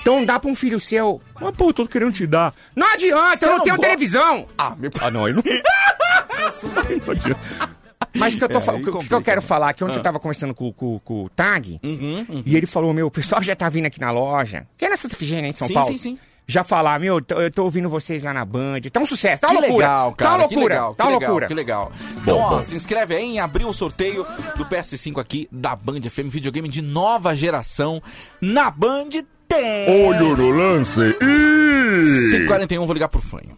Então 0.00 0.24
dá 0.24 0.38
pra 0.38 0.48
um 0.50 0.54
filho 0.54 0.78
seu. 0.78 1.20
Mas, 1.40 1.56
pô, 1.56 1.70
eu 1.70 1.74
tô 1.74 1.86
querendo 1.88 2.12
te 2.12 2.24
dar. 2.26 2.54
Não 2.76 2.86
adianta, 2.94 3.36
Você 3.38 3.44
eu 3.44 3.48
não, 3.50 3.56
não 3.58 3.64
tenho 3.64 3.76
go- 3.76 3.82
televisão. 3.82 4.46
Ah, 4.56 4.76
meu 4.78 4.90
Ah, 5.00 5.10
não, 5.10 5.24
aí 5.24 5.32
não... 5.32 5.42
Mas 8.18 8.34
o 8.34 8.38
que 8.38 8.44
eu, 8.44 8.48
tô 8.48 8.54
É, 8.58 8.58
o 8.58 8.82
que- 9.00 9.08
que 9.08 9.14
eu 9.14 9.22
quero 9.22 9.40
né? 9.40 9.46
falar, 9.46 9.72
que 9.74 9.82
ontem 9.84 9.94
Ah. 9.94 9.98
eu 9.98 10.02
tava 10.02 10.18
conversando 10.18 10.54
com, 10.54 10.72
com- 10.72 10.98
com 11.00 11.24
o 11.24 11.28
Tag, 11.30 11.80
Uhum, 11.82 12.26
uhum. 12.28 12.42
e 12.44 12.56
ele 12.56 12.66
falou, 12.66 12.92
meu, 12.92 13.06
o 13.06 13.10
pessoal 13.10 13.42
já 13.42 13.54
tá 13.56 13.68
vindo 13.68 13.86
aqui 13.86 14.00
na 14.00 14.10
loja, 14.10 14.66
que 14.76 14.84
é 14.84 14.88
na 14.88 14.96
Santa 14.96 15.14
Efigênia, 15.14 15.48
em 15.50 15.54
São 15.54 15.66
Sim, 15.68 15.74
Paulo. 15.74 15.90
sim, 15.90 15.96
sim. 15.98 16.18
Já 16.50 16.64
falar, 16.64 16.98
meu, 16.98 17.20
eu 17.28 17.50
tô 17.52 17.64
ouvindo 17.64 17.90
vocês 17.90 18.22
lá 18.22 18.32
na 18.32 18.42
Band. 18.42 18.80
Tá 18.90 19.00
um 19.00 19.04
sucesso, 19.04 19.42
tá 19.42 19.48
que 19.48 19.52
uma 19.52 19.60
loucura. 19.60 19.86
legal, 19.86 20.12
cara. 20.14 20.30
tá 20.30 20.36
uma 20.38 20.48
que 20.48 20.54
loucura, 20.54 20.74
legal, 20.74 20.94
tá 20.94 21.04
que 21.04 21.10
uma 21.10 21.14
legal, 21.18 21.28
loucura. 21.30 21.46
Que 21.48 21.54
legal. 21.54 21.92
Bom, 22.14 22.20
Então, 22.22 22.38
ó, 22.38 22.50
bom. 22.56 22.62
se 22.62 22.74
inscreve 22.74 23.14
aí 23.16 23.22
em 23.24 23.38
abrir 23.38 23.66
o 23.66 23.72
sorteio 23.74 24.26
do 24.56 24.64
PS5 24.64 25.20
aqui 25.20 25.46
da 25.52 25.76
Band 25.76 26.00
FM, 26.08 26.28
videogame 26.30 26.70
de 26.70 26.80
nova 26.80 27.36
geração. 27.36 28.02
Na 28.40 28.70
Band 28.70 29.10
tem. 29.46 30.06
Olho 30.06 30.34
no 30.38 30.50
lance 30.50 31.00
e... 31.20 32.30
541, 32.30 32.86
vou 32.86 32.94
ligar 32.94 33.08
pro 33.10 33.20
fanho. 33.20 33.54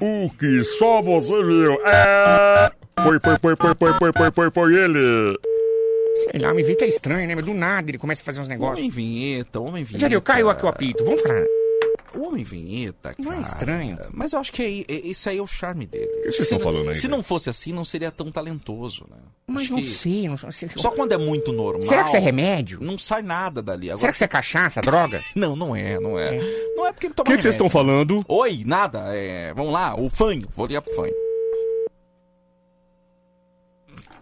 O 0.00 0.28
que 0.36 0.64
só 0.64 1.00
você 1.00 1.40
viu 1.44 1.74
é... 1.86 2.72
Foi, 3.02 3.18
foi, 3.20 3.38
foi, 3.38 3.56
foi, 3.56 3.74
foi, 3.74 3.92
foi, 3.98 4.12
foi, 4.12 4.30
foi, 4.32 4.50
foi 4.50 4.74
ele. 4.74 5.38
Sei 6.30 6.40
lá, 6.40 6.54
me 6.54 6.62
Vinheta 6.62 6.84
é 6.84 6.88
estranho, 6.88 7.26
né? 7.26 7.34
Mas 7.34 7.44
do 7.44 7.52
nada 7.52 7.90
ele 7.90 7.98
começa 7.98 8.22
a 8.22 8.24
fazer 8.24 8.40
uns 8.40 8.48
negócios. 8.48 8.78
Homem 8.78 8.90
vinheta, 8.90 9.60
homem 9.60 9.82
vinheta. 9.82 9.98
Jadeu, 10.04 10.22
caiu 10.22 10.48
aqui 10.48 10.64
o 10.64 10.68
apito, 10.68 11.04
vamos 11.04 11.20
falar. 11.22 11.44
O 12.16 12.28
Homem 12.28 12.44
Vinheta, 12.44 13.12
cara. 13.12 13.16
Não 13.18 13.32
é 13.32 13.40
estranho? 13.42 13.98
Mas 14.12 14.32
eu 14.32 14.38
acho 14.38 14.52
que 14.52 14.62
é, 14.88 14.94
é- 14.94 15.08
esse 15.08 15.28
aí 15.28 15.38
é 15.38 15.42
o 15.42 15.48
charme 15.48 15.84
dele. 15.84 16.06
que 16.06 16.22
vocês 16.30 16.36
Se 16.36 16.42
estão 16.42 16.58
não- 16.58 16.64
falando 16.64 16.88
aí, 16.90 16.94
Se 16.94 17.08
não 17.08 17.24
fosse 17.24 17.50
assim, 17.50 17.72
não 17.72 17.84
seria 17.84 18.08
tão 18.12 18.30
talentoso, 18.30 19.04
né? 19.10 19.16
Mas 19.48 19.62
Acho 19.62 19.72
não 19.72 19.78
que 19.80 19.86
sei, 19.86 20.28
não 20.28 20.36
sei. 20.36 20.68
Só 20.76 20.92
quando 20.92 21.10
é 21.10 21.16
muito 21.18 21.52
normal. 21.52 21.82
Será 21.82 22.02
que 22.04 22.10
isso 22.10 22.16
é 22.16 22.20
remédio? 22.20 22.78
Não 22.80 22.96
sai 22.96 23.20
nada 23.22 23.60
dali. 23.60 23.88
Agora, 23.88 23.98
Será 23.98 24.12
que 24.12 24.16
isso 24.16 24.24
é 24.24 24.28
cachaça, 24.28 24.80
droga? 24.80 25.20
Não, 25.34 25.56
não 25.56 25.74
é, 25.74 25.98
não 25.98 26.16
é. 26.16 26.38
Não 26.76 26.86
é 26.86 26.92
porque 26.92 27.06
ele 27.08 27.12
O 27.14 27.16
toma 27.16 27.26
que 27.26 27.36
que 27.36 27.42
vocês 27.42 27.54
estão 27.56 27.68
falando? 27.68 28.24
Oi, 28.28 28.62
nada. 28.64 29.06
É, 29.12 29.52
vamos 29.52 29.72
lá, 29.72 29.98
o 30.00 30.08
fanho. 30.08 30.46
Vou 30.54 30.66
ligar 30.68 30.82
pro 30.82 30.94
fanho. 30.94 31.12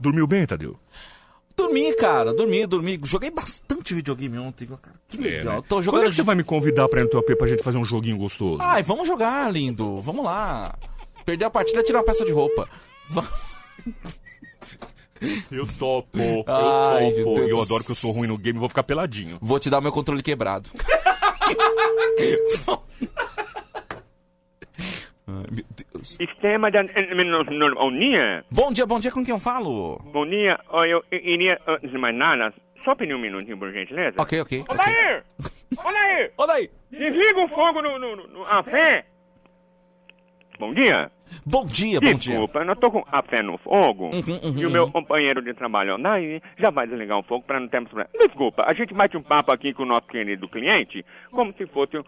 Dormiu 0.02 0.26
bem, 0.26 0.44
Tadeu? 0.44 0.76
Dormi, 1.56 1.94
cara, 1.94 2.32
dormi, 2.34 2.66
dormi. 2.66 2.98
Joguei 3.04 3.30
bastante 3.30 3.94
videogame 3.94 4.36
ontem, 4.38 4.66
cara. 4.66 4.96
Que 5.08 5.16
legal. 5.18 5.52
É, 5.52 5.56
né? 5.56 5.62
Tô 5.68 5.76
Quando 5.76 5.84
jogando. 5.84 6.04
é 6.04 6.08
que 6.08 6.14
você 6.14 6.22
vai 6.22 6.34
me 6.34 6.42
convidar 6.42 6.88
pra 6.88 7.00
ir 7.00 7.04
no 7.04 7.10
teu 7.10 7.22
pra 7.36 7.46
gente 7.46 7.62
fazer 7.62 7.78
um 7.78 7.84
joguinho 7.84 8.16
gostoso? 8.16 8.58
Ai, 8.60 8.82
vamos 8.82 9.06
jogar, 9.06 9.50
lindo. 9.52 9.98
Vamos 9.98 10.24
lá. 10.24 10.74
Perder 11.24 11.44
a 11.44 11.50
partida 11.50 11.80
é 11.80 11.82
tirar 11.84 12.00
uma 12.00 12.04
peça 12.04 12.24
de 12.24 12.32
roupa. 12.32 12.68
Eu 15.52 15.64
topo, 15.78 16.18
eu 16.18 16.44
Ai, 16.48 17.12
meu 17.12 17.24
topo. 17.26 17.40
Eu 17.42 17.56
do 17.56 17.62
adoro 17.62 17.84
que 17.84 17.92
eu 17.92 17.94
sou 17.94 18.10
ruim 18.10 18.26
no 18.26 18.36
game, 18.36 18.58
vou 18.58 18.68
ficar 18.68 18.82
peladinho. 18.82 19.38
Vou 19.40 19.56
te 19.60 19.70
dar 19.70 19.78
o 19.78 19.80
meu 19.80 19.92
controle 19.92 20.20
quebrado. 20.20 20.68
Sistema 26.02 26.70
de 26.70 26.82
pneumonia. 27.46 28.44
Bom 28.50 28.72
dia, 28.72 28.86
bom 28.86 28.98
dia, 28.98 29.10
com 29.10 29.24
quem 29.24 29.34
eu 29.34 29.40
falo? 29.40 29.98
Bom 30.12 30.26
dia, 30.26 30.58
eu 30.88 31.02
iria, 31.10 31.60
antes 31.66 31.90
de 31.90 31.98
mais 31.98 32.16
nada, 32.16 32.52
só 32.84 32.94
pedir 32.94 33.14
um 33.14 33.18
minutinho, 33.18 33.58
por 33.58 33.72
gentileza. 33.72 34.20
Ok, 34.20 34.40
ok. 34.40 34.64
Ô, 34.68 34.74
Daí! 34.74 35.22
Ô, 35.76 35.92
Daí! 35.92 36.30
Ô, 36.36 36.46
Daí! 36.46 36.70
Desliga 36.90 37.40
o 37.40 37.48
fogo 37.48 37.80
no, 37.80 37.98
no, 37.98 38.16
no, 38.16 38.26
no 38.28 38.44
a 38.46 38.62
fé. 38.62 39.06
Bom 40.62 40.72
dia. 40.72 41.10
Bom 41.44 41.64
dia, 41.64 41.98
bom 42.00 42.06
dia. 42.06 42.14
Desculpa, 42.34 42.60
eu 42.60 42.64
não 42.66 42.76
tô 42.76 42.88
com 42.88 43.02
a 43.10 43.20
fé 43.20 43.42
no 43.42 43.58
fogo. 43.58 44.10
uhum, 44.14 44.54
e 44.56 44.64
o 44.64 44.70
meu 44.70 44.84
uhum. 44.84 44.92
companheiro 44.92 45.42
de 45.42 45.52
trabalho, 45.54 46.00
daí, 46.00 46.40
já 46.56 46.70
vai 46.70 46.86
desligar 46.86 47.18
o 47.18 47.22
fogo 47.24 47.42
para 47.44 47.58
não 47.58 47.66
termos 47.66 47.90
problema. 47.90 48.10
Desculpa, 48.16 48.62
a 48.64 48.72
gente 48.72 48.94
bate 48.94 49.16
um 49.16 49.22
papo 49.22 49.50
aqui 49.52 49.74
com 49.74 49.82
o 49.82 49.86
nosso 49.86 50.06
querido 50.06 50.48
cliente, 50.48 51.04
como 51.32 51.52
se 51.54 51.66
fosse, 51.66 51.98
um- 51.98 52.04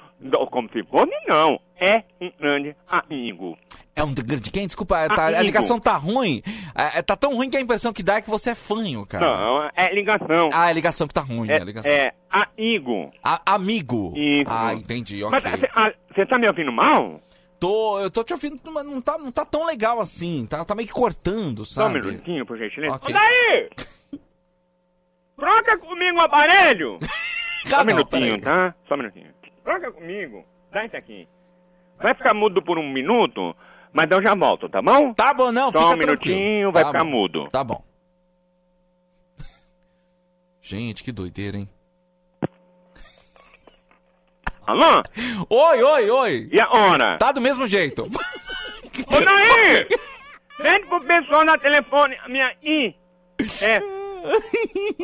como 0.47 0.69
se 0.73 0.85
fosse, 0.85 1.11
não, 1.27 1.59
é 1.81 2.05
um 2.21 2.31
grande 2.39 2.77
amigo. 2.87 3.59
É 3.97 4.05
um 4.05 4.15
grande 4.15 4.53
quem? 4.53 4.69
Desculpa, 4.69 5.09
tá- 5.09 5.27
a 5.27 5.43
ligação 5.43 5.81
tá 5.81 5.97
ruim. 5.97 6.41
É, 6.77 6.99
é, 6.99 7.03
tá 7.03 7.17
tão 7.17 7.35
ruim 7.35 7.51
que 7.51 7.57
a 7.57 7.61
impressão 7.61 7.93
que 7.93 8.05
dá 8.05 8.17
é 8.19 8.23
que 8.23 8.31
você 8.31 8.51
é 8.51 8.55
fanho, 8.55 9.05
cara. 9.05 9.27
Não, 9.27 9.71
é 9.75 9.93
ligação. 9.93 10.49
Ah, 10.53 10.71
é 10.71 10.73
ligação 10.73 11.09
que 11.09 11.15
tá 11.15 11.23
ruim, 11.23 11.51
é, 11.51 11.57
É, 11.57 11.59
ligação. 11.65 11.91
é 11.93 12.13
amigo. 12.31 13.11
A- 13.21 13.41
amigo. 13.55 14.13
Isso. 14.17 14.45
Ah, 14.53 14.75
entendi, 14.75 15.25
ok. 15.25 15.39
Mas 15.75 15.95
você 16.15 16.25
tá 16.27 16.39
me 16.39 16.47
ouvindo 16.47 16.71
mal? 16.71 17.21
Tô, 17.59 17.99
eu 18.01 18.11
tô 18.11 18.23
te 18.25 18.33
ouvindo, 18.33 18.61
mas 18.71 18.85
não 18.85 19.01
tá, 19.01 19.17
não 19.17 19.33
tá 19.33 19.45
tão 19.45 19.65
legal 19.67 20.01
assim. 20.01 20.47
Tá, 20.47 20.65
tá 20.65 20.75
meio 20.75 20.87
que 20.89 20.95
cortando, 20.95 21.65
Só 21.65 21.83
um 21.89 21.93
sabe? 21.93 22.01
minutinho, 22.07 22.45
por 22.45 22.59
gentileza. 22.59 22.95
Ok. 22.95 23.15
Ô, 23.15 23.19
daí! 23.19 23.71
Troca 25.37 25.79
comigo 25.79 26.19
o 26.19 26.23
aparelho! 26.23 26.99
Só 27.67 27.81
um 27.81 27.85
minutinho, 27.85 28.41
tá? 28.41 28.75
Só 28.87 28.95
um 28.95 28.99
minutinho. 28.99 29.33
Troca 29.65 29.91
comigo. 29.93 30.45
Dá 30.71 30.83
isso 30.83 30.97
aqui. 30.97 31.27
Vai 32.03 32.15
ficar 32.15 32.35
mudo 32.35 32.61
por 32.63 32.77
um 32.79 32.93
minuto, 32.93 33.57
mas 33.93 34.11
eu 34.11 34.21
já 34.23 34.35
volto, 34.35 34.69
tá 34.69 34.83
bom? 34.83 35.15
Tá 35.15 35.33
bom, 35.33 35.51
não, 35.51 35.73
Só 35.73 35.79
fica 35.79 35.95
um 35.95 35.97
minutinho, 35.97 36.35
tranquilo. 36.37 36.73
vai 36.73 36.83
Tá 36.83 36.89
ficar 36.91 37.05
bom. 37.05 37.11
mudo. 37.11 37.49
Tá 37.51 37.65
bom. 37.65 37.83
Gente, 40.61 41.03
que 41.05 41.13
doideira, 41.13 41.57
hein? 41.57 41.69
Alô? 44.67 45.03
Oi, 45.51 45.83
oi, 45.83 46.11
oi. 46.11 46.49
E 46.53 46.61
a 46.61 46.69
hora? 46.71 47.19
Tá 47.19 47.33
do 47.33 47.41
mesmo 47.41 47.67
jeito. 47.67 48.03
Ô, 49.07 49.21
Naí! 49.21 49.87
Pede 50.57 50.87
pro 50.87 51.01
pessoal 51.03 51.45
na 51.45 51.59
telefone, 51.59 52.17
a 52.25 52.29
minha 52.29 52.55
I. 52.63 52.95
É. 53.61 53.81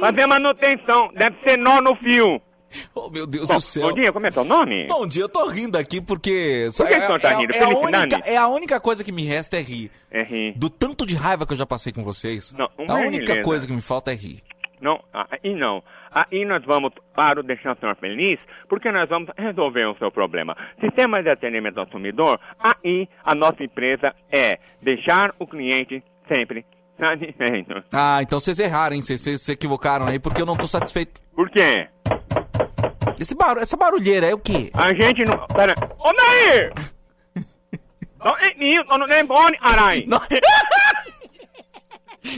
Fazer 0.01 0.27
manutenção, 0.27 1.11
deve 1.15 1.37
ser 1.45 1.59
nó 1.59 1.81
no 1.81 1.95
fio. 1.97 2.41
Oh, 2.95 3.11
meu 3.11 3.27
Deus 3.27 3.49
Bom, 3.49 3.57
do 3.57 3.61
céu. 3.61 3.89
Bom 3.89 3.95
dia, 3.95 4.13
como 4.13 4.27
é 4.29 4.31
teu 4.31 4.45
nome? 4.45 4.87
Bom 4.87 5.07
dia, 5.07 5.25
eu 5.25 5.29
tô 5.29 5.47
rindo 5.49 5.77
aqui 5.77 6.01
porque... 6.01 6.69
Por 6.77 6.87
que 6.87 6.95
é, 6.95 7.11
o 7.11 7.19
tá 7.19 7.31
é- 7.33 7.37
rindo? 7.37 7.53
é 7.53 7.59
a 7.59 7.67
Felicidade? 7.67 8.15
única, 8.15 8.31
é 8.31 8.37
a 8.37 8.47
única 8.47 8.81
coisa 8.81 9.03
que 9.03 9.11
me 9.11 9.25
resta 9.27 9.57
é 9.59 9.61
rir. 9.61 9.91
É 10.11 10.23
rir. 10.23 10.55
Do 10.57 10.71
tanto 10.71 11.05
de 11.05 11.17
raiva 11.17 11.45
que 11.45 11.53
eu 11.53 11.57
já 11.57 11.67
passei 11.67 11.93
com 11.93 12.05
vocês, 12.05 12.55
Não, 12.57 12.67
a 12.79 12.83
uma 12.83 12.95
única 12.95 13.25
beleza. 13.27 13.43
coisa 13.43 13.67
que 13.67 13.73
me 13.73 13.81
falta 13.83 14.13
é 14.13 14.15
rir. 14.15 14.41
Não, 14.81 15.03
aí 15.13 15.53
não. 15.55 15.83
Aí 16.13 16.45
nós 16.45 16.65
vamos 16.65 16.93
para 17.15 17.41
o 17.41 17.43
deixar 17.43 17.77
o 17.77 17.79
senhor 17.79 17.97
feliz, 17.97 18.39
porque 18.69 18.91
nós 18.91 19.09
vamos 19.09 19.31
resolver 19.37 19.87
o 19.87 19.97
seu 19.97 20.11
problema. 20.11 20.57
Sistema 20.81 21.23
de 21.23 21.31
atendimento 21.31 21.79
ao 21.79 21.87
consumidor, 21.87 22.41
aí 22.59 23.09
a 23.25 23.35
nossa 23.35 23.63
empresa 23.63 24.15
é 24.33 24.59
deixar 24.83 25.35
o 25.39 25.47
cliente 25.47 26.03
sempre 26.29 26.65
satisfeito. 26.99 27.83
Ah, 27.93 28.21
então 28.23 28.41
vocês 28.41 28.59
erraram, 28.59 28.97
hein? 28.97 29.03
Vocês, 29.03 29.41
se 29.41 29.53
equivocaram 29.53 30.07
aí 30.07 30.19
porque 30.19 30.43
eu 30.43 30.47
não 30.47 30.57
tô 30.57 30.67
satisfeito. 30.67 31.21
Por 31.35 31.49
quê? 31.51 31.89
Esse 33.19 33.35
barulho, 33.35 33.63
essa 33.63 33.77
barulheira 33.77 34.27
é 34.29 34.35
o 34.35 34.39
quê? 34.39 34.71
A 34.75 34.89
gente 34.95 35.25
não... 35.25 35.47
Pera... 35.49 35.75
Ô, 35.99 36.13
Nair! 36.13 36.73
Não 38.23 38.37
é 38.37 38.53
isso, 38.59 38.99
não 38.99 39.07
é 39.07 39.25
bom, 39.25 39.47
arai. 39.63 40.05
Não, 40.07 40.21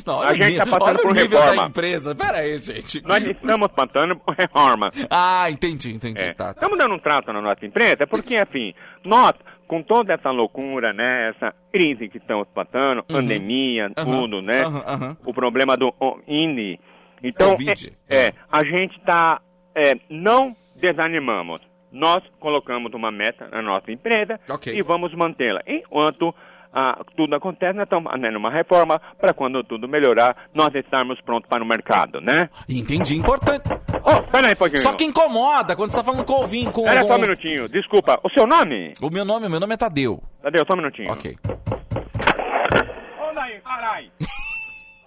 A 0.25 0.35
gente 0.35 0.57
tá 0.57 0.67
passando 0.67 0.83
olha 0.89 0.99
por 1.03 1.13
reforma. 1.13 1.57
da 1.63 1.67
empresa. 1.69 2.15
Pera 2.15 2.39
aí, 2.39 2.59
gente. 2.59 3.03
Nós 3.07 3.27
estamos 3.27 3.69
passando 3.69 4.17
por 4.17 4.35
reforma. 4.35 4.91
Ah, 5.11 5.51
entendi, 5.51 5.93
entendi. 5.95 6.21
É. 6.23 6.33
Tá, 6.33 6.47
tá. 6.47 6.51
Estamos 6.53 6.79
dando 6.79 6.95
um 6.95 6.99
trato 6.99 7.33
na 7.33 7.41
nossa 7.41 7.65
empresa, 7.67 8.07
porque 8.07 8.37
assim, 8.37 8.73
nós, 9.05 9.33
com 9.67 9.83
toda 9.83 10.15
essa 10.15 10.31
loucura, 10.31 10.93
né, 10.93 11.31
essa 11.31 11.55
crise 11.73 12.09
que 12.09 12.19
estamos 12.19 12.47
passando, 12.55 12.99
Uhum. 12.99 13.05
pandemia, 13.17 13.91
Aham, 13.97 14.05
tudo, 14.21 14.43
né, 14.43 14.63
aham, 14.63 14.85
aham. 14.87 15.17
o 15.25 15.33
problema 15.35 15.77
do 15.77 15.93
INE. 16.27 16.79
Então, 17.23 17.51
Covid, 17.53 17.93
é, 18.09 18.27
é, 18.27 18.33
a 18.51 18.65
gente 18.65 18.99
tá, 19.01 19.41
é, 19.75 19.95
não 20.11 20.57
desanimamos. 20.77 21.61
Nós 21.93 22.23
colocamos 22.41 22.93
uma 22.95 23.11
meta 23.13 23.49
na 23.49 23.61
nossa 23.63 23.93
empresa 23.93 24.41
Ok. 24.49 24.75
e 24.75 24.83
vamos 24.83 25.15
mantê-la. 25.15 25.61
Enquanto 25.67 26.35
ah, 26.73 26.99
tudo 27.17 27.35
acontece, 27.37 27.75
nós 27.75 27.85
estamos 27.85 28.11
fazendo 28.11 28.37
uma 28.37 28.51
reforma 28.51 28.99
para 29.21 29.35
quando 29.35 29.63
tudo 29.63 29.87
melhorar, 29.87 30.49
nós 30.55 30.75
estarmos 30.75 31.21
prontos 31.21 31.49
para 31.49 31.63
o 31.63 31.67
mercado, 31.67 32.21
né? 32.21 32.49
Entendi, 32.69 33.17
importante. 33.17 33.65
Oh, 34.03 34.23
pera 34.31 34.49
aí 34.49 34.55
um 34.55 34.57
pouquinho. 34.57 34.81
Só 34.81 34.95
que 34.95 35.05
incomoda 35.05 35.77
quando 35.77 35.91
você 35.91 35.99
tá 35.99 36.05
falando 36.05 36.25
com 36.25 36.33
o 36.33 36.41
ouvinte, 36.41 36.73
com 36.73 36.85
Pera 36.85 37.03
só 37.03 37.17
um 37.17 37.21
minutinho, 37.21 37.69
desculpa. 37.69 38.19
O 38.25 38.31
seu 38.31 38.47
nome? 38.47 38.95
O 39.03 39.11
meu 39.11 39.25
nome, 39.25 39.47
o 39.47 39.51
meu 39.51 39.61
nome 39.61 39.75
é 39.75 39.77
Tadeu. 39.77 40.23
Tadeu, 40.43 40.65
só 40.67 40.73
um 40.73 40.77
minutinho. 40.77 41.13
Ok. 41.13 41.37
Ô, 41.45 43.35
daí, 43.35 43.61
carai. 43.61 44.11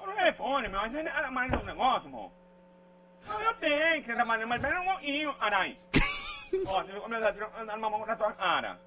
O 0.03 0.11
telefone, 0.15 0.67
meu, 0.69 0.81
mas 0.81 0.93
era 0.93 1.31
mais 1.31 1.51
um 1.51 1.65
negócio. 1.65 2.09
Não, 2.09 3.41
eu 3.41 3.53
tenho 3.55 4.03
que 4.03 4.13
trabalhar, 4.13 4.45
mas 4.45 4.63
era 4.63 4.81
um 4.81 4.85
pouquinho, 4.85 5.33
arai. 5.39 5.75
Ó, 6.67 6.83
você 6.83 6.93
começar 6.93 7.29
a 7.29 7.33
tirar 7.33 7.77
uma 7.77 7.89
mão 7.89 8.05
na 8.05 8.15
sua 8.15 8.31
cara. 8.33 8.79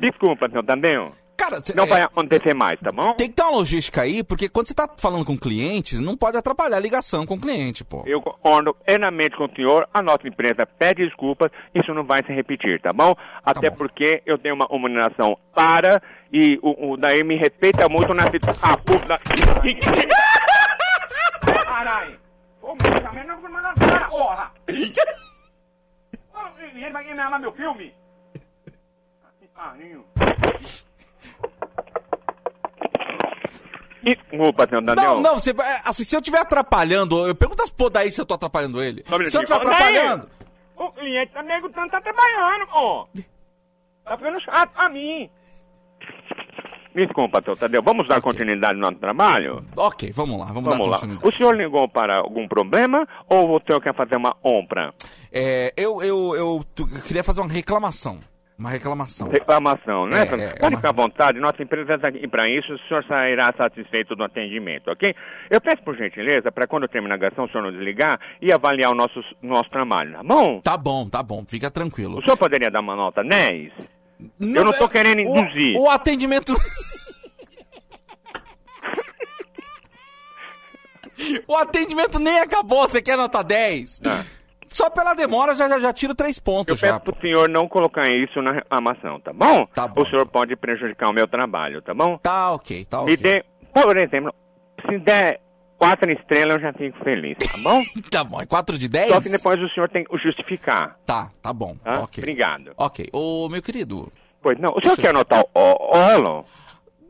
Desculpa, 0.00 0.48
seu 0.50 0.62
Tadeu. 0.62 1.12
Cara, 1.36 1.58
cê- 1.64 1.72
Não 1.74 1.84
é- 1.84 1.86
vai 1.86 2.02
acontecer 2.02 2.52
mais, 2.54 2.78
tá 2.80 2.90
bom? 2.92 3.14
Tem 3.14 3.26
que 3.28 3.32
ter 3.34 3.42
uma 3.42 3.52
logística 3.52 4.02
aí, 4.02 4.22
porque 4.22 4.46
quando 4.46 4.66
você 4.66 4.74
tá 4.74 4.86
falando 4.98 5.24
com 5.24 5.38
clientes, 5.38 5.98
não 5.98 6.14
pode 6.14 6.36
atrapalhar 6.36 6.76
a 6.76 6.80
ligação 6.80 7.24
com 7.24 7.34
o 7.34 7.40
cliente, 7.40 7.82
pô. 7.82 8.02
Eu 8.06 8.20
concordo 8.20 8.74
plenamente 8.74 9.36
com 9.36 9.44
o 9.46 9.54
senhor, 9.56 9.88
a 9.94 10.02
nossa 10.02 10.28
empresa 10.28 10.66
pede 10.78 11.02
desculpas, 11.06 11.50
isso 11.74 11.94
não 11.94 12.04
vai 12.04 12.22
se 12.24 12.30
repetir, 12.32 12.78
tá 12.82 12.90
bom? 12.92 13.14
Até 13.42 13.70
porque 13.70 14.22
eu 14.26 14.36
tenho 14.36 14.54
uma 14.54 14.66
humilhação 14.70 15.34
para 15.54 16.02
e 16.30 16.58
o, 16.62 16.92
o 16.92 16.96
daí 16.98 17.24
me 17.24 17.36
respeita 17.36 17.88
muito 17.88 18.12
na 18.12 18.30
situação. 18.30 18.60
Ah, 18.70 18.76
puta. 18.76 19.18
Caralho! 21.64 22.18
Ô, 22.62 22.68
meu, 22.82 23.00
também 23.02 23.26
não 23.26 23.40
vou 23.40 23.50
mandar 23.50 23.74
porra! 24.10 24.52
Ele 26.74 26.90
vai 26.90 27.10
amar 27.10 27.40
meu 27.40 27.52
filme? 27.52 27.92
Ah. 29.56 29.74
Desculpa, 34.02 34.66
seu 34.68 34.80
Daniel. 34.80 35.14
Não, 35.16 35.20
não, 35.20 35.38
você, 35.38 35.54
assim, 35.84 36.04
se 36.04 36.16
eu 36.16 36.20
estiver 36.20 36.40
atrapalhando, 36.40 37.26
eu 37.26 37.34
pergunto 37.34 37.62
as 37.62 37.70
pô 37.70 37.90
daí 37.90 38.10
se 38.10 38.20
eu 38.20 38.24
tô 38.24 38.34
atrapalhando 38.34 38.82
ele. 38.82 39.04
Só 39.06 39.16
um 39.16 39.24
Se 39.26 39.36
eu 39.36 39.42
estiver 39.42 39.58
atrapalhando, 39.60 40.28
O 40.76 40.90
cliente 40.92 41.32
tá 41.32 41.42
negociando, 41.42 41.90
tá 41.90 42.00
trabalhando, 42.00 42.66
ó. 42.72 43.06
Tá 44.04 44.16
ficando 44.16 44.40
chato 44.40 44.70
a 44.76 44.88
mim. 44.88 45.28
Desculpa, 46.94 47.40
seu 47.42 47.56
Tadeu. 47.56 47.82
Vamos 47.82 48.08
dar 48.08 48.20
continuidade 48.20 48.74
no 48.74 48.80
nosso 48.80 48.96
trabalho? 48.98 49.64
ok, 49.76 50.10
vamos 50.12 50.40
lá, 50.40 50.46
vamos, 50.46 50.64
Vamos 50.64 50.78
dar 50.78 50.84
lá. 50.86 50.98
continuidade. 50.98 51.28
O 51.28 51.36
senhor 51.36 51.54
ligou 51.56 51.86
para 51.88 52.16
algum 52.16 52.48
problema 52.48 53.06
ou 53.28 53.56
o 53.56 53.60
senhor 53.64 53.80
quer 53.80 53.94
fazer 53.94 54.16
uma 54.16 54.34
compra? 54.34 54.92
É, 55.30 55.72
eu, 55.76 56.02
eu, 56.02 56.34
eu, 56.34 56.64
eu 56.78 57.02
queria 57.02 57.22
fazer 57.22 57.42
uma 57.42 57.52
reclamação. 57.52 58.18
Uma 58.60 58.68
reclamação. 58.68 59.28
Reclamação, 59.30 60.06
né? 60.06 60.18
É, 60.18 60.22
é, 60.22 60.44
é 60.44 60.48
Pode 60.50 60.74
uma- 60.74 60.76
ficar 60.76 60.90
à 60.90 60.92
vontade, 60.92 61.40
nossa 61.40 61.62
empresa 61.62 61.94
está 61.94 62.08
aqui 62.08 62.28
para 62.28 62.44
isso, 62.46 62.74
o 62.74 62.78
senhor 62.80 63.02
sairá 63.06 63.50
satisfeito 63.56 64.14
do 64.14 64.22
atendimento, 64.22 64.90
ok? 64.90 65.14
Eu 65.48 65.62
peço 65.62 65.82
por 65.82 65.96
gentileza, 65.96 66.52
para 66.52 66.66
quando 66.66 66.86
terminar 66.86 67.14
a 67.14 67.16
ligação, 67.16 67.46
o 67.46 67.48
senhor 67.50 67.62
não 67.64 67.72
desligar 67.72 68.20
e 68.42 68.52
avaliar 68.52 68.90
o 68.92 68.94
nosso, 68.94 69.18
nosso 69.42 69.70
trabalho, 69.70 70.12
tá 70.12 70.22
bom? 70.22 70.60
Tá 70.60 70.76
bom, 70.76 71.08
tá 71.08 71.22
bom, 71.22 71.42
fica 71.48 71.70
tranquilo. 71.70 72.18
O 72.18 72.22
senhor 72.22 72.36
poderia 72.36 72.70
dar 72.70 72.80
uma 72.80 72.94
nota 72.94 73.24
10? 73.24 73.72
Eu 74.38 74.62
não 74.64 74.74
tô 74.74 74.86
querendo 74.86 75.20
induzir. 75.22 75.78
O 75.78 75.88
atendimento. 75.88 76.52
o 81.48 81.56
atendimento 81.56 82.18
nem 82.18 82.40
acabou, 82.40 82.86
você 82.86 83.00
quer 83.00 83.16
nota 83.16 83.42
10? 83.42 84.02
Só 84.72 84.88
pela 84.88 85.14
demora 85.14 85.54
já, 85.54 85.68
já, 85.68 85.78
já 85.80 85.92
tiro 85.92 86.14
três 86.14 86.38
pontos 86.38 86.70
Eu 86.70 86.76
já. 86.88 86.98
peço 87.00 87.12
pro 87.12 87.20
senhor 87.20 87.48
não 87.48 87.68
colocar 87.68 88.08
isso 88.08 88.40
na 88.40 88.52
reclamação, 88.52 89.20
tá 89.20 89.32
bom? 89.32 89.66
Tá 89.66 89.88
bom. 89.88 90.02
O 90.02 90.06
senhor 90.08 90.26
pode 90.26 90.54
prejudicar 90.56 91.10
o 91.10 91.12
meu 91.12 91.26
trabalho, 91.26 91.82
tá 91.82 91.92
bom? 91.92 92.16
Tá 92.18 92.52
ok, 92.52 92.84
tá 92.84 92.98
Me 93.04 93.14
ok. 93.14 93.16
dê, 93.16 93.44
por 93.72 93.96
exemplo, 93.96 94.32
se 94.88 94.98
der 95.00 95.40
quatro 95.76 96.10
estrelas 96.12 96.56
eu 96.56 96.60
já 96.62 96.72
fico 96.72 97.02
feliz, 97.02 97.36
tá 97.38 97.58
bom? 97.58 97.82
Tá 98.10 98.22
bom, 98.24 98.40
é 98.40 98.46
4 98.46 98.78
de 98.78 98.88
10? 98.88 99.08
Só 99.08 99.20
que 99.20 99.28
depois 99.28 99.60
o 99.60 99.68
senhor 99.70 99.88
tem 99.88 100.04
que 100.04 100.16
justificar, 100.18 100.96
Tá, 101.04 101.28
tá 101.42 101.52
bom, 101.52 101.74
tá? 101.82 102.00
ok. 102.00 102.22
Obrigado. 102.22 102.72
Ok, 102.76 103.08
ô 103.12 103.48
meu 103.48 103.60
querido, 103.62 104.10
Pois 104.42 104.58
não, 104.58 104.70
o 104.74 104.80
senhor 104.80 104.96
quer 104.96 105.10
anotar 105.10 105.44
o 105.54 105.96
olo? 105.96 106.44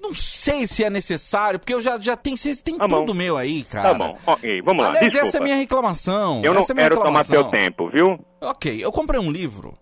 Não 0.00 0.14
sei 0.14 0.66
se 0.66 0.82
é 0.82 0.90
necessário, 0.90 1.58
porque 1.58 1.74
eu 1.74 1.80
já, 1.80 1.98
já 2.00 2.16
tenho, 2.16 2.36
vocês 2.36 2.60
têm 2.62 2.76
Tá 2.78 2.88
tudo 2.88 3.14
meu 3.14 3.36
aí, 3.36 3.62
cara. 3.64 3.90
Tá 3.90 3.94
bom, 3.94 4.18
ok, 4.26 4.62
vamos 4.62 4.82
lá, 4.82 4.88
Aliás, 4.90 5.06
desculpa. 5.06 5.28
essa 5.28 5.36
é 5.38 5.40
a 5.40 5.44
minha 5.44 5.56
reclamação. 5.56 6.42
Eu 6.44 6.54
não 6.54 6.60
essa 6.62 6.72
é 6.72 6.76
quero 6.76 6.94
tomar 6.96 7.20
reclamação. 7.20 7.34
seu 7.42 7.50
tempo, 7.50 7.88
viu? 7.90 8.18
Ok, 8.40 8.82
eu 8.84 8.90
comprei 8.90 9.20
um 9.20 9.30
livro. 9.30 9.76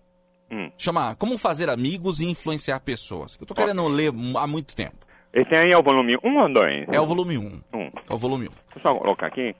Hum. 0.51 0.71
Chama 0.77 1.15
Como 1.15 1.37
Fazer 1.37 1.69
Amigos 1.69 2.19
e 2.21 2.25
Influenciar 2.27 2.79
Pessoas. 2.79 3.37
Eu 3.39 3.45
tô 3.45 3.53
querendo 3.53 3.87
ler 3.87 4.11
há 4.37 4.47
muito 4.47 4.75
tempo. 4.75 5.05
Esse 5.31 5.53
aí 5.55 5.71
é 5.71 5.77
o 5.77 5.83
volume 5.83 6.17
1 6.23 6.37
ou 6.41 6.51
2? 6.53 6.87
É 6.91 6.99
o 6.99 7.05
volume 7.05 7.37
1. 7.37 7.61
Um. 7.73 7.91
É 8.09 8.13
o 8.13 8.17
volume 8.17 8.47
1. 8.47 8.49
Deixa 8.49 8.59
eu 8.77 8.81
só 8.81 8.95
colocar 8.99 9.27
aqui. 9.27 9.55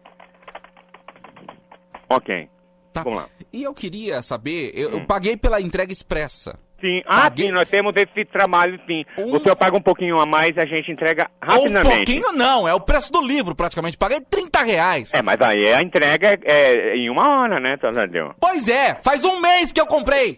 Ok. 2.09 2.49
Tá. 2.91 3.03
Vamos 3.03 3.19
lá. 3.19 3.29
E 3.53 3.63
eu 3.63 3.73
queria 3.73 4.21
saber, 4.23 4.71
eu, 4.73 4.89
Hum. 4.89 4.99
eu 4.99 5.05
paguei 5.05 5.37
pela 5.37 5.61
entrega 5.61 5.91
expressa. 5.93 6.59
Sim, 6.81 7.01
ah, 7.05 7.29
sim, 7.35 7.51
nós 7.51 7.67
temos 7.69 7.93
esse 7.95 8.25
trabalho, 8.25 8.79
sim. 8.87 9.03
O 9.17 9.39
senhor 9.39 9.55
paga 9.55 9.77
um 9.77 9.81
pouquinho 9.81 10.19
a 10.19 10.25
mais 10.25 10.55
e 10.55 10.59
a 10.59 10.65
gente 10.65 10.91
entrega 10.91 11.29
Um 11.43 11.51
rapidamente. 11.53 11.95
pouquinho 11.95 12.31
não, 12.33 12.67
é 12.67 12.73
o 12.73 12.79
preço 12.79 13.11
do 13.11 13.21
livro 13.21 13.55
praticamente. 13.55 13.97
Paguei 13.97 14.21
30 14.21 14.63
reais. 14.63 15.13
É, 15.13 15.21
mas 15.21 15.39
aí 15.41 15.73
a 15.73 15.81
entrega 15.81 16.39
é, 16.43 16.91
é 16.91 16.95
em 16.95 17.09
uma 17.09 17.41
hora, 17.41 17.59
né, 17.59 17.75
Tadeu? 17.77 18.33
Pois 18.39 18.69
é, 18.69 18.95
faz 18.95 19.25
um 19.25 19.39
mês 19.41 19.71
que 19.71 19.81
eu 19.81 19.85
comprei. 19.85 20.37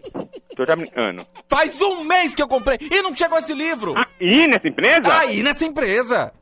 Senhor 0.54 0.66
tá 0.66 0.76
brincando. 0.76 1.26
Faz 1.48 1.80
um 1.80 2.04
mês 2.04 2.34
que 2.34 2.42
eu 2.42 2.48
comprei 2.48 2.78
e 2.80 3.02
não 3.02 3.14
chegou 3.14 3.38
esse 3.38 3.54
livro. 3.54 3.94
Aí 4.20 4.46
nessa 4.48 4.68
empresa? 4.68 5.18
Aí 5.20 5.42
nessa 5.42 5.64
empresa. 5.64 6.32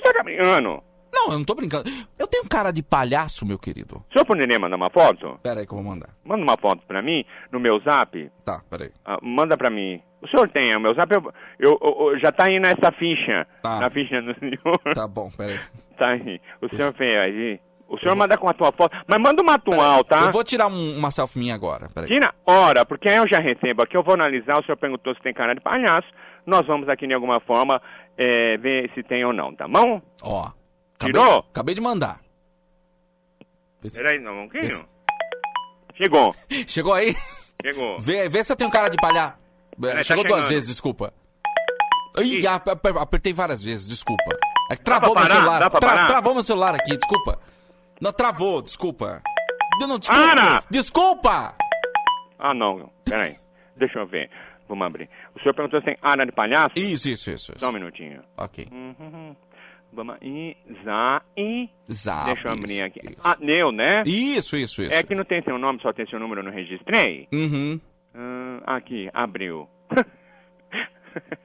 Senhor 0.00 0.14
tá 0.14 0.22
brincando? 0.22 0.82
Não, 1.12 1.32
eu 1.32 1.38
não 1.38 1.44
tô 1.44 1.54
brincando. 1.54 1.84
Eu 2.18 2.26
tenho 2.26 2.48
cara 2.48 2.72
de 2.72 2.82
palhaço, 2.82 3.44
meu 3.46 3.58
querido. 3.58 3.96
O 4.08 4.12
senhor 4.12 4.24
poderia 4.24 4.58
mandar 4.58 4.76
uma 4.76 4.90
foto? 4.90 5.38
Pera 5.42 5.60
aí 5.60 5.66
que 5.66 5.72
eu 5.72 5.78
vou 5.82 5.86
mandar. 5.92 6.08
Manda 6.24 6.42
uma 6.42 6.56
foto 6.56 6.82
pra 6.86 7.02
mim 7.02 7.24
no 7.52 7.60
meu 7.60 7.78
zap. 7.80 8.30
Tá, 8.44 8.60
peraí. 8.70 8.90
Ah, 9.04 9.18
manda 9.22 9.56
pra 9.56 9.70
mim. 9.70 10.00
O 10.22 10.28
senhor 10.28 10.48
tem 10.48 10.74
o 10.76 10.80
meu 10.80 10.94
zap? 10.94 11.12
Eu, 11.14 11.22
eu- 11.58 11.78
eu- 11.82 12.18
já 12.18 12.32
tá 12.32 12.44
aí 12.44 12.58
nessa 12.58 12.90
ficha. 12.98 13.46
Tá. 13.62 13.80
Na 13.80 13.90
ficha 13.90 14.22
do 14.22 14.34
senhor. 14.38 14.94
Tá 14.94 15.06
bom, 15.06 15.30
peraí. 15.36 15.58
Tá 15.98 16.08
aí. 16.08 16.40
O 16.60 16.74
senhor 16.74 16.92
fez 16.94 17.16
aí. 17.20 17.60
O 17.86 17.98
senhor 17.98 18.16
manda 18.16 18.36
com 18.38 18.48
a 18.48 18.54
tua 18.54 18.72
foto. 18.72 18.96
Mas 19.06 19.20
manda 19.20 19.42
uma 19.42 19.54
atual, 19.54 20.02
tá? 20.02 20.22
Eu 20.22 20.32
vou 20.32 20.42
tirar 20.42 20.66
um- 20.66 20.96
uma 20.98 21.10
selfie 21.10 21.38
minha 21.38 21.54
agora, 21.54 21.88
peraí. 21.94 22.08
Tira 22.10 22.34
hora, 22.46 22.84
porque 22.86 23.08
aí 23.08 23.18
eu 23.18 23.28
já 23.28 23.38
recebo 23.38 23.82
aqui, 23.82 23.96
eu 23.96 24.02
vou 24.02 24.14
analisar, 24.14 24.58
o 24.58 24.64
senhor 24.64 24.78
perguntou 24.78 25.14
se 25.14 25.20
tem 25.20 25.34
cara 25.34 25.54
de 25.54 25.60
palhaço, 25.60 26.08
nós 26.46 26.66
vamos 26.66 26.88
aqui 26.88 27.06
de 27.06 27.12
alguma 27.14 27.38
forma 27.40 27.80
é, 28.16 28.56
ver 28.56 28.90
se 28.94 29.02
tem 29.02 29.24
ou 29.24 29.32
não, 29.34 29.54
tá 29.54 29.68
bom? 29.68 30.00
Ó. 30.22 30.50
Acabei, 31.04 31.12
Tirou? 31.20 31.38
acabei 31.50 31.74
de 31.74 31.80
mandar. 31.80 32.20
Peraí, 33.94 34.18
não, 34.20 34.44
um 34.44 34.48
pouquinho. 34.48 34.86
Chegou, 35.96 36.34
Chegou 36.66 36.94
aí? 36.94 37.14
chegou. 37.64 37.98
Vê, 37.98 38.28
vê 38.28 38.44
se 38.44 38.52
eu 38.52 38.56
tenho 38.56 38.70
cara 38.70 38.88
de 38.88 38.96
palhaço. 38.96 39.34
Peraí, 39.80 39.96
tá 39.96 40.02
Chegou 40.02 40.24
duas 40.24 40.36
chegando. 40.40 40.48
vezes, 40.54 40.68
desculpa. 40.68 41.12
Ih, 42.18 42.46
ap- 42.46 42.68
ap- 42.68 42.98
apertei 42.98 43.32
várias 43.32 43.62
vezes, 43.62 43.88
desculpa. 43.88 44.22
É 44.70 44.76
que 44.76 44.82
travou 44.82 45.14
meu 45.14 45.22
parar? 45.24 45.34
celular. 45.34 45.70
Tra- 45.70 46.06
travou 46.06 46.34
meu 46.34 46.44
celular 46.44 46.74
aqui, 46.74 46.96
desculpa. 46.96 47.38
Não, 48.00 48.12
travou, 48.12 48.62
desculpa. 48.62 49.22
Não, 49.80 49.98
desculpa. 49.98 50.22
Para! 50.22 50.64
Desculpa! 50.70 51.54
Ah, 52.38 52.52
não, 52.54 52.90
peraí, 53.04 53.36
deixa 53.76 53.98
eu 53.98 54.06
ver. 54.06 54.30
Vamos 54.68 54.86
abrir. 54.86 55.08
O 55.34 55.40
senhor 55.40 55.54
perguntou 55.54 55.80
se 55.80 55.86
tem 55.86 55.96
cara 55.96 56.24
de 56.24 56.32
palhaço? 56.32 56.72
Isso, 56.76 57.08
isso, 57.08 57.30
isso. 57.30 57.52
Só 57.58 57.68
um 57.68 57.72
minutinho. 57.72 58.22
Ok. 58.36 58.68
Uhum. 58.70 59.34
Vamos 59.92 60.16
aí, 60.22 60.56
Zai. 60.84 61.68
Zap. 61.90 62.24
Deixa 62.32 62.48
eu 62.48 62.52
abrir 62.52 62.82
aqui. 62.82 63.00
Ah, 63.22 63.36
Neu, 63.38 63.70
né? 63.70 64.02
Isso, 64.06 64.56
isso, 64.56 64.82
isso. 64.82 64.92
É 64.92 65.02
que 65.02 65.14
não 65.14 65.24
tem 65.24 65.42
seu 65.42 65.58
nome, 65.58 65.80
só 65.82 65.92
tem 65.92 66.06
seu 66.06 66.18
número, 66.18 66.40
eu 66.40 66.44
não 66.44 66.52
registrei. 66.52 67.28
Uhum. 67.30 67.78
Ah, 68.14 68.76
aqui, 68.76 69.10
abriu. 69.12 69.68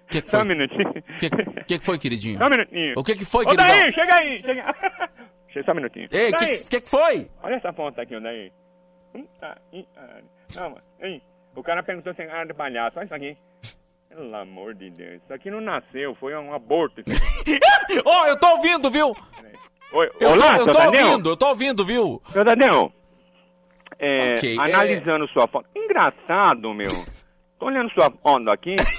Que 0.09 0.21
que 0.21 0.31
Só 0.31 0.43
um 0.43 0.45
minutinho. 0.45 0.89
O 0.89 0.93
que, 1.19 1.29
que 1.29 1.79
que 1.79 1.85
foi, 1.85 1.99
queridinho? 1.99 2.37
Só 2.37 2.45
um 2.45 2.49
minutinho. 2.49 2.93
O 2.95 3.03
que 3.03 3.15
que 3.15 3.25
foi, 3.25 3.43
Ô, 3.43 3.49
queridão? 3.49 3.67
daí, 3.67 3.93
chega 3.93 4.15
aí, 4.15 4.41
chega 4.41 4.75
Chega 5.49 5.65
só 5.65 5.71
um 5.73 5.75
minutinho. 5.75 6.07
Ei, 6.09 6.29
o 6.29 6.37
que, 6.37 6.69
que, 6.69 6.81
que 6.81 6.89
foi? 6.89 7.29
Olha 7.43 7.55
essa 7.55 7.73
foto 7.73 7.99
aqui, 7.99 8.17
daí. 8.17 8.51
Não, 10.55 10.69
mas, 11.01 11.21
o 11.53 11.63
cara 11.63 11.83
perguntou 11.83 12.13
se 12.13 12.17
tem 12.17 12.27
cara 12.27 12.45
de 12.45 12.53
palhaço. 12.53 12.97
Olha 12.97 13.05
isso 13.05 13.13
aqui. 13.13 13.37
Pelo 14.17 14.35
amor 14.35 14.73
de 14.73 14.89
Deus. 14.89 15.21
Isso 15.23 15.31
aqui 15.31 15.51
não 15.51 15.61
nasceu, 15.61 16.15
foi 16.15 16.35
um 16.35 16.51
aborto. 16.51 17.03
Ó, 18.03 18.25
eu 18.25 18.35
tô 18.39 18.47
ouvindo, 18.55 18.89
viu? 18.89 19.15
Oi, 19.93 20.09
Eu 20.19 20.31
olá, 20.31 20.55
tô, 20.55 20.61
eu 20.61 20.65
tô 20.65 20.73
Daniel. 20.73 21.07
ouvindo, 21.09 21.29
eu 21.29 21.37
tô 21.37 21.47
ouvindo, 21.49 21.85
viu? 21.85 22.19
Seu 22.31 22.43
Daniel, 22.43 22.91
é, 23.99 24.33
Ok, 24.33 24.55
é- 24.57 24.59
analisando 24.59 25.27
sua 25.27 25.47
foto. 25.47 25.67
Engraçado, 25.75 26.73
meu. 26.73 26.89
Tô 27.59 27.67
olhando 27.67 27.91
sua 27.91 28.09
foto 28.09 28.49
aqui. 28.49 28.75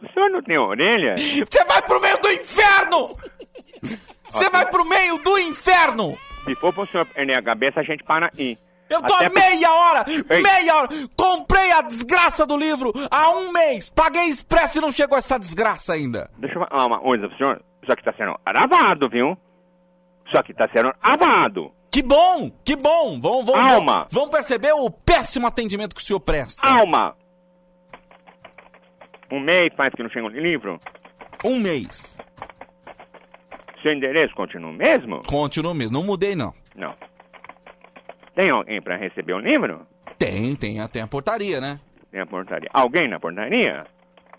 o 0.00 0.08
senhor 0.14 0.30
não 0.30 0.40
tem 0.40 0.56
orelha? 0.58 1.16
Você 1.16 1.64
vai 1.64 1.82
pro 1.82 2.00
meio 2.00 2.18
do 2.18 2.30
inferno! 2.30 3.08
Você 4.28 4.48
vai 4.48 4.64
pro 4.70 4.84
meio 4.84 5.18
do 5.18 5.38
inferno! 5.40 6.16
Se 6.44 6.54
for 6.54 6.72
pro 6.72 6.86
senhor 6.86 7.04
perder 7.06 7.36
a 7.36 7.42
cabeça, 7.42 7.80
a 7.80 7.82
gente 7.82 8.04
para 8.04 8.30
aí. 8.38 8.56
Eu 8.90 9.02
tô 9.02 9.14
Até 9.14 9.28
meia 9.28 9.72
hora! 9.72 10.04
Ei. 10.08 10.42
Meia 10.42 10.76
hora! 10.76 10.88
Comprei 11.16 11.70
a 11.72 11.82
desgraça 11.82 12.46
do 12.46 12.56
livro 12.56 12.92
há 13.10 13.30
um 13.30 13.52
mês! 13.52 13.90
Paguei 13.90 14.24
expresso 14.24 14.78
e 14.78 14.80
não 14.80 14.90
chegou 14.90 15.18
essa 15.18 15.38
desgraça 15.38 15.92
ainda! 15.92 16.30
Deixa 16.38 16.58
eu 16.58 16.66
falar 16.66 16.86
uma 16.86 16.98
coisa 16.98 17.28
pro 17.28 17.36
senhor. 17.36 17.62
Isso 17.82 17.92
aqui 17.92 18.02
tá 18.02 18.12
sendo 18.16 18.34
gravado, 18.46 19.08
viu? 19.08 19.36
Isso 20.26 20.38
aqui 20.38 20.54
tá 20.54 20.68
sendo 20.72 20.92
gravado. 21.02 21.72
Que 21.90 22.02
bom! 22.02 22.50
Que 22.64 22.76
bom! 22.76 23.20
Vão, 23.20 23.44
vão, 23.44 23.56
Alma. 23.56 24.06
vão, 24.10 24.28
perceber 24.28 24.72
o 24.72 24.90
péssimo 24.90 25.46
atendimento 25.46 25.94
que 25.94 26.00
o 26.00 26.04
senhor 26.04 26.20
presta. 26.20 26.66
Alma! 26.66 27.16
Um 29.30 29.40
mês 29.40 29.70
faz 29.76 29.90
que 29.94 30.02
não 30.02 30.10
chega 30.10 30.26
o 30.26 30.30
livro? 30.30 30.80
Um 31.44 31.58
mês. 31.58 32.16
Seu 33.82 33.92
endereço 33.92 34.34
continua 34.34 34.70
o 34.70 34.74
mesmo? 34.74 35.22
Continua 35.24 35.74
mesmo, 35.74 35.92
não 35.92 36.04
mudei 36.04 36.34
não. 36.34 36.52
Não. 36.74 36.94
Tem 38.38 38.50
alguém 38.50 38.80
pra 38.80 38.96
receber 38.96 39.32
o 39.32 39.40
livro? 39.40 39.84
Tem, 40.16 40.54
tem, 40.54 40.86
tem 40.86 41.02
a 41.02 41.08
portaria, 41.08 41.60
né? 41.60 41.80
Tem 42.12 42.20
a 42.20 42.26
portaria. 42.26 42.70
Alguém 42.72 43.08
na 43.08 43.18
portaria? 43.18 43.84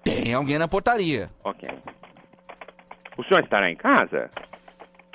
Tem 0.06 0.34
alguém 0.34 0.58
na 0.58 0.70
portaria. 0.70 1.28
Ok. 1.44 1.68
O 3.18 3.24
senhor 3.26 3.44
estará 3.44 3.70
em 3.70 3.76
casa? 3.76 4.32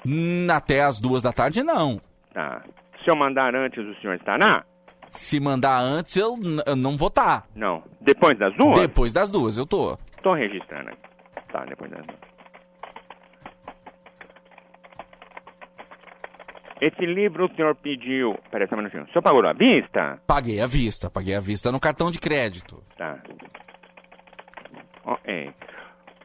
Hum, 0.07 0.47
até 0.51 0.83
as 0.83 1.01
duas 1.01 1.23
da 1.23 1.33
tarde 1.33 1.63
não. 1.63 1.99
Tá. 2.35 2.63
Se 3.03 3.11
eu 3.11 3.17
mandar 3.17 3.55
antes, 3.55 3.83
o 3.83 3.95
senhor 4.03 4.17
estará? 4.17 4.63
Se 5.09 5.41
mandar 5.41 5.79
antes, 5.81 6.15
eu, 6.17 6.37
eu 6.67 6.77
não 6.77 6.95
vou 6.95 7.09
estar. 7.09 7.47
Não. 7.57 7.83
Depois 8.03 8.39
das 8.39 8.55
duas? 8.55 8.79
Depois 8.79 9.15
das 9.15 9.31
duas, 9.31 9.57
eu 9.57 9.65
tô. 9.65 9.97
Tô 10.23 10.35
registrando 10.35 10.91
aqui. 10.91 11.01
Tá, 11.51 11.65
depois 11.65 11.91
das 11.91 12.05
duas. 12.05 12.34
Esse 16.87 17.07
livro 17.07 17.47
o 17.47 17.55
senhor 17.57 17.75
pediu. 17.77 18.37
Peraí 18.51 18.69
só 18.69 18.75
um 18.75 18.79
minutinho. 18.79 19.05
O 19.05 19.07
senhor 19.07 19.23
pagou 19.23 19.47
à 19.47 19.53
vista? 19.53 20.19
Paguei 20.27 20.61
à 20.61 20.67
vista, 20.67 21.09
paguei 21.09 21.35
à 21.35 21.41
vista 21.41 21.71
no 21.73 21.81
cartão 21.81 22.11
de 22.11 22.19
crédito. 22.19 22.83
Tá. 22.99 23.19
Ok. 25.05 25.53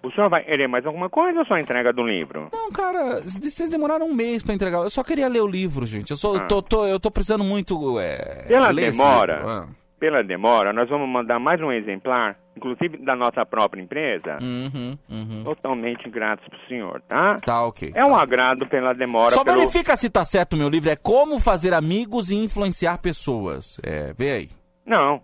O 0.01 0.11
senhor 0.11 0.29
vai 0.29 0.43
querer 0.43 0.67
mais 0.67 0.85
alguma 0.85 1.09
coisa 1.09 1.39
ou 1.39 1.45
só 1.45 1.55
a 1.55 1.59
entrega 1.61 1.91
do 1.91 2.03
livro? 2.07 2.47
Não, 2.53 2.71
cara, 2.71 3.21
vocês 3.21 3.69
demoraram 3.69 4.05
um 4.07 4.13
mês 4.13 4.41
pra 4.41 4.53
entregar. 4.53 4.77
Eu 4.79 4.89
só 4.89 5.03
queria 5.03 5.27
ler 5.27 5.41
o 5.41 5.47
livro, 5.47 5.85
gente. 5.85 6.11
Eu, 6.11 6.17
só, 6.17 6.33
eu 6.35 6.39
Ah. 6.41 6.45
tô, 6.47 6.61
tô- 6.61 6.87
eu 6.87 6.99
tô 6.99 7.11
precisando 7.11 7.43
muito. 7.43 7.99
É, 7.99 8.45
Pela 8.47 8.71
demora. 8.73 9.43
Ah. 9.45 9.67
Pela 9.99 10.23
demora, 10.23 10.71
nós 10.71 10.89
vamos 10.89 11.07
mandar 11.09 11.39
mais 11.39 11.61
um 11.61 11.71
exemplar, 11.71 12.37
inclusive 12.55 12.97
da 13.03 13.15
nossa 13.15 13.45
própria 13.45 13.81
empresa, 13.81 14.37
Uhum, 14.41 14.97
uhum. 15.09 15.43
totalmente 15.43 16.09
grátis 16.09 16.47
pro 16.47 16.67
senhor, 16.67 17.01
tá? 17.07 17.35
Tá, 17.45 17.65
ok. 17.65 17.91
É 17.93 18.03
um 18.05 18.15
agrado 18.15 18.65
pela 18.67 18.93
demora. 18.93 19.31
Só 19.31 19.43
pelo... 19.43 19.59
verifica 19.59 19.95
se 19.97 20.09
tá 20.09 20.23
certo 20.23 20.53
o 20.53 20.57
meu 20.57 20.69
livro. 20.69 20.89
É 20.89 20.95
Como 20.95 21.39
Fazer 21.39 21.73
Amigos 21.73 22.31
e 22.31 22.35
Influenciar 22.37 22.97
Pessoas. 22.99 23.79
É, 23.83 24.13
vê 24.17 24.31
aí. 24.31 24.49
Não. 24.85 25.21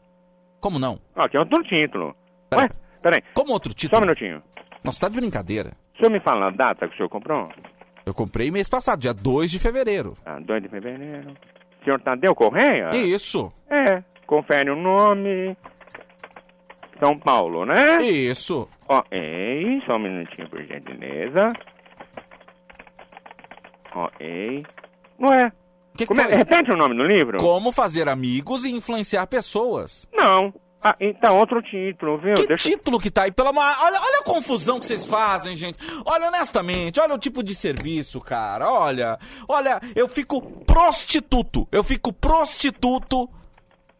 Como 0.59 0.77
não? 0.77 0.99
Aqui 1.15 1.37
é 1.37 1.39
outro 1.39 1.63
título. 1.63 2.15
Ué, 2.53 2.69
peraí. 3.01 3.21
Como 3.33 3.51
outro 3.53 3.71
Só 3.71 3.75
título? 3.77 3.99
um 4.01 4.05
minutinho. 4.05 4.41
Nossa, 4.83 5.01
tá 5.01 5.09
de 5.09 5.15
brincadeira. 5.19 5.71
O 5.93 5.97
senhor 5.97 6.11
me 6.11 6.19
fala 6.19 6.47
a 6.47 6.51
data 6.51 6.87
que 6.87 6.93
o 6.93 6.97
senhor 6.97 7.09
comprou? 7.09 7.47
Eu 8.05 8.13
comprei 8.13 8.51
mês 8.51 8.69
passado, 8.69 8.99
dia 8.99 9.13
2 9.13 9.49
de 9.49 9.57
fevereiro. 9.59 10.15
Ah, 10.25 10.39
2 10.39 10.63
de 10.63 10.69
fevereiro. 10.69 11.31
O 11.81 11.83
senhor 11.83 11.99
Tadeu 12.01 12.35
Correia? 12.35 12.89
Isso. 12.95 13.51
É, 13.69 14.03
confere 14.25 14.69
o 14.71 14.75
nome. 14.75 15.55
São 16.99 17.17
Paulo, 17.19 17.65
né? 17.65 18.01
Isso. 18.03 18.67
Ok, 18.87 19.81
só 19.85 19.95
um 19.95 19.99
minutinho, 19.99 20.49
por 20.49 20.63
gentileza. 20.63 21.51
Ok. 23.93 24.63
Ué, 25.21 25.51
Que 25.95 25.99
que 25.99 26.05
como 26.07 26.21
é- 26.21 26.35
repete 26.35 26.71
o 26.71 26.77
nome 26.77 26.95
do 26.95 27.03
livro? 27.03 27.37
Como 27.37 27.71
Fazer 27.71 28.09
Amigos 28.09 28.65
e 28.65 28.71
Influenciar 28.71 29.25
Pessoas. 29.27 30.07
Não. 30.13 30.53
Ah, 30.87 30.95
então 30.99 31.39
outro 31.39 31.61
título, 31.63 32.17
viu? 32.19 32.35
Que 32.35 32.45
Deixa- 32.47 32.69
título 32.69 32.99
que 32.99 33.09
tá 33.09 33.23
aí? 33.23 33.31
Pela 33.31 33.49
olha, 33.49 33.99
olha 33.99 34.19
a 34.19 34.23
confusão 34.23 34.79
que 34.79 34.85
vocês 34.85 35.03
fazem, 35.03 35.57
gente. 35.57 35.79
Olha, 36.05 36.27
honestamente, 36.27 36.99
olha 36.99 37.15
o 37.15 37.17
tipo 37.17 37.41
de 37.41 37.55
serviço, 37.55 38.21
cara. 38.21 38.69
Olha, 38.69 39.17
olha, 39.49 39.79
eu 39.95 40.07
fico 40.07 40.39
prostituto. 40.63 41.67
Eu 41.71 41.83
fico 41.83 42.13
prostituto, 42.13 43.27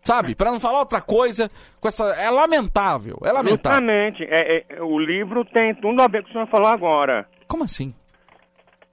sabe? 0.06 0.36
Pra 0.36 0.52
não 0.52 0.60
falar 0.60 0.80
outra 0.80 1.02
coisa, 1.02 1.50
com 1.82 1.88
essa. 1.88 2.06
É 2.14 2.30
lamentável, 2.30 3.18
é 3.24 3.32
lamentável. 3.32 3.80
Justamente. 3.80 4.24
É, 4.24 4.66
é, 4.70 4.82
o 4.82 5.00
livro 5.00 5.44
tem 5.46 5.74
tudo 5.76 6.02
a 6.02 6.08
ver 6.08 6.24
com 6.24 6.26
o 6.26 6.26
que 6.26 6.30
o 6.30 6.34
senhor 6.34 6.48
falou 6.48 6.68
agora. 6.68 7.28
Como 7.48 7.64
assim? 7.64 7.94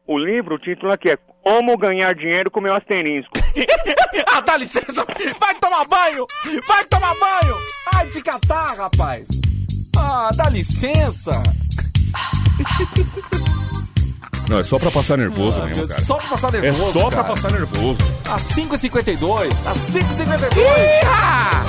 O 0.06 0.18
livro, 0.18 0.56
o 0.56 0.58
título 0.58 0.92
aqui 0.92 1.10
é 1.10 1.18
Como 1.42 1.78
ganhar 1.78 2.14
dinheiro 2.14 2.50
com 2.50 2.60
meu 2.60 2.74
asterisco. 2.74 3.32
ah, 4.32 4.40
dá 4.40 4.56
licença! 4.56 5.04
Vai 5.38 5.54
tomar 5.54 5.86
banho! 5.86 6.26
Vai 6.66 6.84
tomar 6.86 7.14
banho! 7.14 7.56
Ai, 7.94 8.08
de 8.08 8.20
catar, 8.22 8.76
rapaz! 8.76 9.28
Ah, 9.96 10.30
dá 10.34 10.50
licença! 10.50 11.40
Não, 14.48 14.58
é 14.58 14.62
só 14.62 14.78
pra 14.78 14.90
passar 14.90 15.16
nervoso 15.16 15.60
Ah, 15.62 15.66
mesmo, 15.66 15.88
cara. 15.88 16.02
Só 16.02 16.16
pra 16.16 16.28
passar 16.28 16.52
nervoso. 16.52 16.90
É 16.90 16.92
só 16.92 17.00
pra 17.08 17.22
cara. 17.22 17.24
passar 17.24 17.52
nervoso. 17.52 17.98
Às 18.28 18.42
5h52! 18.42 19.66
Às 19.66 19.78
5h52! 19.78 21.62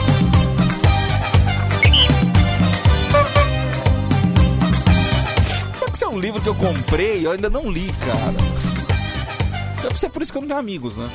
Esse 5.94 6.04
é 6.04 6.08
um 6.08 6.20
livro 6.20 6.42
que 6.42 6.50
eu 6.50 6.56
comprei 6.56 7.20
e 7.20 7.24
eu 7.26 7.32
ainda 7.32 7.50
não 7.50 7.70
li, 7.70 7.92
cara. 8.06 8.34
Deve 9.84 10.00
ser 10.00 10.10
por 10.10 10.22
isso 10.22 10.32
que 10.32 10.38
eu 10.38 10.42
não 10.42 10.48
tenho 10.48 10.60
amigos, 10.60 10.98
né? 10.98 11.08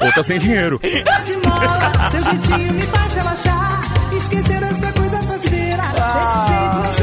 Ou 0.00 0.12
tá 0.12 0.22
sem 0.22 0.38
dinheiro. 0.38 0.80
De 0.82 1.36
mola, 1.48 2.10
seu 2.10 2.24
jeitinho 2.24 2.72
me 2.72 2.82
faz 2.82 3.14
relaxar. 3.14 3.80
Esquecer 4.16 4.62
essa 4.62 4.92
coisa 4.92 5.22
faceira. 5.22 5.82
Desse 5.82 6.48
jeito 6.48 6.76
não 6.82 6.94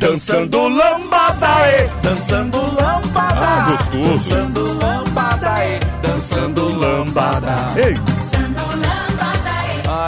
Dançando 0.00 0.66
lambada, 0.66 1.46
e 1.68 2.02
dançando 2.02 2.56
lambada. 2.56 3.38
Ah, 3.38 3.66
gostoso. 3.70 4.30
Dançando 4.30 4.78
lambada, 4.82 5.54
e 5.66 6.06
dançando 6.06 6.78
lambada. 6.78 7.54
Ei, 7.76 7.94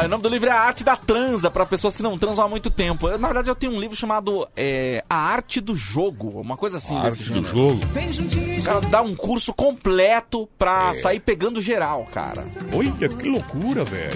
o 0.07 0.09
nome 0.09 0.23
do 0.23 0.29
livro 0.29 0.49
é 0.49 0.53
A 0.53 0.61
Arte 0.61 0.85
da 0.85 0.97
Transa, 0.97 1.51
para 1.51 1.65
pessoas 1.67 1.95
que 1.97 2.03
não 2.03 2.17
transam 2.19 2.45
há 2.45 2.49
muito 2.49 2.71
tempo. 2.71 3.09
Eu, 3.09 3.19
na 3.19 3.29
verdade, 3.29 3.49
eu 3.49 3.55
tenho 3.55 3.73
um 3.73 3.81
livro 3.81 3.97
chamado 3.97 4.47
é, 4.57 5.05
A 5.09 5.17
Arte 5.17 5.61
do 5.61 5.75
Jogo, 5.77 6.41
uma 6.41 6.57
coisa 6.57 6.79
assim 6.79 6.97
A 6.99 7.03
desse 7.03 7.19
Arte 7.21 7.31
do 7.31 7.35
gênero. 7.35 7.57
Jogo? 7.57 7.87
Vem 7.93 8.13
juntinho. 8.13 8.61
O 8.61 8.65
cara 8.65 8.81
dá 8.83 9.03
um 9.03 9.15
curso 9.15 9.53
completo 9.53 10.49
pra 10.59 10.91
É. 10.91 10.95
sair 10.95 11.21
pegando 11.21 11.61
geral, 11.61 12.07
cara. 12.13 12.45
olha 12.73 13.09
que 13.09 13.29
loucura, 13.29 13.85
velho. 13.85 14.13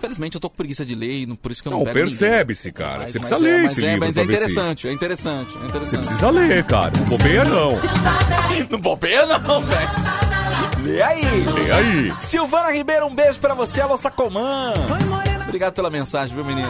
Felizmente 0.00 0.34
eu 0.36 0.40
tô 0.40 0.48
com 0.50 0.56
preguiça 0.56 0.84
de 0.84 0.94
ler, 0.94 1.22
e 1.22 1.26
não- 1.26 1.36
por 1.36 1.50
isso 1.52 1.62
que 1.62 1.68
eu 1.68 1.72
não, 1.72 1.78
Não, 1.80 1.84
pego 1.86 1.98
ninguém. 1.98 2.16
percebe-se, 2.16 2.72
cara. 2.72 3.00
Mas- 3.00 3.10
Você 3.12 3.18
mas 3.18 3.28
precisa 3.28 3.48
é, 3.48 3.52
ler 3.52 3.62
mas 3.62 3.72
esse 3.72 3.80
é, 3.84 3.90
livro 3.90 4.00
Mas 4.06 4.14
pra 4.14 4.22
é 4.22 4.26
ver 4.26 4.32
se- 4.32 4.38
interessante, 4.38 4.88
é 4.88 4.92
interessante, 4.92 5.48
é 5.56 5.58
Você 5.60 5.66
interessante. 5.66 6.06
precisa 6.06 6.30
ler, 6.30 6.64
cara. 6.64 6.92
Não 6.98 7.04
bobeia, 7.06 7.44
não. 7.44 7.70
Não 8.70 8.78
bobeia 8.80 9.26
não, 9.26 9.60
velho. 9.60 10.29
Lê 10.82 11.02
aí. 11.02 11.22
Lê 11.44 11.72
aí. 11.72 12.14
Silvana 12.18 12.72
Ribeiro, 12.72 13.06
um 13.06 13.14
beijo 13.14 13.38
pra 13.40 13.54
você, 13.54 13.80
alô 13.80 13.96
Sacomã. 13.96 14.72
Obrigado 15.44 15.74
pela 15.74 15.90
mensagem, 15.90 16.34
viu, 16.34 16.44
menina? 16.44 16.68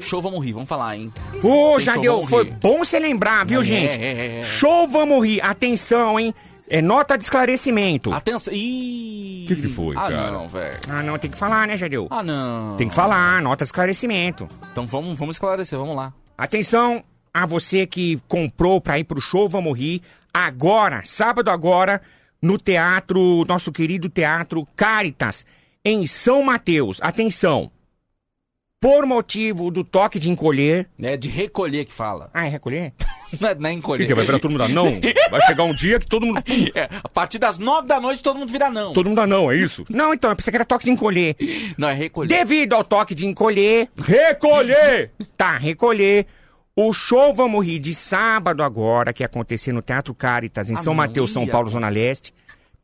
Show, 0.00 0.22
vamos 0.22 0.44
rir, 0.44 0.52
vamos 0.52 0.68
falar, 0.68 0.96
hein? 0.96 1.12
Ô, 1.36 1.40
show, 1.40 1.80
Jadeu, 1.80 2.22
foi 2.26 2.44
bom 2.50 2.78
você 2.78 2.98
lembrar, 2.98 3.44
viu, 3.46 3.60
É, 3.60 3.64
gente? 3.64 4.00
é, 4.00 4.04
é, 4.04 4.40
é. 4.40 4.44
Show, 4.44 4.86
vamos 4.88 5.26
rir. 5.26 5.40
Atenção, 5.42 6.18
hein? 6.18 6.34
É 6.70 6.82
nota 6.82 7.16
de 7.16 7.24
esclarecimento. 7.24 8.12
Atenção. 8.12 8.52
Ih. 8.52 9.44
O 9.44 9.48
que, 9.48 9.56
que 9.56 9.68
foi, 9.68 9.96
Ah, 9.96 10.00
cara? 10.08 10.30
não, 10.30 10.48
velho. 10.48 10.76
Ah, 10.88 11.02
não, 11.02 11.18
tem 11.18 11.30
que 11.30 11.38
falar, 11.38 11.66
né, 11.66 11.76
Jadeu? 11.78 12.06
Ah, 12.10 12.22
não. 12.22 12.76
Tem 12.76 12.88
que 12.88 12.94
falar, 12.94 13.40
nota 13.42 13.64
de 13.64 13.68
esclarecimento. 13.68 14.46
Então 14.70 14.86
vamos, 14.86 15.18
vamos 15.18 15.36
esclarecer, 15.36 15.78
vamos 15.78 15.96
lá. 15.96 16.12
Atenção 16.36 17.02
a 17.32 17.46
você 17.46 17.86
que 17.86 18.20
comprou 18.28 18.80
pra 18.82 18.98
ir 18.98 19.04
pro 19.04 19.20
show 19.20 19.48
Vamos 19.48 19.78
Rir, 19.78 20.02
agora, 20.32 21.00
sábado 21.04 21.50
agora, 21.50 22.02
no 22.40 22.58
teatro, 22.58 23.44
nosso 23.46 23.72
querido 23.72 24.08
teatro 24.08 24.66
Caritas, 24.76 25.44
em 25.84 26.06
São 26.06 26.42
Mateus. 26.42 26.98
Atenção. 27.02 27.70
Por 28.80 29.04
motivo 29.06 29.72
do 29.72 29.82
toque 29.82 30.20
de 30.20 30.30
encolher. 30.30 30.88
É 31.02 31.16
de 31.16 31.28
recolher 31.28 31.84
que 31.84 31.92
fala. 31.92 32.30
Ah, 32.32 32.46
é 32.46 32.48
recolher? 32.48 32.92
Não 33.40 33.50
é, 33.50 33.54
não 33.54 33.68
é 33.68 33.72
O 33.74 33.76
encolher. 33.76 34.04
que, 34.04 34.08
que? 34.08 34.14
Vai 34.14 34.24
virar 34.24 34.38
todo 34.38 34.50
mundo 34.50 34.62
anão? 34.62 34.86
Vai 35.30 35.40
chegar 35.42 35.64
um 35.64 35.74
dia 35.74 35.98
que 35.98 36.06
todo 36.06 36.24
mundo. 36.24 36.42
É, 36.74 36.88
a 37.04 37.08
partir 37.10 37.38
das 37.38 37.58
nove 37.58 37.86
da 37.86 38.00
noite 38.00 38.22
todo 38.22 38.38
mundo 38.38 38.50
vira 38.50 38.70
não. 38.70 38.94
Todo 38.94 39.06
mundo 39.06 39.20
anão, 39.20 39.52
é 39.52 39.56
isso? 39.56 39.84
Não, 39.90 40.14
então, 40.14 40.30
eu 40.30 40.36
pensei 40.36 40.50
que 40.50 40.56
era 40.56 40.64
toque 40.64 40.86
de 40.86 40.90
encolher. 40.92 41.36
Não, 41.76 41.90
é 41.90 41.92
recolher. 41.94 42.28
Devido 42.28 42.72
ao 42.72 42.82
toque 42.82 43.14
de 43.14 43.26
encolher. 43.26 43.90
Recolher! 43.98 45.10
Tá, 45.36 45.58
recolher. 45.58 46.26
O 46.80 46.92
show 46.92 47.34
Vamos 47.34 47.66
Rir 47.66 47.80
de 47.80 47.92
sábado 47.92 48.62
agora, 48.62 49.12
que 49.12 49.24
ia 49.24 49.26
acontecer 49.26 49.72
no 49.72 49.82
Teatro 49.82 50.14
Caritas, 50.14 50.70
em 50.70 50.76
São 50.76 50.94
Mateus, 50.94 51.32
São 51.32 51.44
Paulo, 51.44 51.68
Zona 51.68 51.88
Leste, 51.88 52.32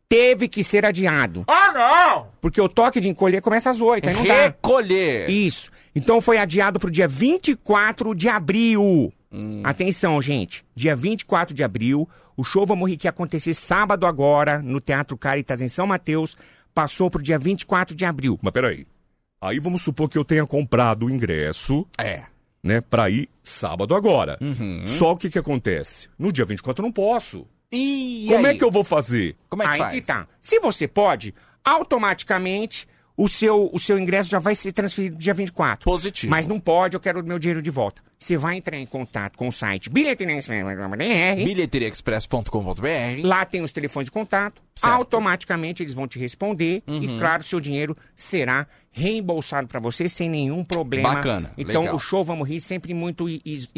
teve 0.09 0.49
que 0.49 0.65
ser 0.65 0.85
adiado. 0.85 1.45
Ah, 1.47 1.71
não! 1.73 2.27
Porque 2.41 2.61
o 2.61 2.69
toque 2.69 2.99
de 2.99 3.09
encolher 3.09 3.41
começa 3.41 3.71
às 3.71 3.81
8, 3.81 4.09
aí 4.09 4.15
não 4.17 4.25
dá. 4.25 4.47
Recolher. 4.47 5.31
Isso. 5.31 5.71
Então 5.95 6.21
foi 6.21 6.39
adiado 6.39 6.81
pro 6.81 6.91
dia 6.91 7.07
24 7.07 8.17
de 8.17 8.29
abril. 8.29 9.13
Hum. 9.31 9.61
Atenção, 9.63 10.21
gente. 10.21 10.65
Dia 10.75 10.97
24 10.97 11.55
de 11.55 11.63
abril, 11.63 12.09
o 12.37 12.43
show 12.43 12.67
Vamos 12.67 12.91
Rir 12.91 12.97
que 12.97 13.07
ia 13.07 13.11
acontecer 13.11 13.55
sábado 13.55 14.07
agora, 14.09 14.61
no 14.61 14.81
Teatro 14.81 15.17
Caritas, 15.17 15.63
em 15.63 15.69
São 15.69 15.87
Mateus, 15.87 16.37
passou 16.75 17.09
pro 17.09 17.23
dia 17.23 17.39
24 17.39 17.95
de 17.95 18.05
abril. 18.05 18.41
Mas 18.43 18.53
peraí. 18.53 18.89
Aí 19.41 19.61
vamos 19.61 19.83
supor 19.83 20.09
que 20.09 20.19
eu 20.19 20.25
tenha 20.25 20.45
comprado 20.45 21.07
o 21.07 21.11
ingresso, 21.11 21.87
É. 21.97 22.25
né, 22.65 22.81
pra 22.81 23.11
ir 23.11 23.29
sábado 23.43 23.95
agora. 23.95 24.39
Uhum. 24.41 24.87
Só 24.87 25.13
o 25.13 25.17
que 25.19 25.29
que 25.29 25.39
acontece? 25.39 26.09
No 26.19 26.33
dia 26.33 26.47
24 26.47 26.83
eu 26.83 26.87
não 26.87 26.93
posso. 26.93 27.47
E 27.71 28.25
Como 28.31 28.47
aí? 28.47 28.55
é 28.55 28.59
que 28.59 28.65
eu 28.65 28.71
vou 28.71 28.83
fazer? 28.83 29.37
Como 29.51 29.63
é 29.63 29.67
que 29.67 29.73
Aí 29.73 29.79
faz? 29.79 29.95
que 29.95 30.01
tá. 30.01 30.27
Se 30.41 30.59
você 30.61 30.89
pode, 30.89 31.35
automaticamente 31.63 32.89
o 33.17 33.29
seu, 33.29 33.71
o 33.73 33.79
seu 33.79 33.99
ingresso 33.99 34.29
já 34.31 34.39
vai 34.39 34.55
ser 34.57 34.73
transferido 34.73 35.17
dia 35.17 35.33
24. 35.35 35.85
Positivo. 35.85 36.31
Mas 36.31 36.47
não 36.47 36.59
pode, 36.59 36.97
eu 36.97 37.01
quero 37.01 37.21
o 37.21 37.25
meu 37.25 37.39
dinheiro 37.39 37.63
de 37.63 37.71
volta. 37.71 38.03
Você 38.19 38.37
vai 38.37 38.57
entrar 38.57 38.77
em 38.79 38.87
contato 38.87 39.37
com 39.37 39.47
o 39.49 39.53
site 39.53 39.89
bilheteria.br. 39.91 41.45
Bilheteriaexpress.com.br 41.45 42.87
Lá 43.23 43.45
tem 43.45 43.61
os 43.63 43.73
telefones 43.73 44.07
de 44.07 44.11
contato. 44.13 44.63
Certo. 44.75 44.93
Automaticamente 44.93 45.83
eles 45.83 45.95
vão 45.95 46.07
te 46.09 46.19
responder. 46.19 46.83
Uhum. 46.87 47.03
E, 47.03 47.19
claro, 47.19 47.43
seu 47.43 47.61
dinheiro 47.61 47.97
será 48.17 48.67
reembolsado 48.91 49.67
para 49.69 49.81
você 49.81 50.09
sem 50.09 50.29
nenhum 50.29 50.65
problema. 50.65 51.15
Bacana, 51.15 51.53
Então, 51.59 51.83
legal. 51.83 51.97
o 51.97 51.99
show 51.99 52.25
Vamos 52.25 52.49
Rir 52.49 52.61
sempre 52.61 52.95
muito 52.95 53.29
is- 53.29 53.69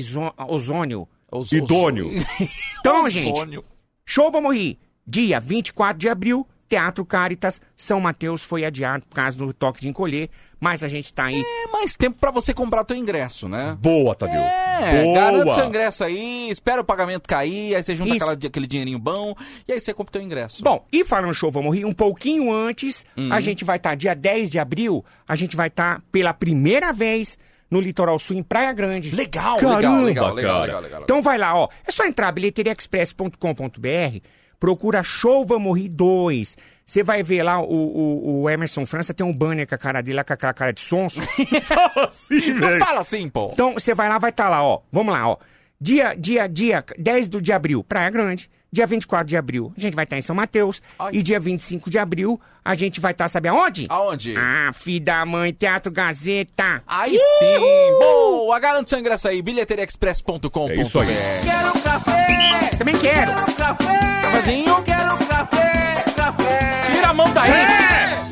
ozônio. 0.49 1.09
Os- 1.31 1.53
Idôneo. 1.53 2.11
Então, 2.81 3.09
gente. 3.11 3.61
Show 4.05 4.31
Vamos 4.31 4.55
Rir, 4.55 4.79
dia 5.07 5.41
24 5.41 5.99
de 5.99 6.09
abril, 6.09 6.47
Teatro 6.69 7.05
Caritas, 7.05 7.61
São 7.77 8.01
Mateus 8.01 8.43
foi 8.43 8.65
adiado 8.65 9.05
por 9.09 9.15
causa 9.15 9.37
do 9.37 9.53
toque 9.53 9.81
de 9.81 9.89
encolher, 9.89 10.29
mas 10.59 10.83
a 10.83 10.89
gente 10.89 11.13
tá 11.13 11.27
aí. 11.27 11.41
É 11.43 11.69
mais 11.71 11.95
tempo 11.97 12.19
pra 12.19 12.31
você 12.31 12.53
comprar 12.53 12.85
teu 12.85 12.97
ingresso, 12.97 13.49
né? 13.49 13.77
Boa, 13.81 14.15
Tadeu. 14.15 14.41
É, 14.41 15.03
Boa. 15.03 15.15
garante 15.15 15.55
seu 15.55 15.67
ingresso 15.67 16.03
aí, 16.05 16.49
espera 16.51 16.81
o 16.81 16.85
pagamento 16.85 17.29
cair, 17.29 17.75
aí 17.75 17.83
você 17.83 17.95
junta 17.95 18.17
Isso. 18.17 18.25
aquela- 18.25 18.33
aquele 18.49 18.67
dinheirinho 18.67 18.99
bom 18.99 19.35
e 19.69 19.73
aí 19.73 19.81
você 19.81 19.95
compra 19.95 20.13
teu 20.13 20.23
ingresso. 20.23 20.63
Bom, 20.63 20.85
e 20.93 21.05
falando 21.05 21.33
Show 21.35 21.51
Vamos 21.51 21.75
Rir, 21.77 21.85
um 21.85 21.93
pouquinho 21.93 22.53
antes, 22.53 23.05
Uhum. 23.17 23.33
a 23.33 23.39
gente 23.41 23.65
vai 23.65 23.77
estar, 23.77 23.95
dia 23.95 24.15
10 24.15 24.51
de 24.51 24.59
abril, 24.59 25.05
a 25.29 25.37
gente 25.37 25.55
vai 25.57 25.69
estar 25.69 26.03
pela 26.11 26.33
primeira 26.35 26.93
vez 26.93 27.39
no 27.71 27.81
Litoral 27.81 28.19
Sul, 28.19 28.37
em 28.37 28.43
Praia 28.43 28.73
Grande. 28.73 29.15
Legal, 29.15 29.57
Caramba, 29.59 29.77
legal, 29.79 30.03
legal, 30.05 30.35
legal, 30.35 30.53
cara. 30.53 30.65
legal, 30.67 30.83
legal. 30.83 31.01
Então 31.03 31.21
vai 31.23 31.37
lá, 31.39 31.55
ó. 31.57 31.69
É 31.87 31.91
só 31.93 32.05
entrar 32.07 32.31
bilheteriaexpress.com.br, 32.33 34.21
procura 34.59 35.03
Show 35.03 35.45
Vamos 35.45 35.79
Rir 35.79 35.89
2. 35.89 36.57
Você 36.85 37.03
vai 37.03 37.23
ver 37.23 37.43
lá 37.43 37.61
o, 37.61 37.65
o, 37.67 38.43
o 38.43 38.51
Emerson 38.51 38.87
França 38.87 39.13
tem 39.13 39.27
um 39.27 39.33
banner 39.33 39.67
com 39.67 39.75
a 39.75 39.79
cara 39.79 40.01
dele 40.01 40.17
lá 40.17 40.25
com 40.25 40.33
aquela 40.33 40.55
cara 40.55 40.73
de 40.73 40.81
sonso. 40.81 41.21
Fala 41.63 42.07
assim, 42.09 42.53
Não 42.53 42.69
velho. 42.69 42.79
fala 42.79 43.01
assim, 43.01 43.29
pô. 43.29 43.51
Então 43.53 43.73
você 43.75 43.93
vai 43.95 44.09
lá, 44.09 44.19
vai 44.19 44.31
estar 44.31 44.49
lá, 44.49 44.63
ó. 44.63 44.81
Vamos 44.93 45.13
lá, 45.13 45.29
ó. 45.29 45.37
Dia, 45.81 46.15
dia, 46.15 46.47
dia 46.47 46.85
10 46.97 47.29
do, 47.29 47.43
de 47.43 47.53
abril, 47.53 47.83
Praia 47.83 48.09
Grande. 48.11 48.49
Dia 48.73 48.87
24 48.87 49.27
de 49.27 49.37
abril, 49.37 49.73
a 49.77 49.81
gente 49.81 49.95
vai 49.95 50.05
estar 50.05 50.19
em 50.19 50.21
São 50.21 50.35
Mateus. 50.37 50.83
Ai. 50.99 51.11
E 51.15 51.23
dia 51.23 51.41
25 51.41 51.89
de 51.89 51.99
abril, 51.99 52.39
a 52.65 52.75
gente 52.75 53.01
vai 53.01 53.13
estar, 53.13 53.29
sabe 53.29 53.49
aonde? 53.49 53.87
Aonde? 53.89 54.35
Ah, 54.37 54.71
filho 54.75 55.05
da 55.05 55.25
mãe, 55.25 55.53
Teatro 55.53 55.91
Gazeta. 55.93 56.83
Aí 56.87 57.17
sim! 57.17 57.59
Boa! 57.99 58.59
Garante 58.59 58.91
seu 58.91 58.99
ingresso 58.99 59.29
aí, 59.29 59.41
bilheteriaexpress.com.br. 59.41 60.73
É 60.73 60.75
isso 60.83 60.99
aí. 61.01 61.07
Quero 61.45 61.69
um 61.69 61.81
café, 61.81 62.71
Também 62.77 62.95
quero. 62.99 63.33
quero 63.35 63.41
um 63.51 63.55
café, 63.55 64.21
Cafezinho? 64.23 64.83
quero 64.83 65.15
um 65.15 65.19
café, 65.27 65.95
café. 66.17 66.81
Tira 66.93 67.09
a 67.09 67.15
mão 67.15 67.33
daí! 67.33 67.51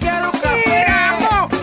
Quero 0.01 0.28
um 0.28 0.32
café, 0.32 0.87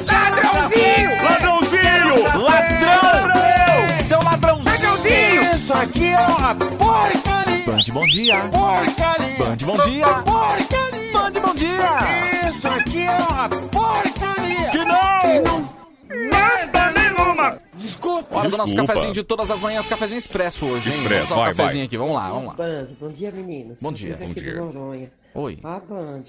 Ladrãozinho! 0.08 1.24
Ladrãozinho! 1.24 2.42
Ladrão! 2.42 3.98
Seu 4.00 4.20
ladrãozinho! 4.24 4.72
Ladrãozinho! 4.72 5.56
Isso 5.56 5.74
aqui 5.74 6.08
é 6.08 6.20
uma 6.20 6.56
porcaria, 6.56 7.41
Band, 7.82 7.94
bom 7.96 8.06
dia! 8.06 8.36
porcaria. 8.52 9.38
Band, 9.40 9.58
bom 9.66 9.78
dia! 9.78 10.06
Porcaria. 10.06 11.14
Band, 11.14 11.42
bom 11.42 11.56
dia! 11.56 12.50
Isso 12.50 12.68
aqui 12.68 13.02
é 13.02 13.18
uma 13.18 13.50
porcaria. 13.50 14.70
Que 14.70 14.78
não! 14.78 16.30
Nada 16.30 16.92
nenhuma. 16.92 17.60
Desculpa. 17.74 18.38
Hora 18.38 18.50
do 18.50 18.58
nosso 18.58 18.76
cafezinho 18.76 19.14
de 19.14 19.24
todas 19.24 19.50
as 19.50 19.60
manhãs, 19.60 19.88
cafezinho 19.88 20.20
expresso 20.20 20.68
hoje, 20.68 20.92
hein? 20.92 21.02
Expresso, 21.02 21.26
Vamos 21.26 21.30
dar 21.30 21.36
um 21.36 21.40
vai, 21.40 21.54
cafezinho 21.56 21.80
vai. 21.80 21.86
aqui, 21.88 21.98
vamos 21.98 22.14
lá, 22.14 22.30
vamos 22.30 22.48
lá. 22.50 22.54
Band, 22.54 22.88
bom 23.00 23.12
dia 23.12 23.32
meninos. 23.32 23.82
Bom 23.82 23.92
dia, 23.92 24.16
bom 24.16 24.32
dia. 24.32 25.12
Oi. 25.34 25.60
Ah, 25.64 25.82
Band, 25.90 26.22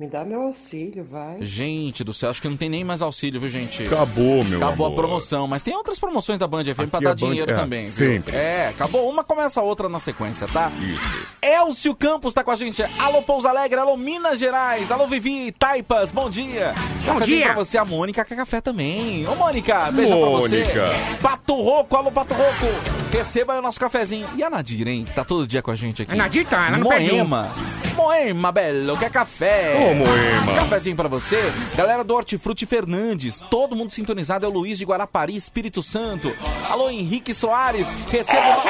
Me 0.00 0.08
dá 0.08 0.24
meu 0.24 0.40
auxílio, 0.44 1.04
vai. 1.04 1.36
Gente 1.42 2.02
do 2.02 2.14
céu, 2.14 2.30
acho 2.30 2.40
que 2.40 2.48
não 2.48 2.56
tem 2.56 2.70
nem 2.70 2.82
mais 2.82 3.02
auxílio, 3.02 3.38
viu, 3.38 3.50
gente? 3.50 3.84
Acabou, 3.86 4.42
meu 4.44 4.56
Acabou 4.56 4.86
amor. 4.86 4.98
a 4.98 5.02
promoção, 5.02 5.46
mas 5.46 5.62
tem 5.62 5.76
outras 5.76 5.98
promoções 5.98 6.38
da 6.40 6.46
Band 6.46 6.64
FM 6.64 6.74
pra 6.74 6.84
Aqui 6.84 7.04
dar 7.04 7.10
a 7.10 7.14
Band- 7.14 7.16
dinheiro 7.16 7.50
é, 7.50 7.54
também, 7.54 7.84
viu? 7.84 7.92
sempre. 7.92 8.34
É, 8.34 8.68
acabou 8.68 9.10
uma, 9.10 9.22
começa 9.22 9.60
a 9.60 9.62
outra 9.62 9.90
na 9.90 10.00
sequência, 10.00 10.48
tá? 10.48 10.72
Isso. 10.80 11.26
Elcio 11.42 11.94
Campos 11.94 12.32
tá 12.32 12.42
com 12.42 12.50
a 12.50 12.56
gente. 12.56 12.82
Alô, 12.98 13.20
Pouso 13.20 13.46
Alegre, 13.46 13.78
alô, 13.78 13.94
Minas 13.94 14.38
Gerais, 14.40 14.90
alô, 14.90 15.06
Vivi, 15.06 15.52
Taipas, 15.52 16.10
bom 16.10 16.30
dia. 16.30 16.72
Bom 17.04 17.20
dia. 17.20 17.44
pra 17.44 17.54
você, 17.56 17.76
a 17.76 17.84
Mônica 17.84 18.24
quer 18.24 18.36
café 18.36 18.62
também. 18.62 19.28
Ô, 19.28 19.34
Mônica, 19.34 19.92
beijo 19.92 20.18
pra 20.18 20.28
você. 20.30 20.60
Mônica. 20.62 20.88
Pato 21.20 21.54
Roco, 21.60 21.94
alô, 21.94 22.10
Pato 22.10 22.32
Roco. 22.32 22.66
Receba 23.12 23.52
aí 23.52 23.58
o 23.58 23.62
nosso 23.62 23.78
cafezinho. 23.78 24.26
E 24.34 24.42
a 24.42 24.48
Nadir, 24.48 24.88
hein? 24.88 25.04
que 25.04 25.12
Tá 25.12 25.24
todo 25.26 25.46
dia 25.46 25.60
com 25.60 25.70
a 25.70 25.76
gente 25.76 26.00
aqui. 26.00 26.12
A 26.14 26.16
Nadir 26.16 26.46
tá, 26.46 26.68
ela 26.68 26.78
não. 26.78 26.84
Moema. 26.88 27.52
Moema, 27.96 28.50
belo, 28.52 28.96
quer 28.96 29.10
café. 29.10 29.89
Ô, 29.89 29.89
Moema. 29.94 30.54
Cafezinho 30.54 30.96
pra 30.96 31.08
você. 31.08 31.40
Galera 31.74 32.04
do 32.04 32.14
Hortifruti 32.14 32.66
Fernandes, 32.66 33.40
todo 33.50 33.76
mundo 33.76 33.92
sintonizado 33.92 34.46
é 34.46 34.48
o 34.48 34.52
Luiz 34.52 34.78
de 34.78 34.84
Guarapari, 34.84 35.34
Espírito 35.34 35.82
Santo. 35.82 36.34
Alô, 36.68 36.90
Henrique 36.90 37.34
Soares, 37.34 37.88
receba... 38.08 38.62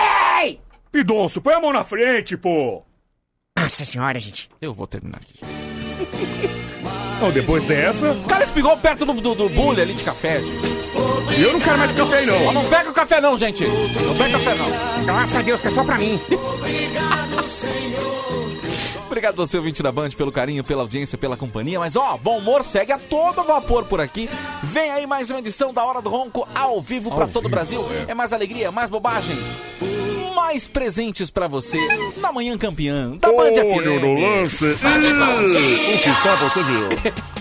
Ei! 0.43 0.61
Pidonço, 0.93 1.41
põe 1.41 1.55
a 1.55 1.61
mão 1.61 1.73
na 1.73 1.85
frente, 1.85 2.37
pô. 2.37 2.83
Nossa 3.59 3.85
senhora, 3.85 4.19
gente. 4.19 4.49
Eu 4.61 4.75
vou 4.75 4.87
terminar 4.87 5.19
aqui. 5.19 5.39
Não, 7.21 7.31
depois 7.31 7.65
dessa, 7.65 8.13
O 8.13 8.25
cara 8.25 8.45
espigou 8.45 8.75
perto 8.79 9.05
do, 9.05 9.13
do, 9.13 9.35
do 9.35 9.49
bule 9.51 9.83
ali 9.83 9.93
de 9.93 10.03
café, 10.03 10.41
gente. 10.41 11.43
eu 11.43 11.53
não 11.53 11.61
quero 11.61 11.79
mais 11.79 11.93
café 11.93 12.19
aí, 12.19 12.27
não. 12.27 12.53
Não 12.53 12.65
pega 12.65 12.91
o 12.91 12.95
café 12.95 13.21
não, 13.21 13.39
gente. 13.39 13.65
Não 13.67 14.17
pega 14.17 14.33
café 14.39 14.55
não. 14.55 15.05
Graças 15.05 15.37
a 15.37 15.43
Deus 15.43 15.61
que 15.61 15.69
é 15.69 15.71
só 15.71 15.85
pra 15.85 15.99
mim. 15.99 16.19
Obrigado 19.11 19.35
você, 19.35 19.57
ouvinte 19.57 19.83
da 19.83 19.91
Band, 19.91 20.11
pelo 20.11 20.31
carinho, 20.31 20.63
pela 20.63 20.83
audiência, 20.83 21.19
pela 21.19 21.37
companhia. 21.37 21.81
Mas 21.81 21.97
ó, 21.97 22.17
bom 22.17 22.39
humor 22.39 22.63
segue 22.63 22.93
a 22.93 22.99
todo 22.99 23.43
vapor 23.43 23.85
por 23.85 24.01
aqui. 24.01 24.31
Vem 24.63 24.89
aí 24.93 25.05
mais 25.05 25.29
uma 25.31 25.41
edição 25.41 25.75
da 25.75 25.85
Hora 25.85 26.01
do 26.01 26.09
Ronco 26.09 26.47
ao 26.55 26.81
vivo 26.81 27.13
pra 27.13 27.27
todo 27.27 27.47
o 27.47 27.49
Brasil. 27.49 27.85
É 28.07 28.15
mais 28.15 28.33
alegria, 28.33 28.71
mais 28.71 28.89
bobagem, 28.89 29.37
mais 30.37 30.69
presentes 30.69 31.29
pra 31.29 31.49
você 31.49 31.77
na 32.19 32.33
manhã 32.33 32.57
campeã 32.57 33.17
da 33.17 33.33
Band 33.33 33.53
FM. 33.53 33.77
Olho 33.79 34.01
no 34.01 34.15
lance. 34.15 34.75
Band. 34.75 35.47
O 35.49 35.99
que 35.99 36.15
só 36.23 36.37
você 36.37 36.63
viu. 36.63 36.89